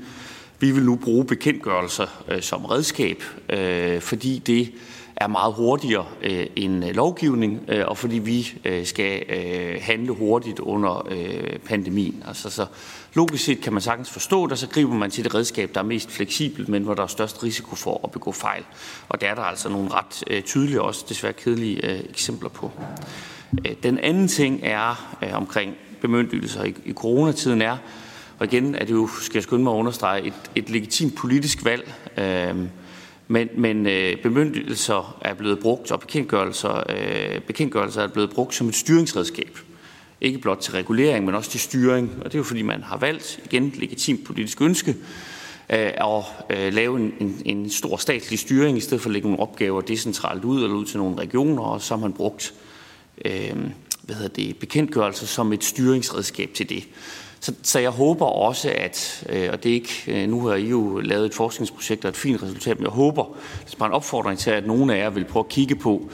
[0.60, 4.72] vi vil nu bruge bekendtgørelser øh, som redskab, øh, fordi det
[5.23, 10.11] er meget hurtigere øh, end øh, lovgivning, øh, og fordi vi øh, skal øh, handle
[10.11, 12.23] hurtigt under øh, pandemien.
[12.27, 12.65] Altså, så
[13.14, 15.80] logisk set kan man sagtens forstå det, og så griber man til det redskab, der
[15.80, 18.64] er mest fleksibelt, men hvor der er størst risiko for at begå fejl.
[19.10, 22.72] Og der er der altså nogle ret øh, tydelige, også desværre kedelige øh, eksempler på.
[23.65, 27.77] Øh, den anden ting er øh, omkring bemyndigelser i, i coronatiden er,
[28.39, 31.65] og igen er det jo, skal jeg skynde mig at understrege, et, et legitimt politisk
[31.65, 31.93] valg.
[32.18, 32.56] Øh,
[33.32, 38.70] men, men øh, bemyndigelser er blevet brugt, og bekendtgørelser, øh, bekendtgørelser er blevet brugt som
[38.70, 39.60] et styringsredskab.
[40.22, 42.12] Ikke blot til regulering, men også til styring.
[42.18, 44.91] Og det er jo fordi, man har valgt, igen legitimt politisk ønske,
[45.70, 49.28] øh, at øh, lave en, en, en stor statslig styring, i stedet for at lægge
[49.28, 52.53] nogle opgaver decentralt ud eller ud til nogle regioner, og så har man brugt
[53.26, 53.56] øh,
[54.02, 56.88] hvad hedder det, bekendtgørelser som et styringsredskab til det.
[57.42, 60.70] Så, så jeg håber også, at, øh, og det er ikke, øh, nu har I
[60.70, 63.24] jo lavet et forskningsprojekt og et fint resultat, men jeg håber,
[63.66, 66.10] det er bare en opfordring til, at nogle af jer vil prøve at kigge på,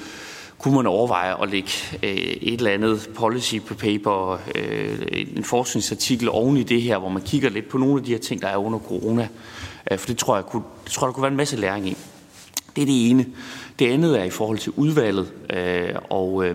[0.57, 1.71] kunne man overveje at lægge
[2.03, 4.99] øh, et eller andet policy paper, øh,
[5.35, 8.19] en forskningsartikel oven i det her, hvor man kigger lidt på nogle af de her
[8.19, 9.27] ting, der er under corona.
[9.91, 11.97] Øh, for det tror jeg, kunne, det tror der kunne være en masse læring i.
[12.75, 13.25] Det er det ene.
[13.79, 16.45] Det andet er i forhold til udvalget, øh, og,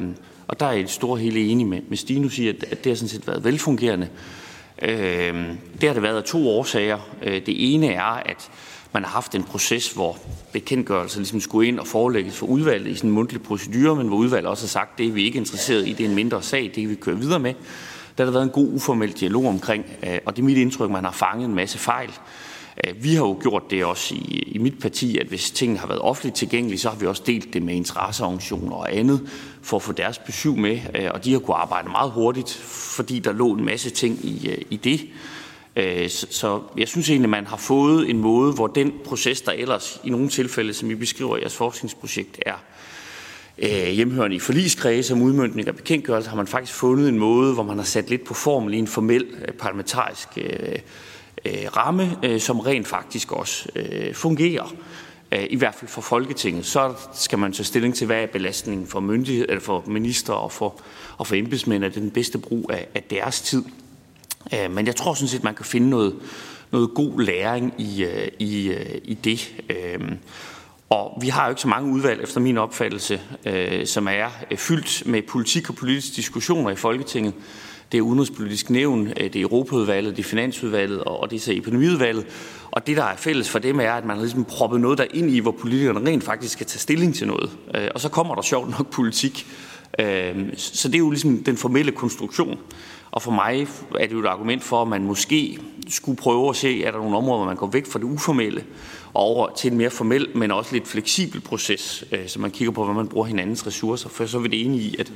[0.48, 2.96] og der er et stort hele enig med, med Stinus i, at, at det har
[2.96, 4.06] sådan set været velfungerende.
[4.06, 4.41] Øh,
[4.82, 6.98] Øhm, det har det været af to årsager.
[7.22, 8.50] Øh, det ene er, at
[8.92, 10.18] man har haft en proces, hvor
[10.52, 14.16] bekendtgørelser ligesom skulle ind og forelægges for udvalget i sådan en mundtlig procedure, men hvor
[14.16, 16.62] udvalget også har sagt, det er vi ikke interesseret i, det er en mindre sag,
[16.62, 17.54] det kan vi køre videre med.
[18.18, 20.84] Der har der været en god uformel dialog omkring, øh, og det er mit indtryk,
[20.84, 22.10] at man har fanget en masse fejl.
[22.86, 25.86] Øh, vi har jo gjort det også i, i mit parti, at hvis tingene har
[25.86, 29.28] været offentligt tilgængelige, så har vi også delt det med interesseorganisationer og andet,
[29.62, 32.52] for at få deres besøg med, øh, og de har kunnet arbejde meget hurtigt,
[32.96, 35.00] fordi der lå en masse ting i, øh, i det.
[36.30, 40.10] Så jeg synes egentlig, man har fået en måde, hvor den proces, der ellers i
[40.10, 42.54] nogle tilfælde, som I beskriver i jeres forskningsprojekt, er
[43.90, 47.76] hjemhørende i forligskredse som udmyndning af bekendtgørelse, har man faktisk fundet en måde, hvor man
[47.76, 49.26] har sat lidt på formel i en formel
[49.58, 50.28] parlamentarisk
[51.44, 54.74] øh, ramme, øh, som rent faktisk også øh, fungerer.
[55.32, 56.66] Øh, I hvert fald for Folketinget.
[56.66, 60.52] Så skal man tage stilling til, hvad er belastningen for, myndighed, eller for minister og
[60.52, 60.80] for,
[61.18, 63.64] og for embedsmænd, er den bedste brug af, af deres tid.
[64.54, 66.14] Øh, men jeg tror sådan set, man kan finde noget,
[66.70, 68.72] noget god læring i, øh, i,
[69.04, 69.54] i det.
[70.90, 73.20] Og vi har jo ikke så mange udvalg, efter min opfattelse,
[73.84, 77.34] som er fyldt med politik og politiske diskussioner i Folketinget
[77.92, 81.52] det er udenrigspolitisk nævn, øh, det er Europaudvalget, det er Finansudvalget og det er så
[81.52, 82.26] epidemiudvalget.
[82.70, 85.04] Og det, der er fælles for dem, er, at man har ligesom proppet noget der
[85.14, 87.50] ind i, hvor politikerne rent faktisk skal tage stilling til noget.
[87.74, 89.46] Øh, og så kommer der sjovt nok politik.
[89.98, 92.58] Øh, så det er jo ligesom den formelle konstruktion.
[93.10, 93.66] Og for mig
[93.98, 95.58] er det jo et argument for, at man måske
[95.88, 98.64] skulle prøve at se, er der nogle områder, hvor man går væk fra det uformelle
[99.14, 102.84] og over til en mere formel, men også lidt fleksibel proces, så man kigger på,
[102.84, 104.08] hvordan man bruger hinandens ressourcer.
[104.08, 105.12] For så er vi det enige i, at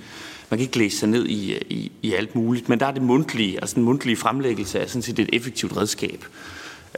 [0.50, 3.02] man kan ikke læse sig ned i, i, i alt muligt, men der er det
[3.02, 6.24] mundtlige, altså den mundtlige fremlæggelse er sådan set et effektivt redskab.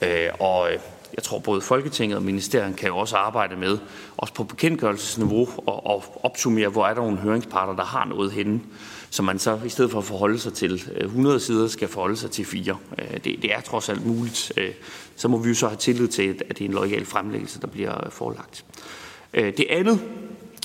[0.03, 0.79] Øh, og øh,
[1.17, 3.79] jeg tror både Folketinget og ministeriet kan jo også arbejde med,
[4.17, 8.61] også på bekendtgørelsesniveau, og, og opsummere, hvor er der nogle høringsparter, der har noget henne,
[9.11, 12.17] som man så i stedet for at forholde sig til øh, 100 sider, skal forholde
[12.17, 12.77] sig til fire.
[12.99, 14.53] Øh, det, det er trods alt muligt.
[14.57, 14.73] Øh,
[15.17, 17.67] så må vi jo så have tillid til, at det er en lojal fremlæggelse, der
[17.67, 18.65] bliver forelagt.
[19.35, 20.01] Øh, det andet,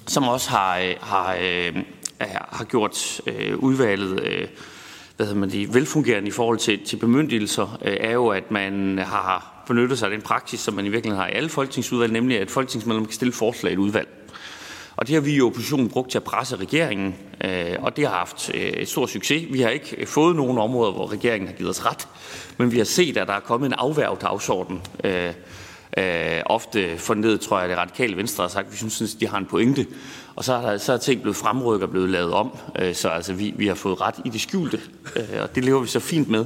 [0.07, 1.37] som også har, har,
[2.49, 4.47] har gjort øh, udvalget øh,
[5.15, 8.97] hvad hedder man, det, velfungerende i forhold til, til bemyndigelser, øh, er jo, at man
[8.97, 12.39] har benyttet sig af den praksis, som man i virkeligheden har i alle folketingsudvalg, nemlig
[12.39, 14.07] at folketingsmedlemmer kan stille forslag i et udvalg.
[14.95, 18.17] Og det har vi i oppositionen brugt til at presse regeringen, øh, og det har
[18.17, 19.53] haft øh, et stort succes.
[19.53, 22.07] Vi har ikke fået nogen områder, hvor regeringen har givet os ret,
[22.57, 24.81] men vi har set, at der er kommet en afværgdagsorden.
[25.03, 25.33] Øh,
[25.97, 29.27] øh, ofte ned, tror jeg, det radikale venstre har sagt, at vi synes, at de
[29.27, 29.87] har en pointe.
[30.35, 33.09] Og så er, der, så er ting blevet fremrykket og blevet lavet om, øh, så
[33.09, 34.81] altså, vi, vi har fået ret i det skjulte,
[35.15, 36.45] øh, og det lever vi så fint med.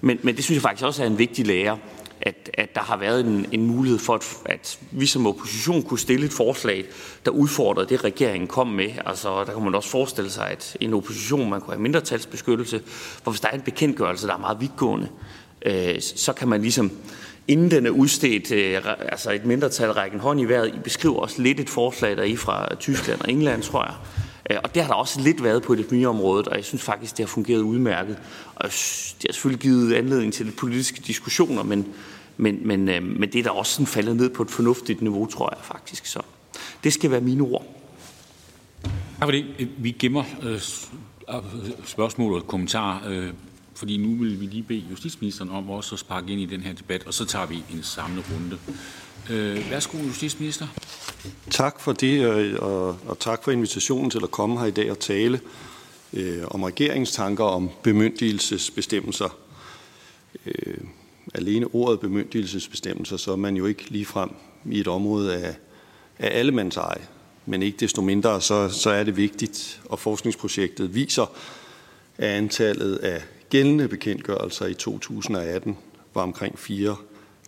[0.00, 1.78] Men, men det synes jeg faktisk også er en vigtig lære
[2.22, 5.98] at, at der har været en, en mulighed for, at, at vi som opposition kunne
[5.98, 6.84] stille et forslag,
[7.24, 8.90] der udfordrede det, regeringen kom med.
[9.06, 12.82] Altså, der kan man også forestille sig, at en opposition, man kunne have mindretalsbeskyttelse,
[13.22, 15.08] for hvis der er en bekendtgørelse, der er meget vidtgående,
[15.66, 16.92] øh, så kan man ligesom,
[17.48, 21.42] inden den er udstedt, øh, altså et mindretal rækken hånd i vejret, I beskriver også
[21.42, 23.94] lidt et forslag, der er i fra Tyskland og England, tror jeg.
[24.50, 26.82] Øh, og det har der også lidt været på det nye område, og jeg synes
[26.82, 28.18] faktisk, det har fungeret udmærket.
[28.54, 31.86] Og det har selvfølgelig givet anledning til lidt politiske diskussioner, men,
[32.36, 35.26] men, men, øh, men det er da også sådan faldet ned på et fornuftigt niveau,
[35.26, 36.06] tror jeg faktisk.
[36.06, 36.20] Så
[36.84, 37.64] det skal være mine ord.
[38.82, 38.92] Tak
[39.22, 39.44] for det.
[39.78, 40.60] Vi gemmer øh,
[41.84, 43.30] spørgsmål og kommentarer, øh,
[43.82, 46.72] fordi nu vil vi lige bede justitsministeren om også at sparke ind i den her
[46.72, 48.58] debat, og så tager vi en samlet runde.
[49.30, 50.66] Øh, værsgo, justitsminister.
[51.50, 54.90] Tak for det, øh, og, og tak for invitationen til at komme her i dag
[54.90, 55.40] og tale
[56.12, 59.36] øh, om regeringens tanker om bemyndigelsesbestemmelser.
[60.46, 60.78] Øh,
[61.34, 64.30] alene ordet bemyndigelsesbestemmelser, så er man jo ikke ligefrem
[64.70, 65.56] i et område af,
[66.18, 67.06] af allemands eje.
[67.46, 71.26] Men ikke desto mindre, så, så er det vigtigt, og forskningsprojektet viser,
[72.18, 73.22] at antallet af
[73.52, 75.78] gældende bekendtgørelser i 2018
[76.14, 76.96] var omkring fire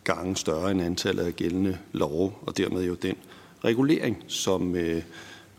[0.05, 3.16] gange større end antallet af gældende love, og dermed jo den
[3.64, 5.02] regulering, som øh,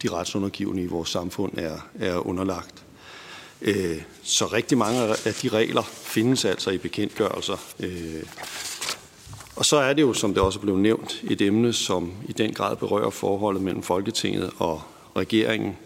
[0.04, 2.86] de retsundergivende i vores samfund er, er underlagt.
[3.62, 7.58] Øh, så rigtig mange af de regler findes altså i bekendtgørelser.
[7.80, 8.24] Øh,
[9.56, 12.34] og så er det jo, som det også er blevet nævnt, et emne, som i
[12.34, 14.82] den grad berører forholdet mellem Folketinget og
[15.16, 15.78] regeringen.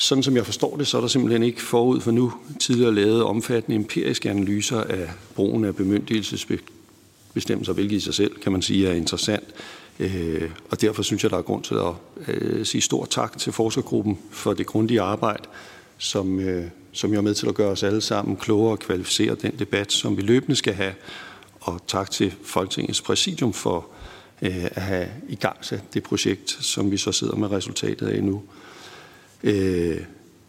[0.00, 3.22] Sådan som jeg forstår det, så er der simpelthen ikke forud for nu tidligere lavet
[3.22, 8.92] omfattende empiriske analyser af brugen af bemyndigelsesbestemmelser, hvilket i sig selv, kan man sige, er
[8.92, 9.44] interessant.
[9.98, 11.92] Øh, og derfor synes jeg, der er grund til at
[12.28, 15.42] øh, sige stor tak til forskergruppen for det grundige arbejde,
[15.98, 19.34] som, øh, som jeg er med til at gøre os alle sammen klogere og kvalificere
[19.34, 20.94] den debat, som vi løbende skal have.
[21.60, 23.86] Og tak til Folketingets præsidium for
[24.40, 28.42] at have i gang sat det projekt, som vi så sidder med resultatet af nu.
[29.44, 29.96] Øh,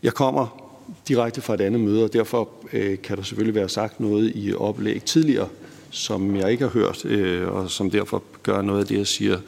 [0.04, 0.72] jeg kommer
[1.08, 4.54] direkte fra et andet møde, og derfor øh, kan der selvfølgelig være sagt noget i
[4.54, 5.50] oplæg tidligere,
[5.90, 9.40] som jeg ikke har hørt, øh, og som derfor gør noget af det, jeg siger,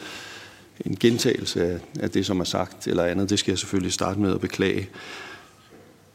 [0.85, 3.29] en gentagelse af, af det, som er sagt, eller andet.
[3.29, 4.89] Det skal jeg selvfølgelig starte med at beklage.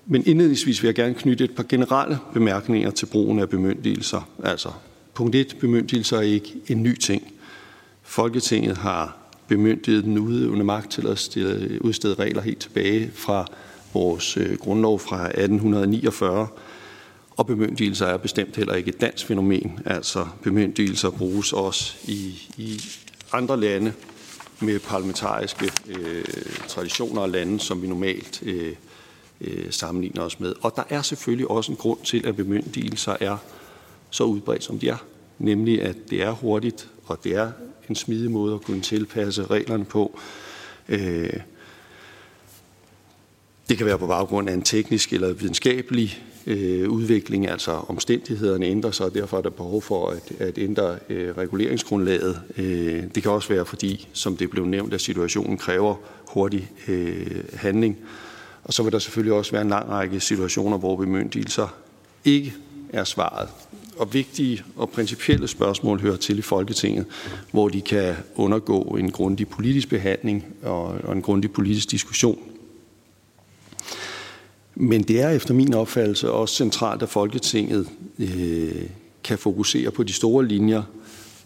[0.07, 4.29] Men indledningsvis vil jeg gerne knytte et par generelle bemærkninger til brugen af bemyndigelser.
[4.45, 4.69] Altså,
[5.15, 5.57] punkt 1.
[5.61, 7.23] Bemyndigelser er ikke en ny ting.
[8.03, 9.17] Folketinget har
[9.49, 13.47] bemyndiget den udøvende magt til at stille, udstede regler helt tilbage fra
[13.95, 16.49] vores øh, grundlov fra 1849.
[17.31, 19.79] Og bemyndigelser er bestemt heller ikke et dansk fænomen.
[19.85, 22.81] Altså bemyndigelser bruges også i, i
[23.33, 23.93] andre lande
[24.61, 26.25] med parlamentariske øh,
[26.69, 28.75] traditioner og lande, som vi normalt øh,
[29.41, 30.55] øh, sammenligner os med.
[30.62, 33.37] Og der er selvfølgelig også en grund til, at bemyndigelser er
[34.11, 35.05] så udbredt, som de er.
[35.39, 37.51] Nemlig, at det er hurtigt, og det er
[37.89, 40.18] en smidig måde at kunne tilpasse reglerne på.
[40.89, 41.40] Øh,
[43.68, 48.90] det kan være på baggrund af en teknisk eller videnskabelig øh, udvikling, altså omstændighederne ændrer
[48.90, 52.43] sig, og derfor er der behov for at, at ændre øh, reguleringsgrundlaget.
[52.56, 55.94] Øh, det kan også være fordi, som det blev nævnt, at situationen kræver
[56.28, 57.98] hurtig øh, handling.
[58.64, 61.74] Og så vil der selvfølgelig også være en lang række situationer, hvor bemyndigelser
[62.24, 62.55] ikke
[62.93, 63.48] er svaret.
[63.99, 67.07] Og vigtige og principielle spørgsmål hører til i Folketinget,
[67.53, 72.39] hvor de kan undergå en grundig politisk behandling og en grundig politisk diskussion.
[74.75, 77.89] Men det er efter min opfattelse også centralt, at Folketinget
[78.19, 78.83] øh,
[79.25, 80.83] kan fokusere på de store linjer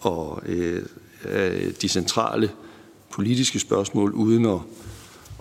[0.01, 0.83] og øh,
[1.25, 2.51] øh, de centrale
[3.11, 4.59] politiske spørgsmål, uden at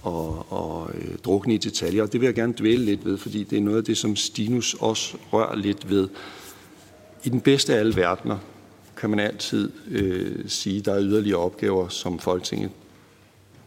[0.04, 2.04] og, og øh, drukne i detaljer.
[2.04, 4.16] Og det vil jeg gerne dvæle lidt ved, fordi det er noget af det, som
[4.16, 6.08] Stinus også rører lidt ved.
[7.24, 8.38] I den bedste af alle verdener
[8.98, 12.72] kan man altid øh, sige, at der er yderligere opgaver, som Folketinget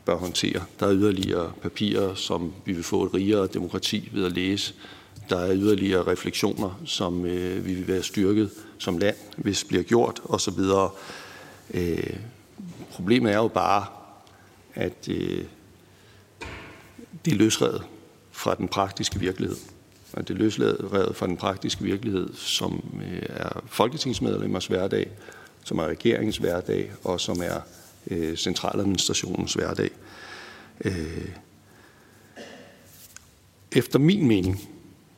[0.04, 0.62] bør håndtere.
[0.80, 4.74] Der er yderligere papirer, som vi vil få et rigere demokrati ved at læse.
[5.30, 9.82] Der er yderligere refleksioner, som øh, vi vil være styrket som land, hvis det bliver
[9.82, 10.60] gjort osv.
[11.74, 12.16] Øh,
[12.90, 13.86] problemet er jo bare,
[14.74, 15.44] at øh,
[17.24, 17.82] det er løsredet
[18.30, 19.56] fra den praktiske virkelighed.
[20.16, 25.10] Og det løsladet fra den praktiske virkelighed, som øh, er folketingsmedlemmers hverdag,
[25.64, 27.60] som er regeringens hverdag, og som er
[28.10, 29.90] øh, centraladministrationens hverdag.
[30.84, 31.28] Øh,
[33.72, 34.68] efter min mening,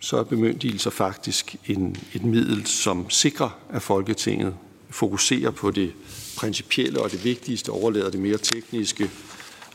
[0.01, 4.55] så er bemyndigelser faktisk en, et middel, som sikrer, at Folketinget
[4.91, 5.93] fokuserer på det
[6.37, 9.11] principielle og det vigtigste, overlader det mere tekniske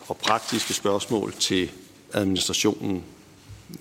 [0.08, 1.72] og praktiske spørgsmål til
[2.14, 3.04] administrationen.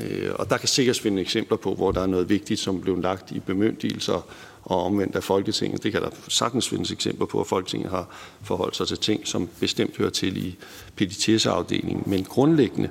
[0.01, 3.01] Øh, og der kan sikkert finde eksempler på, hvor der er noget vigtigt, som blev
[3.01, 4.27] lagt i bemyndigelser
[4.63, 5.83] og omvendt af Folketinget.
[5.83, 8.09] Det kan der sagtens findes eksempler på, at Folketinget har
[8.43, 10.57] forholdt sig til ting, som bestemt hører til i
[10.97, 12.03] PDTS-afdelingen.
[12.07, 12.89] Men grundlæggende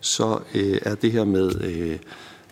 [0.00, 1.98] så øh, er det her med øh,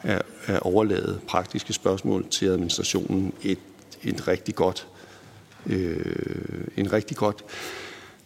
[0.02, 3.58] at, at overlade praktiske spørgsmål til administrationen et,
[4.02, 4.86] et rigtig godt,
[5.66, 7.44] øh, en rigtig godt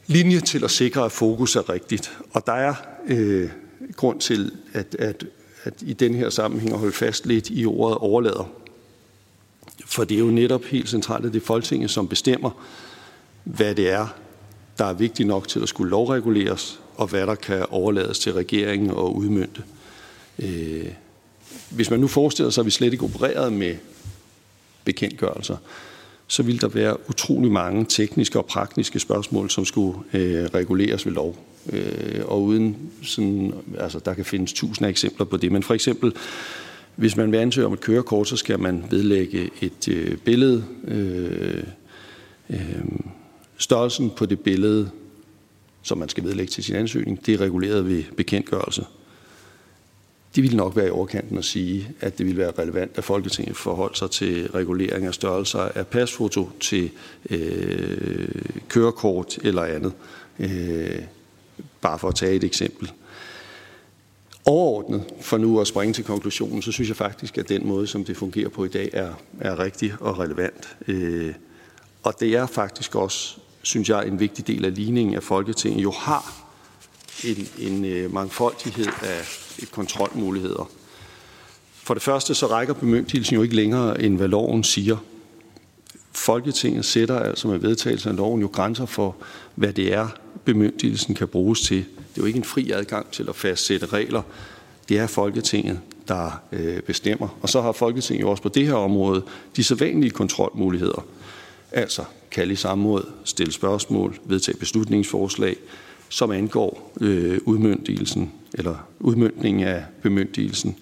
[0.06, 2.18] linje til at sikre, at fokus er rigtigt.
[2.32, 2.74] Og der er
[3.06, 3.50] øh,
[3.96, 5.24] grund til at, at,
[5.64, 8.50] at i den her sammenhæng at holde fast lidt i ordet overlader.
[9.86, 12.50] For det er jo netop helt centralt, at det er Folketinget, som bestemmer,
[13.44, 14.06] hvad det er,
[14.78, 18.90] der er vigtigt nok til at skulle lovreguleres, og hvad der kan overlades til regeringen
[18.90, 19.62] og udmyndte.
[20.38, 20.88] Øh,
[21.70, 23.76] hvis man nu forestiller sig, at vi slet ikke opererede med
[24.84, 25.56] bekendtgørelser,
[26.32, 31.12] så ville der være utrolig mange tekniske og praktiske spørgsmål, som skulle øh, reguleres ved
[31.12, 31.36] lov.
[31.72, 35.52] Øh, og uden sådan, altså der kan findes tusinder af eksempler på det.
[35.52, 36.12] Men for eksempel,
[36.96, 40.64] hvis man vil ansøge om et kørekort, så skal man vedlægge et øh, billede.
[40.88, 41.64] Øh,
[42.50, 42.58] øh,
[43.56, 44.90] størrelsen på det billede,
[45.82, 48.84] som man skal vedlægge til sin ansøgning, det er reguleret ved bekendtgørelse.
[50.34, 53.56] Det ville nok være i overkanten at sige, at det ville være relevant, at Folketinget
[53.56, 56.90] forholdt sig til regulering af størrelser af pasfoto til
[57.30, 58.28] øh,
[58.68, 59.92] kørekort eller andet.
[60.38, 61.02] Øh,
[61.80, 62.92] bare for at tage et eksempel.
[64.44, 68.04] Overordnet, for nu at springe til konklusionen, så synes jeg faktisk, at den måde, som
[68.04, 70.76] det fungerer på i dag, er, er rigtig og relevant.
[70.88, 71.34] Øh,
[72.02, 75.90] og det er faktisk også, synes jeg, en vigtig del af ligningen, at Folketinget jo
[75.90, 76.48] har
[77.24, 79.41] en, en øh, mangfoldighed af
[79.72, 80.70] kontrolmuligheder.
[81.82, 84.96] For det første så rækker bemyndigelsen jo ikke længere, end hvad loven siger.
[86.12, 89.16] Folketinget sætter altså med vedtagelsen af loven jo grænser for,
[89.54, 90.08] hvad det er,
[90.44, 91.76] bemyndigelsen kan bruges til.
[91.76, 94.22] Det er jo ikke en fri adgang til at fastsætte regler.
[94.88, 97.38] Det er Folketinget, der øh, bestemmer.
[97.42, 99.22] Og så har Folketinget jo også på det her område
[99.56, 101.04] de sædvanlige kontrolmuligheder.
[101.72, 105.56] Altså kalde i samråd, stille spørgsmål, vedtage beslutningsforslag,
[106.08, 110.76] som angår øh, udmyndigelsen eller udmyndningen af bemyndigelsen.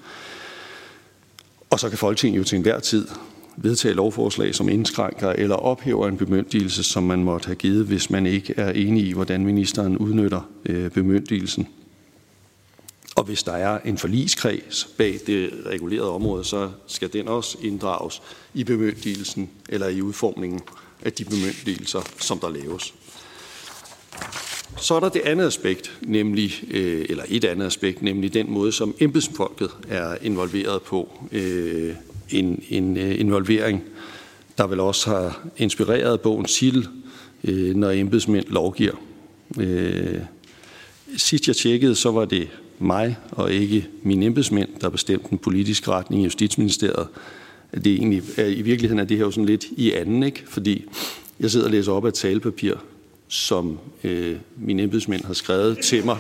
[1.71, 3.09] Og så kan Folketinget jo til enhver tid
[3.57, 8.27] vedtage lovforslag, som indskrænker eller ophæver en bemyndigelse, som man måtte have givet, hvis man
[8.27, 11.69] ikke er enig i, hvordan ministeren udnytter øh, bemyndigelsen.
[13.17, 18.23] Og hvis der er en forligskreds bag det regulerede område, så skal den også inddrages
[18.55, 20.61] i bemyndigelsen eller i udformningen
[21.03, 22.95] af de bemyndigelser, som der laves.
[24.79, 28.73] Så er der det andet aspekt, nemlig, øh, eller et andet aspekt, nemlig den måde,
[28.73, 31.09] som embedsfolket er involveret på.
[31.33, 31.95] Øh,
[32.31, 33.83] en, en øh, involvering,
[34.59, 36.89] der vel også har inspireret bogen titel,
[37.75, 38.93] når embedsmænd lovgiver.
[41.17, 42.49] Sidst jeg tjekkede, så var det
[42.79, 47.09] mig og ikke mine embedsmænd, der bestemte den politiske retning i Justitsministeriet.
[47.75, 50.43] Det er egentlig, I virkeligheden er det her jo sådan lidt i anden, ikke?
[50.47, 50.85] fordi
[51.41, 52.75] jeg sidder og læser op af et talepapir,
[53.31, 56.17] som øh, mine embedsmænd har skrevet til mig,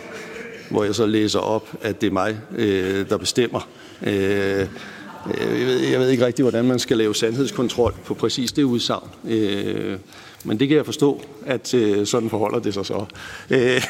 [0.70, 3.68] hvor jeg så læser op, at det er mig, øh, der bestemmer.
[4.02, 4.68] Øh, øh,
[5.60, 9.08] jeg, ved, jeg ved ikke rigtig, hvordan man skal lave sandhedskontrol på præcis det udsagn.
[9.28, 9.98] Øh,
[10.44, 13.04] men det kan jeg forstå, at øh, sådan forholder det sig så.
[13.50, 13.82] Øh,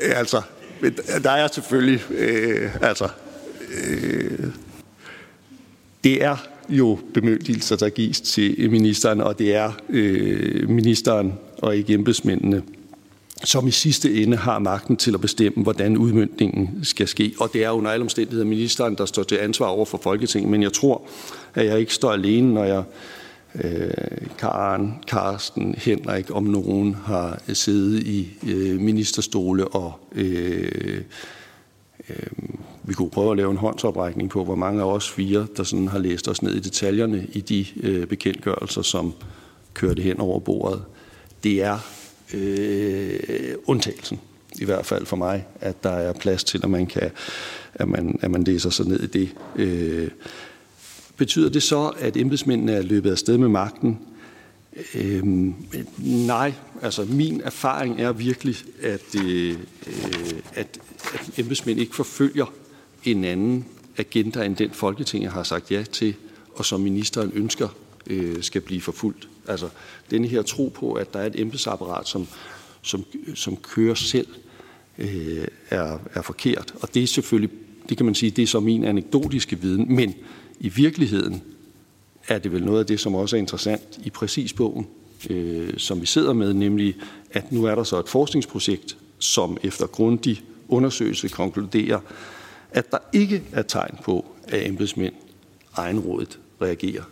[0.18, 0.42] altså,
[1.22, 3.08] der er selvfølgelig, øh, altså,
[3.84, 4.46] øh,
[6.04, 6.36] det er
[6.68, 12.62] jo bemyndigelser, der gives til ministeren, og det er øh, ministeren og ikke embedsmændene,
[13.44, 17.34] som i sidste ende har magten til at bestemme, hvordan udmyndningen skal ske.
[17.40, 20.50] Og det er under alle omstændigheder ministeren, der står til ansvar over for Folketinget.
[20.50, 21.02] Men jeg tror,
[21.54, 22.82] at jeg ikke står alene, når jeg
[23.64, 23.90] øh,
[24.38, 31.00] Karen, Karsten, Henrik, om nogen har øh, siddet i øh, ministerstole og øh,
[32.08, 32.16] øh,
[32.86, 35.88] vi kunne prøve at lave en håndsoprækning på, hvor mange af os fire, der sådan
[35.88, 39.14] har læst os ned i detaljerne i de øh, bekendtgørelser, som
[39.74, 40.82] kørte hen over bordet.
[41.44, 41.78] Det er
[42.34, 44.20] øh, undtagelsen,
[44.60, 47.10] i hvert fald for mig, at der er plads til, at man, kan,
[47.74, 49.34] at man, at man læser sig ned i det.
[49.56, 50.10] Øh,
[51.16, 53.98] betyder det så, at embedsmændene er løbet af sted med magten?
[54.94, 55.54] Øhm,
[55.98, 56.52] nej,
[56.82, 59.56] altså min erfaring er virkelig, at, øh,
[60.54, 60.78] at,
[61.14, 62.46] at embedsmænd ikke forfølger
[63.10, 63.64] en anden
[63.96, 66.14] agenda end den Folketinget har sagt ja til,
[66.54, 67.68] og som ministeren ønsker
[68.06, 69.28] øh, skal blive forfulgt.
[69.48, 69.68] Altså
[70.10, 72.26] denne her tro på, at der er et embedsapparat, som,
[72.82, 73.04] som,
[73.34, 74.26] som kører selv,
[74.98, 76.74] øh, er, er forkert.
[76.80, 77.50] Og det er selvfølgelig,
[77.88, 80.14] det kan man sige, det er så min anekdotiske viden, men
[80.60, 81.42] i virkeligheden
[82.28, 84.86] er det vel noget af det, som også er interessant i præcis bogen,
[85.30, 86.96] øh, som vi sidder med, nemlig
[87.30, 92.00] at nu er der så et forskningsprojekt, som efter grundig undersøgelse konkluderer,
[92.74, 95.14] at der ikke er tegn på, at embedsmænd
[95.76, 97.02] egenrådet reagerer.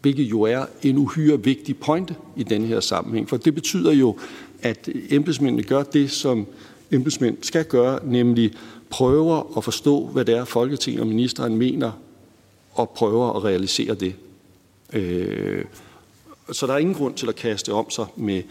[0.00, 4.18] Hvilket jo er en uhyre vigtig pointe i denne her sammenhæng, for det betyder jo,
[4.62, 6.46] at embedsmændene gør det, som
[6.90, 8.52] embedsmænd skal gøre, nemlig
[8.90, 11.92] prøver at forstå, hvad det er, Folketinget og ministeren mener,
[12.72, 14.14] og prøver at realisere det.
[14.92, 15.64] Øh,
[16.52, 18.42] så der er ingen grund til at kaste om sig med,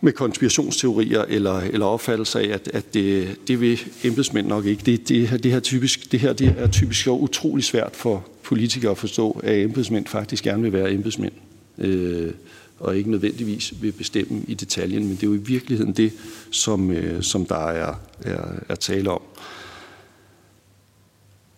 [0.00, 4.82] med konspirationsteorier eller, eller opfattelse af, at, at det, det vil embedsmænd nok ikke.
[4.86, 8.90] Det, det, det, her typisk, det her det er typisk jo utrolig svært for politikere
[8.90, 11.32] at forstå, at embedsmænd faktisk gerne vil være embedsmænd.
[11.78, 12.32] Øh,
[12.78, 16.12] og ikke nødvendigvis vil bestemme i detaljen, men det er jo i virkeligheden det,
[16.50, 19.22] som, øh, som der er, er, er tale om.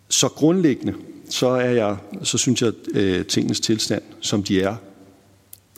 [0.08, 0.94] Så grundlæggende,
[1.28, 4.76] så, er jeg, så synes jeg, at øh, tingens tilstand, som de er,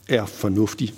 [0.08, 0.94] er fornuftig.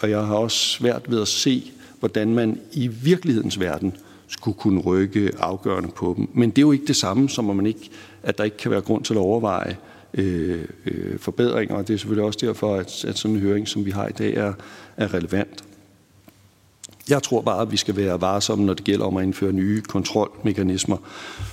[0.00, 3.96] Og jeg har også svært ved at se, hvordan man i virkelighedens verden
[4.28, 6.28] skulle kunne rykke afgørende på dem.
[6.34, 7.90] Men det er jo ikke det samme, som at, man ikke,
[8.22, 9.76] at der ikke kan være grund til at overveje
[10.14, 11.74] øh, øh, forbedringer.
[11.74, 14.12] Og det er selvfølgelig også derfor, at, at sådan en høring, som vi har i
[14.12, 14.52] dag, er,
[14.96, 15.64] er relevant.
[17.08, 19.82] Jeg tror bare, at vi skal være varsomme, når det gælder om at indføre nye
[19.82, 20.96] kontrolmekanismer,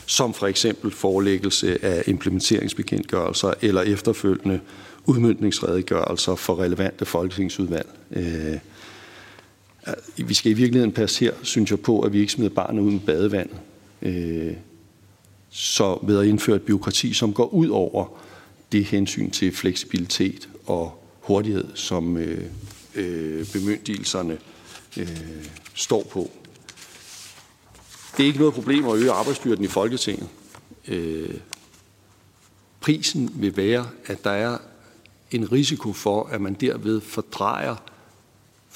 [0.06, 4.60] som for eksempel forelæggelse af implementeringsbekendtgørelser eller efterfølgende
[5.06, 7.88] udmyndningsredegørelser for relevante folketingsudvalg.
[8.12, 8.58] Øh,
[10.18, 12.92] vi skal i virkeligheden passe her, synes jeg, på, at vi ikke smider barnet ud
[12.92, 13.58] med badevandet.
[14.02, 14.54] Øh,
[15.50, 18.20] så ved at indføre et byråkrati, som går ud over
[18.72, 22.46] det hensyn til fleksibilitet og hurtighed, som øh,
[22.96, 24.38] øh, bemyndigelserne
[24.98, 26.32] øh, står på.
[28.18, 30.28] Det er ikke noget problem at øge arbejdsstyrken i Folketinget.
[30.88, 31.36] Øh,
[32.80, 34.58] prisen vil være, at der er
[35.32, 37.76] en risiko for, at man derved fordrejer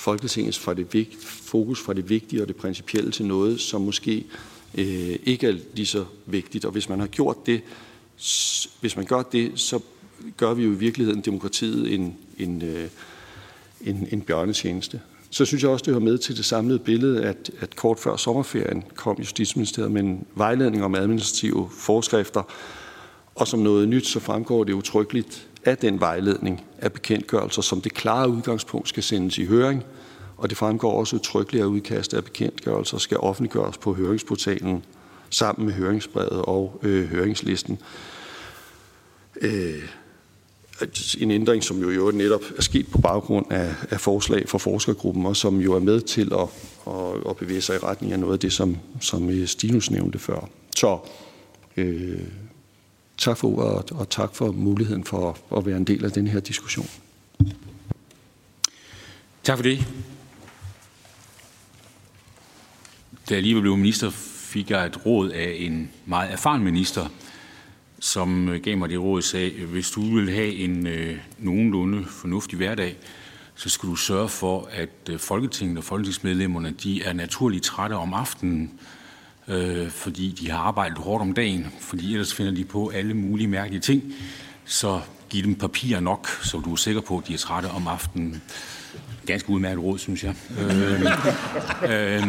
[0.01, 4.25] Folketingets fra det vigt, fokus fra det vigtige og det principielle til noget, som måske
[4.77, 6.65] øh, ikke er lige så vigtigt.
[6.65, 7.61] Og hvis man har gjort det,
[8.79, 9.79] hvis man gør det, så
[10.37, 12.87] gør vi jo i virkeligheden demokratiet en, en, øh,
[13.81, 15.01] en, en bjørnetjeneste.
[15.29, 18.15] Så synes jeg også, det hører med til det samlede billede, at, at kort før
[18.15, 22.43] sommerferien kom Justitsministeriet med en vejledning om administrative forskrifter,
[23.35, 27.93] og som noget nyt, så fremgår det utryggeligt af den vejledning af bekendtgørelser, som det
[27.93, 29.83] klare udgangspunkt skal sendes i høring,
[30.37, 34.83] og det fremgår også udtrykkeligt, at udkastet af bekendtgørelser skal offentliggøres på høringsportalen
[35.29, 37.79] sammen med høringsbrevet og øh, høringslisten.
[39.41, 39.83] Øh,
[41.17, 44.57] en ændring, som jo i øvrigt netop er sket på baggrund af, af forslag fra
[44.57, 46.47] forskergruppen, og som jo er med til at,
[46.87, 50.49] at, at bevæge sig i retning af noget af det, som, som Stinus nævnte før.
[50.75, 50.97] Så
[51.77, 52.19] øh,
[53.21, 56.39] tak for ordet, og tak for muligheden for at være en del af den her
[56.39, 56.89] diskussion.
[59.43, 59.87] Tak for det.
[63.29, 67.07] Da jeg lige blev minister, fik jeg et råd af en meget erfaren minister,
[67.99, 72.57] som øh, gav mig det råd, sagde, hvis du vil have en øh, nogenlunde fornuftig
[72.57, 72.97] hverdag,
[73.55, 78.13] så skal du sørge for, at øh, Folketinget og folketingsmedlemmerne, de er naturligt trætte om
[78.13, 78.71] aftenen,
[79.47, 83.47] øh, fordi de har arbejdet hårdt om dagen, fordi ellers finder de på alle mulige
[83.47, 84.03] mærkelige ting.
[84.65, 87.87] Så giv dem papir nok, så du er sikker på, at de er trætte om
[87.87, 88.41] aftenen.
[89.25, 90.35] Ganske udmærket råd, synes jeg.
[90.61, 91.01] øh,
[91.91, 92.27] øh,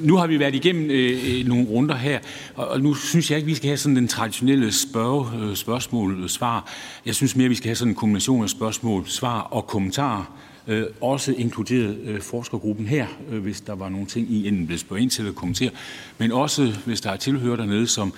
[0.00, 2.18] nu har vi været igennem øh, øh nogle runder her,
[2.54, 6.56] og, og nu synes jeg ikke, vi skal have sådan den traditionelle spørge, øh, spørgsmål-svar.
[6.56, 6.62] Øh,
[7.06, 10.36] jeg synes mere, vi skal have sådan en kombination af spørgsmål, svar og kommentarer.
[10.66, 14.78] Øh, også inkluderet øh, forskergruppen her, øh, hvis der var nogle ting, I enten blev
[14.78, 15.70] spørge ind til at kommentere,
[16.18, 18.14] men også hvis der er tilhører dernede, som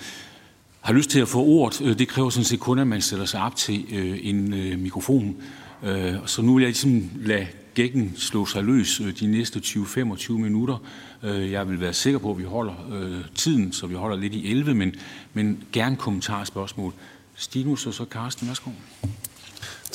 [0.81, 1.81] har lyst til at få ordet.
[1.81, 4.79] Øh, det kræver sådan set kun, at man sætter sig op til øh, en øh,
[4.79, 5.35] mikrofon.
[5.83, 10.31] Øh, så nu vil jeg ligesom lade gækken slå sig løs øh, de næste 20-25
[10.31, 10.77] minutter.
[11.23, 14.33] Øh, jeg vil være sikker på, at vi holder øh, tiden, så vi holder lidt
[14.33, 14.95] i 11, men,
[15.33, 16.93] men gerne kommentar og spørgsmål.
[17.35, 18.69] Stinus og så Karsten, værsgo.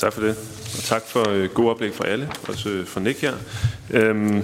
[0.00, 0.36] Tak for det,
[0.78, 3.34] og tak for øh, god oplæg fra alle, også øh, fra Nick her.
[3.90, 4.42] Øhm,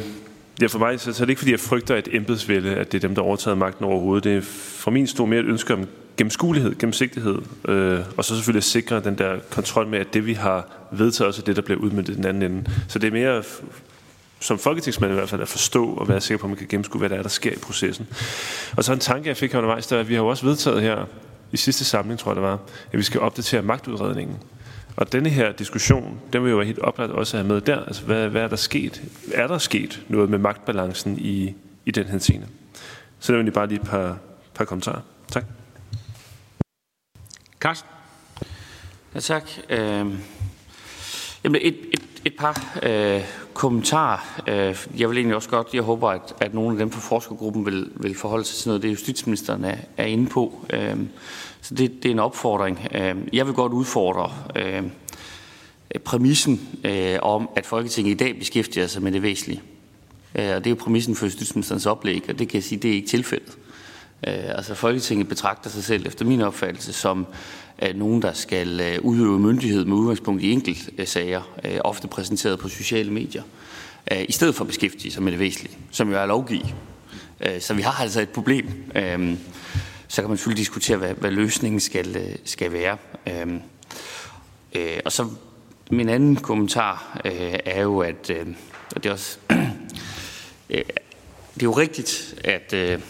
[0.61, 2.99] ja, for mig så, så er det ikke, fordi jeg frygter et embedsvælde, at det
[2.99, 4.25] er dem, der overtager magten overhovedet.
[4.25, 4.41] Det er
[4.79, 7.39] fra min stor mere et ønske om gennemskuelighed, gennemsigtighed,
[7.69, 11.29] øh, og så selvfølgelig at sikre den der kontrol med, at det, vi har vedtaget,
[11.29, 12.71] også er det, der bliver udmyndtet i den anden ende.
[12.89, 13.43] Så det er mere
[14.41, 16.99] som folketingsmand i hvert fald at forstå og være sikker på, at man kan gennemskue,
[16.99, 18.07] hvad der er, der sker i processen.
[18.77, 20.47] Og så en tanke, jeg fik her undervejs, der er, at vi har jo også
[20.47, 21.05] vedtaget her
[21.53, 22.59] i sidste samling, tror jeg det var,
[22.93, 24.37] at vi skal opdatere magtudredningen.
[24.97, 27.85] Og denne her diskussion, den vil jo være helt oplagt også have med der.
[27.85, 29.03] Altså, hvad, hvad er der sket?
[29.35, 31.55] Er der sket noget med magtbalancen i,
[31.87, 32.49] i den her scene?
[33.19, 34.19] Så det er jo bare lige et par,
[34.55, 35.01] par kommentarer.
[35.33, 35.45] Tak.
[37.61, 37.91] Karsten?
[39.15, 39.51] Ja, tak.
[39.71, 40.07] Øh,
[41.45, 43.25] jamen et, et, et par øh,
[43.55, 44.43] kommentarer.
[44.47, 47.67] Øh, jeg vil egentlig også godt, jeg håber, at, at nogle af dem fra forskergruppen
[47.67, 50.67] vil, vil forholde sig til noget, det justitsministeren er, er inde på.
[50.71, 50.97] Øh,
[51.67, 52.89] så det, det er en opfordring.
[52.95, 54.83] Øhm, jeg vil godt udfordre øh,
[56.05, 59.63] præmissen øh, om, at Folketinget i dag beskæftiger sig med det væsentlige.
[60.35, 62.91] Øh, og det er jo præmissen for justitsministerens oplæg, og det kan jeg sige, det
[62.91, 63.59] er ikke tilfældet.
[64.27, 67.27] Øh, altså Folketinget betragter sig selv efter min opfattelse som
[67.83, 71.43] øh, nogen, der skal udøve myndighed med udgangspunkt i enkeltsager,
[71.85, 73.43] ofte præsenteret på sociale medier,
[74.29, 76.63] i stedet for at beskæftige sig med det væsentlige, som jo er lovgive.
[77.59, 78.69] Så vi har altså et problem.
[78.95, 79.39] Øhm,
[80.09, 82.97] så kan man selvfølgelig diskutere, hvad, hvad løsningen skal, øh, skal være.
[83.29, 83.61] Øhm,
[84.73, 85.29] øh, og så
[85.91, 88.47] min anden kommentar øh, er jo, at øh,
[88.95, 89.39] og det er også
[90.71, 90.85] øh,
[91.55, 93.01] det er jo rigtigt, at øh,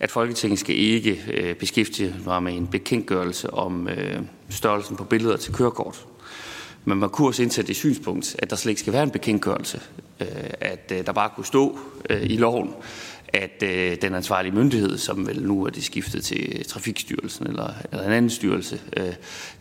[0.00, 4.20] at Folketinget skal ikke øh, beskæftige sig med en bekendtgørelse om øh,
[4.50, 6.06] størrelsen på billeder til kørekort.
[6.84, 9.80] Men man kunne også indsætte det synspunkt, at der slet ikke skal være en bekendtgørelse.
[10.20, 10.26] Øh,
[10.60, 11.78] at øh, der bare kunne stå
[12.10, 12.74] øh, i loven,
[13.28, 18.04] at øh, den ansvarlige myndighed, som vel nu er det skiftet til Trafikstyrelsen eller, eller
[18.06, 19.12] en anden styrelse, øh,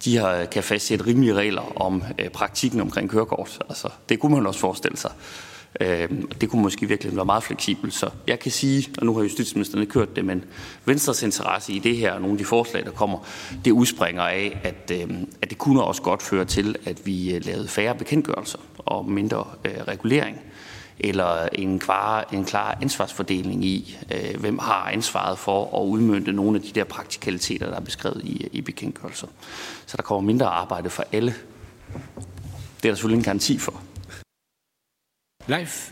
[0.05, 3.59] de har, kan fastsætte rimelige regler om øh, praktikken omkring kørekort.
[3.69, 5.11] Altså, det kunne man også forestille sig.
[5.81, 6.09] Øh,
[6.41, 7.93] det kunne måske virkelig være meget fleksibelt.
[7.93, 10.43] Så jeg kan sige, og nu har justitsministeren ikke kørt det, men
[10.85, 13.27] Venstres interesse i det her og nogle af de forslag, der kommer,
[13.65, 15.09] det udspringer af, at, øh,
[15.41, 19.45] at det kunne også godt føre til, at vi øh, lavede færre bekendtgørelser og mindre
[19.65, 20.37] øh, regulering
[20.99, 26.57] eller en klar, en klar ansvarsfordeling i, øh, hvem har ansvaret for at udmønte nogle
[26.57, 29.27] af de der praktikaliteter, der er beskrevet i, i bekendtgørelser.
[29.85, 31.35] Så der kommer mindre arbejde for alle.
[32.77, 33.81] Det er der selvfølgelig en garanti for.
[35.47, 35.91] Leif?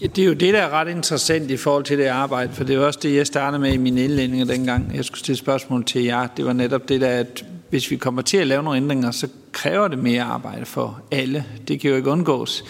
[0.00, 2.64] Ja, det er jo det, der er ret interessant i forhold til det arbejde, for
[2.64, 4.94] det er også det, jeg startede med i mine indledninger dengang.
[4.94, 6.26] Jeg skulle stille spørgsmål til jer.
[6.26, 7.44] Det var netop det der, at
[7.76, 11.44] hvis vi kommer til at lave nogle ændringer, så kræver det mere arbejde for alle.
[11.68, 12.64] Det kan jo ikke undgås.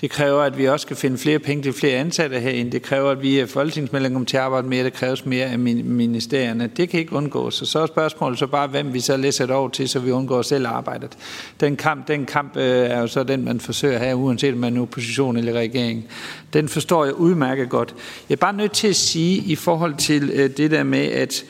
[0.00, 2.72] Det kræver, at vi også skal finde flere penge til flere ansatte herinde.
[2.72, 4.84] Det kræver, at vi er folketingsmedlemmer kommer til at arbejde mere.
[4.84, 6.70] Det kræves mere af ministerierne.
[6.76, 7.60] Det kan ikke undgås.
[7.60, 10.10] Og så er spørgsmålet så bare, hvem vi så læser det over til, så vi
[10.10, 11.10] undgår selv arbejdet.
[11.60, 14.58] Den kamp, den kamp øh, er jo så den, man forsøger at have, uanset om
[14.58, 16.04] man er opposition eller regering.
[16.52, 17.94] Den forstår jeg udmærket godt.
[18.28, 21.44] Jeg er bare nødt til at sige i forhold til øh, det der med, at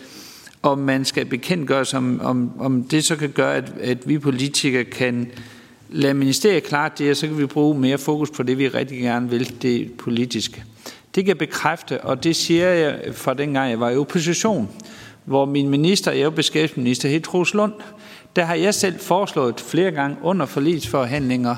[0.62, 4.84] om man skal bekendtgøre, om, om, om det så kan gøre, at, at vi politikere
[4.84, 5.30] kan
[5.90, 9.00] lade ministeriet klart det, og så kan vi bruge mere fokus på det, vi rigtig
[9.00, 10.64] gerne vil, det politiske.
[11.14, 14.68] Det kan jeg bekræfte, og det siger jeg fra dengang, jeg var i opposition,
[15.24, 17.72] hvor min minister, jeg er beskæftigelsesminister, hed Troels Lund,
[18.36, 21.56] der har jeg selv foreslået flere gange under forlisforhandlinger,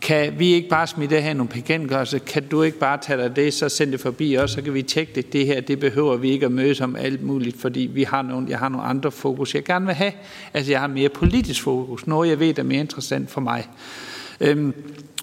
[0.00, 2.18] kan vi ikke bare smide det her nogle bekendtgørelser?
[2.18, 4.82] Kan du ikke bare tage dig det, så send det forbi os, så kan vi
[4.82, 5.32] tjekke det.
[5.32, 8.46] Det her, det behøver vi ikke at mødes om alt muligt, fordi vi har nogle,
[8.50, 10.12] jeg har nogle andre fokus, jeg gerne vil have.
[10.54, 13.68] Altså, jeg har mere politisk fokus, noget jeg ved er mere interessant for mig.
[14.40, 14.74] Øhm,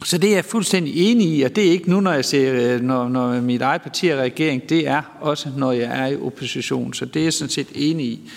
[0.06, 2.74] så det er jeg fuldstændig enig i, og det er ikke nu, når jeg ser,
[2.76, 6.16] øh, når, når mit eget parti er regering, det er også, når jeg er i
[6.16, 6.94] opposition.
[6.94, 8.32] Så det er jeg sådan set enig i.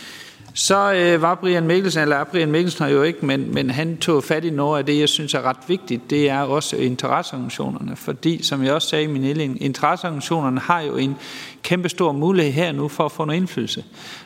[0.54, 4.44] Så øh, var Brian Mikkelsen, eller Brian Mikkelsen jo ikke, men, men han tog fat
[4.44, 6.10] i noget af det, jeg synes er ret vigtigt.
[6.10, 10.96] Det er også interesseorganisationerne, fordi som jeg også sagde i min indledning, interesseorganisationerne har jo
[10.96, 11.16] en
[11.62, 13.84] kæmpe stor mulighed her nu for at få noget indflydelse.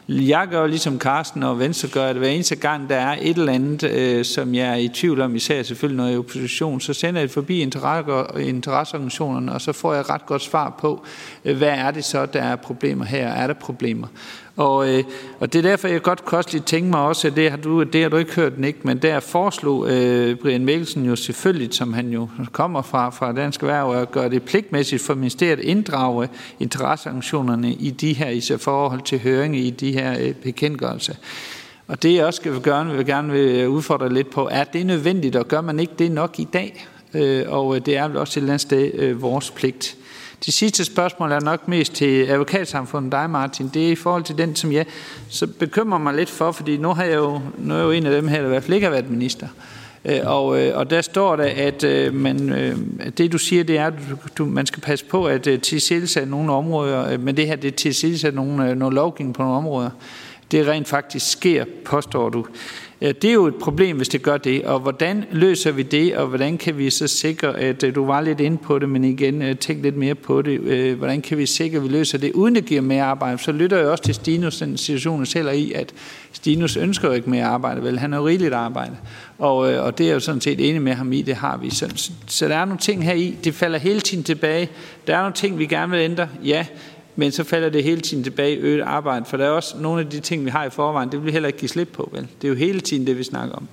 [0.08, 3.52] Jeg gør ligesom Karsten og Venstre gør, at hver eneste gang, der er et eller
[3.52, 6.80] andet, øh, som jeg er i tvivl om, især selvfølgelig når jeg er i opposition,
[6.80, 11.04] så sender jeg det forbi interesseorganisationerne, og så får jeg ret godt svar på,
[11.44, 13.28] øh, hvad er det så, der er problemer her?
[13.28, 14.06] Er der problemer?
[14.56, 15.04] Og, øh,
[15.40, 17.82] og det er derfor, jeg godt kan lige tænke mig også, at det har du,
[17.82, 21.92] det har du ikke hørt, Nick, men der foreslog øh, Brian Mikkelsen jo selvfølgelig, som
[21.92, 26.28] han jo kommer fra, fra Dansk Erhverv, at gøre det pligtmæssigt for ministeriet at inddrage
[26.60, 31.14] interesseorganisationerne i de her, i forhold til høring i de her øh, bekendtgørelser.
[31.88, 35.36] Og det jeg også skal gøre, vil gerne vil udfordre lidt på, er det nødvendigt,
[35.36, 36.86] og gør man ikke det nok i dag?
[37.14, 39.96] øh, og øh, det er vel også et eller andet sted øh, vores pligt.
[40.46, 43.70] Det sidste spørgsmål er nok mest til advokatsamfundet, dig Martin.
[43.74, 44.86] Det er i forhold til den, som jeg
[45.28, 48.06] så bekymrer mig lidt for, fordi nu, har jeg jo, nu er jeg jo en
[48.06, 49.48] af dem her, der i hvert fald ikke har været minister.
[50.04, 52.48] Øh, og, øh, og der står der, at øh, man,
[53.18, 53.94] det du siger, det er, at
[54.38, 58.74] du, man skal passe på at tilsætte nogle områder, men det her, det tilsætte nogle,
[58.74, 59.90] nogle lovgivning på nogle områder.
[60.50, 62.46] Det rent faktisk sker, påstår du.
[63.02, 66.16] Øh, det er jo et problem, hvis det gør det, og hvordan løser vi det,
[66.16, 69.04] og hvordan kan vi så sikre, at øh, du var lidt inde på det, men
[69.04, 72.32] igen, øh, tænk lidt mere på det, hvordan kan vi sikre, at vi løser det,
[72.32, 73.38] uden det giver mere arbejde?
[73.38, 75.92] Så lytter jeg også til Stinus, den situation selv i, at
[76.32, 77.98] Stinus ønsker jo ikke mere arbejde, vel?
[77.98, 78.96] Han har jo rigeligt arbejde.
[79.38, 81.70] Og, og det er jo sådan set enig med ham i, det har vi.
[81.70, 84.68] Så, så der er nogle ting her i, det falder hele tiden tilbage.
[85.06, 86.66] Der er nogle ting, vi gerne vil ændre, ja,
[87.16, 90.00] men så falder det hele tiden tilbage i øget arbejde, for der er også nogle
[90.00, 92.08] af de ting, vi har i forvejen, det vil vi heller ikke give slip på,
[92.12, 92.28] vel?
[92.42, 93.68] Det er jo hele tiden det, vi snakker om.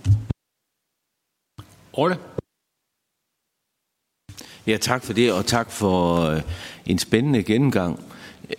[1.93, 2.17] Orle?
[4.67, 6.41] Ja, tak for det, og tak for øh,
[6.85, 7.99] en spændende gennemgang.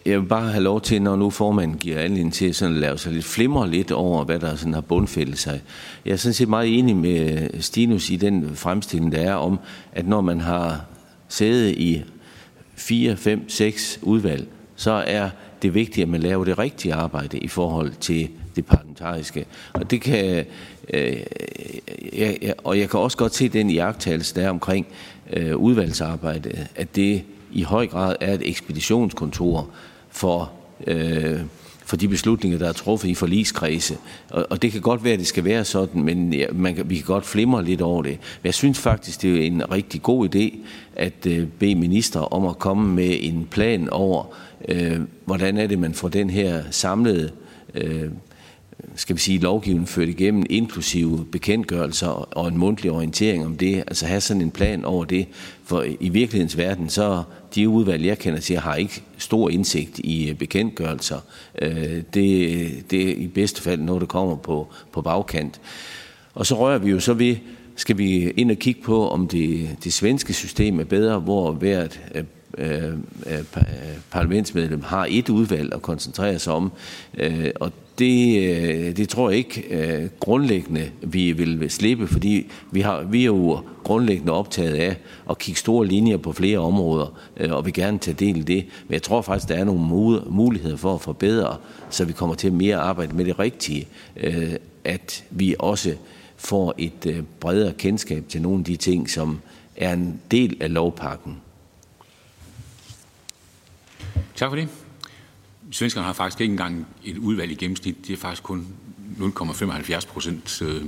[0.07, 2.99] Jeg vil bare have lov til, når nu formanden giver anledning til sådan at lave
[2.99, 5.63] sig lidt flimre lidt over, hvad der sådan har bundfældet sig.
[6.05, 9.59] Jeg er sådan set meget enig med Stinus i den fremstilling, der er om,
[9.93, 10.85] at når man har
[11.29, 12.03] sæde i
[12.75, 14.49] 4, 5, 6 udvalg,
[14.83, 15.31] så er
[15.63, 19.45] det vigtigt, at man laver det rigtige arbejde i forhold til det parlamentariske.
[19.73, 20.45] Og det kan,
[20.95, 21.17] øh,
[22.13, 24.87] jeg, og jeg kan også godt se den iagttagelse, der er omkring
[25.33, 27.23] øh, udvalgsarbejde, at det
[27.53, 29.71] i høj grad er et ekspeditionskontor
[30.11, 30.53] for,
[30.87, 31.41] øh,
[31.85, 33.97] for de beslutninger, der er truffet i forligskredse.
[34.31, 36.97] Og, og det kan godt være, at det skal være sådan, men ja, man vi
[36.97, 38.13] kan godt flimre lidt over det.
[38.13, 40.59] Men jeg synes faktisk, det er en rigtig god idé
[40.97, 44.25] at øh, bede minister om at komme med en plan over,
[44.69, 47.31] øh, hvordan er det, man får den her samlede
[47.75, 48.11] øh,
[48.95, 54.07] skal vi sige, lovgivning ført igennem, inklusive bekendtgørelser og en mundtlig orientering om det, altså
[54.07, 55.27] have sådan en plan over det,
[55.65, 57.23] for i virkelighedens verden, så
[57.55, 61.19] de udvalg, jeg kender til, har ikke stor indsigt i øh, bekendtgørelser.
[61.63, 65.61] Øh, det, det er i bedste fald noget, der kommer på, på bagkant.
[66.35, 67.37] Og så rører vi jo så ved,
[67.77, 72.01] skal vi ind og kigge på, om det, det svenske system er bedre, hvor hvert
[72.15, 72.25] øh,
[72.59, 72.85] Øh,
[73.27, 73.65] øh, øh,
[74.11, 76.73] parlamentsmedlem har et udvalg at koncentrere sig om.
[77.19, 82.81] Øh, og det, øh, det tror jeg ikke øh, grundlæggende, vi vil slippe, fordi vi,
[82.81, 84.97] har, vi er jo grundlæggende optaget af
[85.31, 88.65] at kigge store linjer på flere områder, øh, og vil gerne tage del i det.
[88.89, 91.57] Men jeg tror faktisk, der er nogle muligheder for at forbedre,
[91.91, 93.89] så vi kommer til at mere arbejde med det rigtige,
[94.85, 95.95] at vi også
[96.37, 99.41] får et bredere kendskab til nogle af de ting, som
[99.77, 101.37] er en del af lovpakken.
[104.43, 104.69] Tak for det.
[105.71, 108.07] Svenskerne har faktisk ikke engang et udvalg i gennemsnit.
[108.07, 108.67] Det er faktisk kun
[109.19, 110.63] 0,75 procent.
[110.63, 110.83] Øh,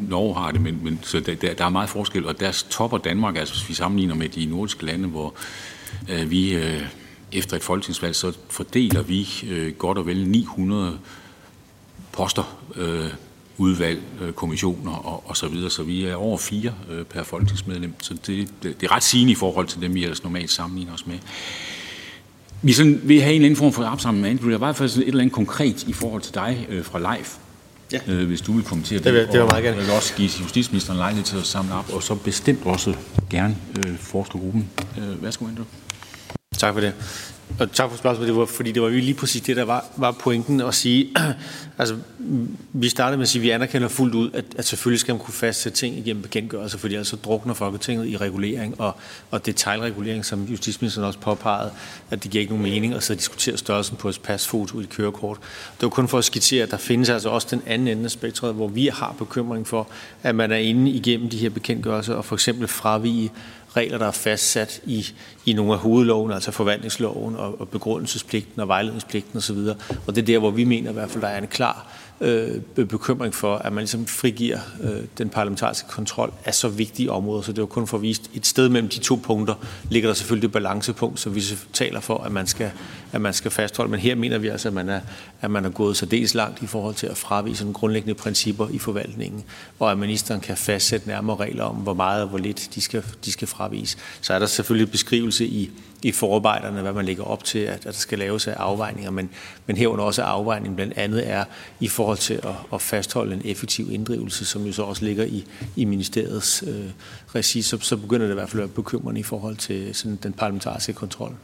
[0.00, 3.36] Norge har det, men, men så der, der er meget forskel, og der topper Danmark,
[3.36, 5.34] altså hvis vi sammenligner med de nordiske lande, hvor
[6.08, 6.82] øh, vi øh,
[7.32, 10.98] efter et folketingsvalg, så fordeler vi øh, godt og vel 900
[12.12, 13.10] poster, øh,
[13.58, 17.94] udvalg, øh, kommissioner og, og så videre, så vi er over fire øh, per folketingsmedlem,
[18.02, 20.94] så det, det, det er ret sigende i forhold til dem, vi ellers normalt sammenligner
[20.94, 21.18] os med
[22.64, 24.50] vi sådan vil have en eller anden form for opsamling med Andrew.
[24.50, 26.98] Der var i hvert fald et eller andet konkret i forhold til dig øh, fra
[26.98, 27.26] live.
[27.92, 28.00] Ja.
[28.08, 29.04] Øh, hvis du vil kommentere det.
[29.04, 29.76] Det vil, det var meget gerne.
[29.76, 32.94] Jeg vil også give justitsministeren lejlighed til at samle op, og så bestemt også
[33.30, 34.68] gerne øh, forskergruppen.
[34.98, 35.64] Øh, værsgo, Andrew.
[36.58, 36.92] Tak for det.
[37.58, 39.84] Og tak for spørgsmålet, det var, fordi det var jo lige præcis det, der var,
[39.96, 41.10] var pointen at sige.
[41.78, 41.96] altså,
[42.72, 45.24] vi startede med at sige, at vi anerkender fuldt ud, at, at selvfølgelig skal man
[45.24, 48.96] kunne fastsætte ting igennem bekendtgørelser, fordi altså drukner Folketinget i regulering og,
[49.30, 51.70] og detaljregulering, som justitsministeren også påpegede,
[52.10, 54.90] at det giver ikke nogen mening at så diskutere størrelsen på et pasfoto i et
[54.90, 55.38] kørekort.
[55.80, 58.10] Det var kun for at skitsere, at der findes altså også den anden ende af
[58.10, 59.88] spektret, hvor vi har bekymring for,
[60.22, 63.32] at man er inde igennem de her bekendtgørelser og for eksempel fravige
[63.76, 65.06] regler, der er fastsat i,
[65.46, 69.58] i nogle af hovedloven, altså forvaltningsloven og, og begrundelsespligten og vejledningspligten osv.
[70.06, 71.86] Og det er der, hvor vi mener i hvert fald, der er en klar
[72.20, 77.42] øh, bekymring for, at man ligesom frigiver øh, den parlamentariske kontrol af så vigtige områder.
[77.42, 79.54] Så det var kun for at vise et sted mellem de to punkter,
[79.90, 81.42] ligger der selvfølgelig et balancepunkt, så vi
[81.72, 82.70] taler for, at man skal,
[83.14, 83.90] at man skal fastholde.
[83.90, 85.00] Men her mener vi altså, at man er,
[85.40, 88.68] at man er gået så dels langt i forhold til at fravise nogle grundlæggende principper
[88.68, 89.44] i forvaltningen,
[89.78, 93.04] og at ministeren kan fastsætte nærmere regler om, hvor meget og hvor lidt de skal,
[93.24, 93.96] de skal fravise.
[94.20, 95.70] Så er der selvfølgelig beskrivelse i
[96.04, 99.30] i forarbejderne, hvad man lægger op til, at, at der skal laves af afvejninger, men,
[99.66, 101.44] men herunder også afvejningen blandt andet er
[101.80, 105.44] i forhold til at, at fastholde en effektiv inddrivelse, som jo så også ligger i,
[105.76, 106.90] i ministeriets øh,
[107.34, 110.18] regi, så, så begynder det i hvert fald at være bekymrende i forhold til sådan,
[110.22, 111.34] den parlamentariske kontrol.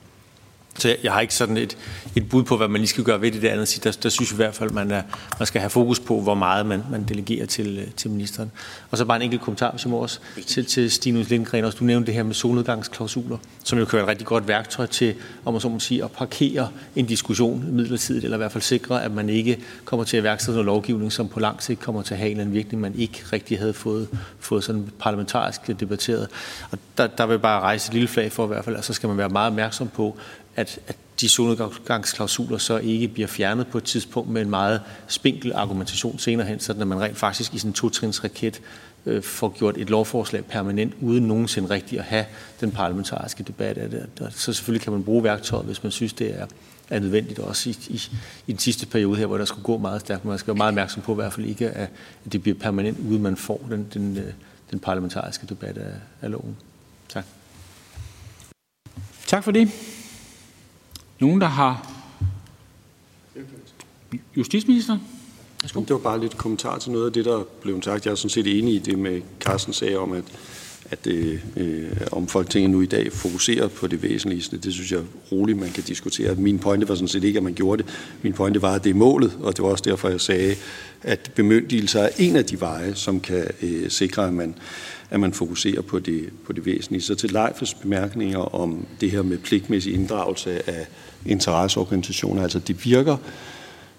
[0.78, 1.76] Så jeg, jeg har ikke sådan et,
[2.16, 3.80] et bud på, hvad man lige skal gøre ved det, det andet.
[3.84, 5.02] Der, der synes jeg i hvert fald, man, er,
[5.38, 8.50] man skal have fokus på, hvor meget man, man delegerer til, øh, til ministeren.
[8.90, 11.64] Og så bare en enkelt kommentar, hvis jeg må også, til, til Stinus Lindgren.
[11.64, 14.86] Også, du nævnte det her med solnedgangsklausuler, som jo kan være et rigtig godt værktøj
[14.86, 15.14] til,
[15.44, 19.04] om man så må sige, at parkere en diskussion midlertidigt, eller i hvert fald sikre,
[19.04, 22.14] at man ikke kommer til at værksætte noget lovgivning, som på lang sigt kommer til
[22.14, 24.08] at have en eller anden virkning, man ikke rigtig havde fået,
[24.40, 26.28] fået sådan parlamentarisk debatteret.
[26.70, 28.84] Og der, der vil jeg bare rejse et lille flag for i hvert fald, og
[28.84, 30.18] så skal man være meget opmærksom på,
[30.56, 35.52] at, at de solnedgangsklausuler så ikke bliver fjernet på et tidspunkt med en meget spinkel
[35.52, 38.60] argumentation senere hen, så at man rent faktisk i sådan en totrinsraket
[39.06, 42.24] øh, får gjort et lovforslag permanent, uden nogensinde rigtig at have
[42.60, 44.08] den parlamentariske debat af det.
[44.30, 46.46] Så selvfølgelig kan man bruge værktøjet, hvis man synes, det er,
[46.90, 48.02] er nødvendigt også i, i,
[48.46, 50.24] i den sidste periode her, hvor der skulle gå meget stærkt.
[50.24, 51.88] Man skal være meget opmærksom på i hvert fald ikke, at,
[52.32, 54.32] det bliver permanent, uden man får den, den, øh,
[54.70, 56.56] den parlamentariske debat af, af loven.
[57.08, 57.24] Tak.
[59.26, 59.70] Tak for det.
[61.20, 61.86] Nogen, der har...
[64.36, 64.98] Justitsminister?
[65.62, 68.06] Det var bare lidt kommentar til noget af det, der blev sagt.
[68.06, 70.24] Jeg er sådan set enig i det med Carsten sagde om, at,
[70.90, 74.58] at øh, øh om Folketinget nu i dag fokuserer på det væsentligste.
[74.58, 75.00] Det synes jeg
[75.32, 76.34] roligt, man kan diskutere.
[76.34, 77.92] Min pointe var sådan set ikke, at man gjorde det.
[78.22, 80.56] Min pointe var, at det er målet, og det var også derfor, jeg sagde,
[81.02, 84.54] at bemyndigelser er en af de veje, som kan øh, sikre, at man,
[85.10, 87.02] at man fokuserer på det, på det væsentlige.
[87.02, 90.86] Så til Leifes bemærkninger om det her med pligtmæssig inddragelse af
[91.26, 93.16] interesseorganisationer, altså det virker,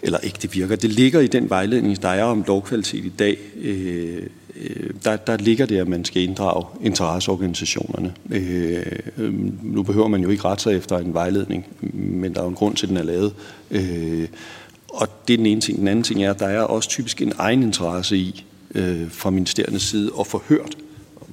[0.02, 3.38] eller ikke det virker, det ligger i den vejledning, der er om lovkvalitet i dag,
[3.62, 4.24] øh,
[4.56, 8.14] øh der, der ligger det, at man skal inddrage interesseorganisationerne.
[8.32, 8.86] Øh,
[9.18, 12.50] øhm, nu behøver man jo ikke rette sig efter en vejledning, men der er jo
[12.50, 13.34] en grund til, at den er lavet.
[13.72, 14.28] Øh,
[14.90, 15.80] og det er den ene ting.
[15.80, 18.46] Den anden ting er, at der er også typisk en egen interesse i,
[18.76, 20.78] øh, fra ministeriernes side, at få hørt,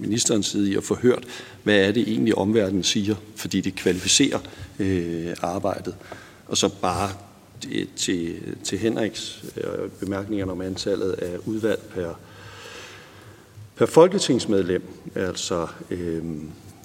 [0.01, 1.25] ministerens side i at få hørt,
[1.63, 4.39] hvad er det egentlig omverdenen siger, fordi det kvalificerer
[4.79, 5.95] øh, arbejdet.
[6.47, 7.11] Og så bare
[7.97, 8.35] til,
[8.65, 12.19] til Henriks øh, bemærkninger om antallet af udvalg per,
[13.77, 14.83] per folketingsmedlem.
[15.15, 16.25] Altså, øh,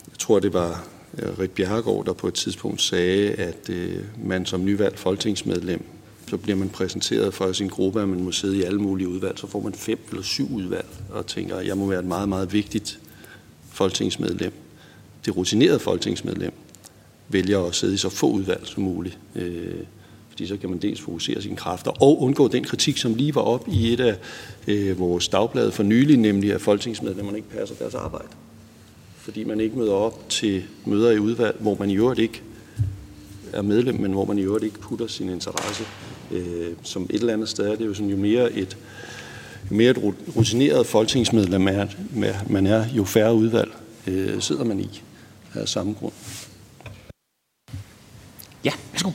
[0.10, 0.85] jeg tror, det var
[1.18, 5.85] øh, Rit Bjerregaard, der på et tidspunkt sagde, at øh, man som nyvalgt folketingsmedlem,
[6.27, 9.40] så bliver man præsenteret for sin gruppe, at man må sidde i alle mulige udvalg.
[9.40, 12.30] Så får man fem eller syv udvalg, og tænker, at jeg må være et meget,
[12.30, 12.99] meget vigtigt
[13.74, 14.54] folketingsmedlem.
[15.26, 16.54] Det rutinerede folketingsmedlem
[17.30, 19.18] vælger at sidde i så få udvalg som muligt.
[19.36, 19.74] Øh,
[20.30, 23.41] fordi så kan man dels fokusere sine kræfter og undgå den kritik, som lige var
[23.41, 24.18] op i et af
[24.68, 28.28] øh, vores dagblade for nylig, nemlig at folketingsmedlemmerne ikke passer deres arbejde.
[29.18, 32.41] Fordi man ikke møder op til møder i udvalg, hvor man i øvrigt ikke
[33.54, 35.84] er medlem, men hvor man i øvrigt ikke putter sin interesse.
[36.32, 38.78] Øh, som et eller andet sted er det jo sådan, jo mere et,
[39.72, 39.98] jo mere et
[40.35, 41.88] rutineret folketingsmedlem er,
[42.48, 43.72] man er, jo færre udvalg
[44.07, 45.02] øh, sidder man i
[45.53, 46.14] af samme grund.
[48.64, 49.11] Ja, værsgo.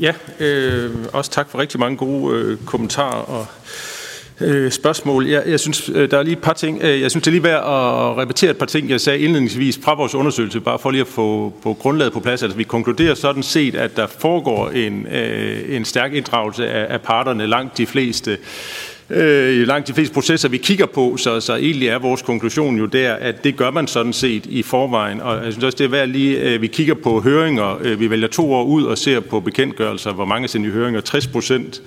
[0.00, 3.46] Ja, øh, også tak for rigtig mange gode øh, kommentarer og
[4.40, 5.26] øh, spørgsmål.
[5.26, 6.82] Jeg, jeg synes, øh, der er lige et par ting.
[6.82, 9.80] Øh, jeg synes, det er lige værd at repetere et par ting, jeg sagde indledningsvis
[9.82, 12.42] fra vores undersøgelse, bare for lige at få, få grundlaget på plads.
[12.42, 17.00] Altså, vi konkluderer sådan set, at der foregår en, øh, en stærk inddragelse af, af
[17.00, 17.46] parterne.
[17.46, 18.38] Langt de fleste
[19.10, 22.76] øh, i langt de fleste processer, vi kigger på, så, så egentlig er vores konklusion
[22.76, 25.20] jo der, at det gør man sådan set i forvejen.
[25.20, 28.10] Og jeg synes også, det er værd lige, øh, vi kigger på høringer, øh, vi
[28.10, 31.00] vælger to år ud og ser på bekendtgørelser, hvor mange er sendt i høringer.
[31.00, 31.82] 60 procent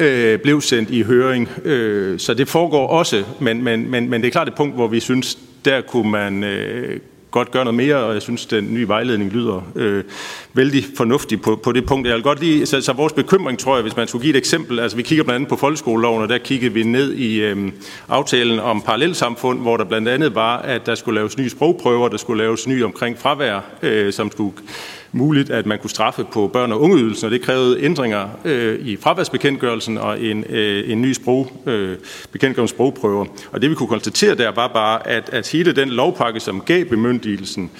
[0.00, 4.26] øh, blev sendt i høring, øh, så det foregår også, men, men, men, men det
[4.26, 7.00] er klart et punkt, hvor vi synes, der kunne man øh,
[7.30, 10.04] godt gøre noget mere, og jeg synes, den nye vejledning lyder øh,
[10.52, 12.06] vældig fornuftig på, på det punkt.
[12.06, 14.36] Jeg vil godt lige, så, så vores bekymring, tror jeg, hvis man skulle give et
[14.36, 17.72] eksempel, altså vi kigger blandt andet på folkeskoleloven, og der kiggede vi ned i øh,
[18.08, 22.16] aftalen om parallelsamfund, hvor der blandt andet var, at der skulle laves nye sprogprøver, der
[22.16, 24.52] skulle laves nye omkring fravær, øh, som skulle
[25.12, 28.96] muligt, at man kunne straffe på børn- og ungeydelsen, og det krævede ændringer øh, i
[28.96, 31.96] fraværsbekendtgørelsen og en, øh, en ny sprog, øh,
[32.32, 33.26] bekendtgørelse sprogprøver.
[33.52, 36.84] Og det vi kunne konstatere der var bare, at, at hele den lovpakke, som gav
[36.84, 37.70] bemyndigelsen,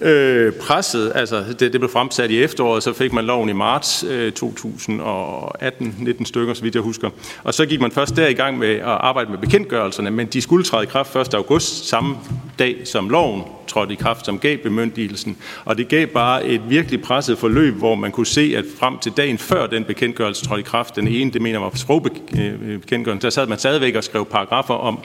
[0.00, 4.04] øh, presset, altså det, det blev fremsat i efteråret, så fik man loven i marts
[4.08, 7.10] øh, 2018, 19 stykker, så vidt jeg husker.
[7.44, 10.40] Og så gik man først der i gang med at arbejde med bekendtgørelserne, men de
[10.40, 11.34] skulle træde i kraft 1.
[11.34, 12.16] august, samme
[12.58, 15.36] dag som loven trådte i kraft, som gav bemyndigelsen.
[15.64, 19.12] Og det gav bare et virkelig presset forløb, hvor man kunne se, at frem til
[19.16, 23.30] dagen før den bekendtgørelse trådte i kraft, den ene, det mener var sprogbekendtgørelsen, øh, der
[23.30, 24.98] sad man stadigvæk og skrev paragrafer om,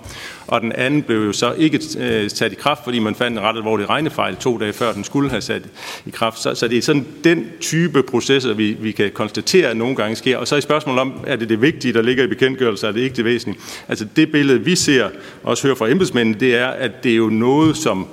[0.48, 3.44] og den anden blev jo så ikke øh, sat i kraft, fordi man fandt en
[3.44, 5.62] ret alvorlig regnefejl to dage før den skulle have sat
[6.06, 6.40] i kraft.
[6.40, 10.16] Så, så det er sådan den type processer, vi, vi kan konstatere, at nogle gange
[10.16, 10.38] sker.
[10.38, 13.02] Og så er spørgsmålet om, er det det vigtige, der ligger i bekendtgørelser, er det
[13.02, 13.62] ikke det væsentlige?
[13.88, 15.10] Altså det billede, vi ser,
[15.44, 18.08] også hører fra embedsmændene, det er, at det er jo noget, som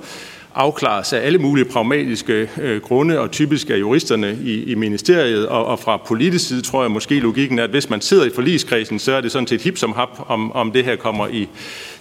[0.55, 5.65] afklares af alle mulige pragmatiske øh, grunde, og typisk af juristerne i, i ministeriet, og,
[5.65, 8.99] og fra politisk side tror jeg måske logikken er, at hvis man sidder i forligskredsen,
[8.99, 11.47] så er det sådan set hip som hap, om, om det her kommer i,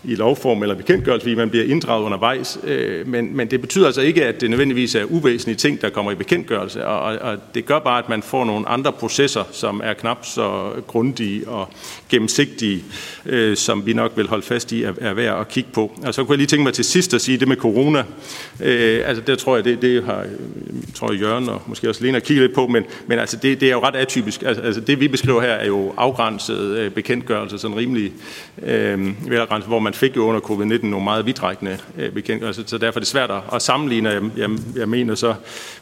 [0.04, 2.58] i lovform eller bekendtgørelse, fordi man bliver inddraget undervejs.
[2.64, 6.12] Øh, men, men det betyder altså ikke, at det nødvendigvis er uvæsentlige ting, der kommer
[6.12, 9.92] i bekendtgørelse, og, og det gør bare, at man får nogle andre processer, som er
[9.92, 11.68] knap så grundige og
[12.08, 12.84] gennemsigtige,
[13.26, 15.92] øh, som vi nok vil holde fast i, er, er værd at kigge på.
[16.06, 18.04] Og så kunne jeg lige tænke mig til sidst at sige det med corona.
[18.60, 22.04] Øh, altså der tror jeg, det, det har øh, tror jeg, Jørgen og måske også
[22.04, 24.42] Lena kigget lidt på, men, men altså det, det er jo ret atypisk.
[24.42, 28.12] Altså, altså det vi beskriver her er jo afgrænset øh, bekendtgørelse, sådan rimelig
[28.62, 28.98] øh,
[29.66, 33.08] hvor man fik jo under covid-19 nogle meget vidtrækkende øh, bekendtgørelser, så derfor er det
[33.08, 34.08] svært at sammenligne.
[34.08, 35.34] Jeg, jeg, jeg mener så,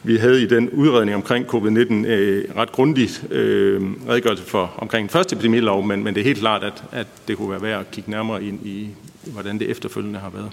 [0.03, 5.35] vi havde i den udredning omkring covid-19 øh, ret grundigt øh, redegørelse for omkring første
[5.35, 8.11] epidemilov, men, men det er helt klart, at, at det kunne være værd at kigge
[8.11, 8.89] nærmere ind i,
[9.23, 10.51] hvordan det efterfølgende har været.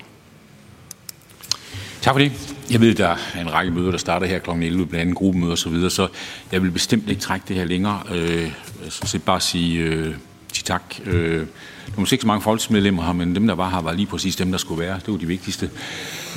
[2.03, 2.33] Tak for det.
[2.71, 4.51] Jeg ved, der er en række møder, der starter her kl.
[4.51, 6.09] 11, blandt andet gruppemøder osv., så, videre, så
[6.53, 8.03] jeg vil bestemt ikke trække det her længere.
[8.15, 8.43] Øh,
[8.85, 10.15] jeg skal bare sige, øh,
[10.53, 10.83] sige tak.
[11.05, 11.47] Øh,
[11.87, 14.07] der er måske ikke så mange folketingsmedlemmer her, men dem, der var her, var lige
[14.07, 14.95] præcis dem, der skulle være.
[14.95, 15.71] Det var de vigtigste.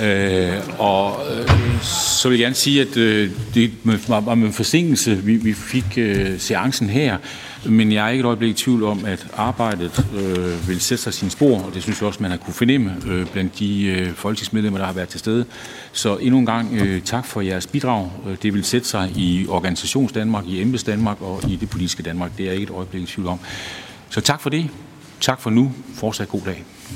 [0.02, 3.72] Øh, og øh, så vil jeg gerne sige, at øh, det
[4.08, 7.18] var med forsinkelse, vi, vi fik øh, seancen her.
[7.66, 11.14] Men jeg er ikke et øjeblik i tvivl om, at arbejdet øh, vil sætte sig
[11.14, 14.14] sin spor, og det synes jeg også, man har kunne fornemme øh, blandt de øh,
[14.14, 15.46] folketingsmedlemmer, der har været til stede.
[15.92, 18.12] Så endnu en gang øh, tak for jeres bidrag.
[18.28, 22.04] Øh, det vil sætte sig i organisations Danmark, i embeds Danmark og i det politiske
[22.04, 22.38] Danmark.
[22.38, 23.40] Det er jeg ikke et øjeblik i tvivl om.
[24.10, 24.70] Så tak for det.
[25.20, 25.72] Tak for nu.
[25.96, 26.64] Fortsat god dag.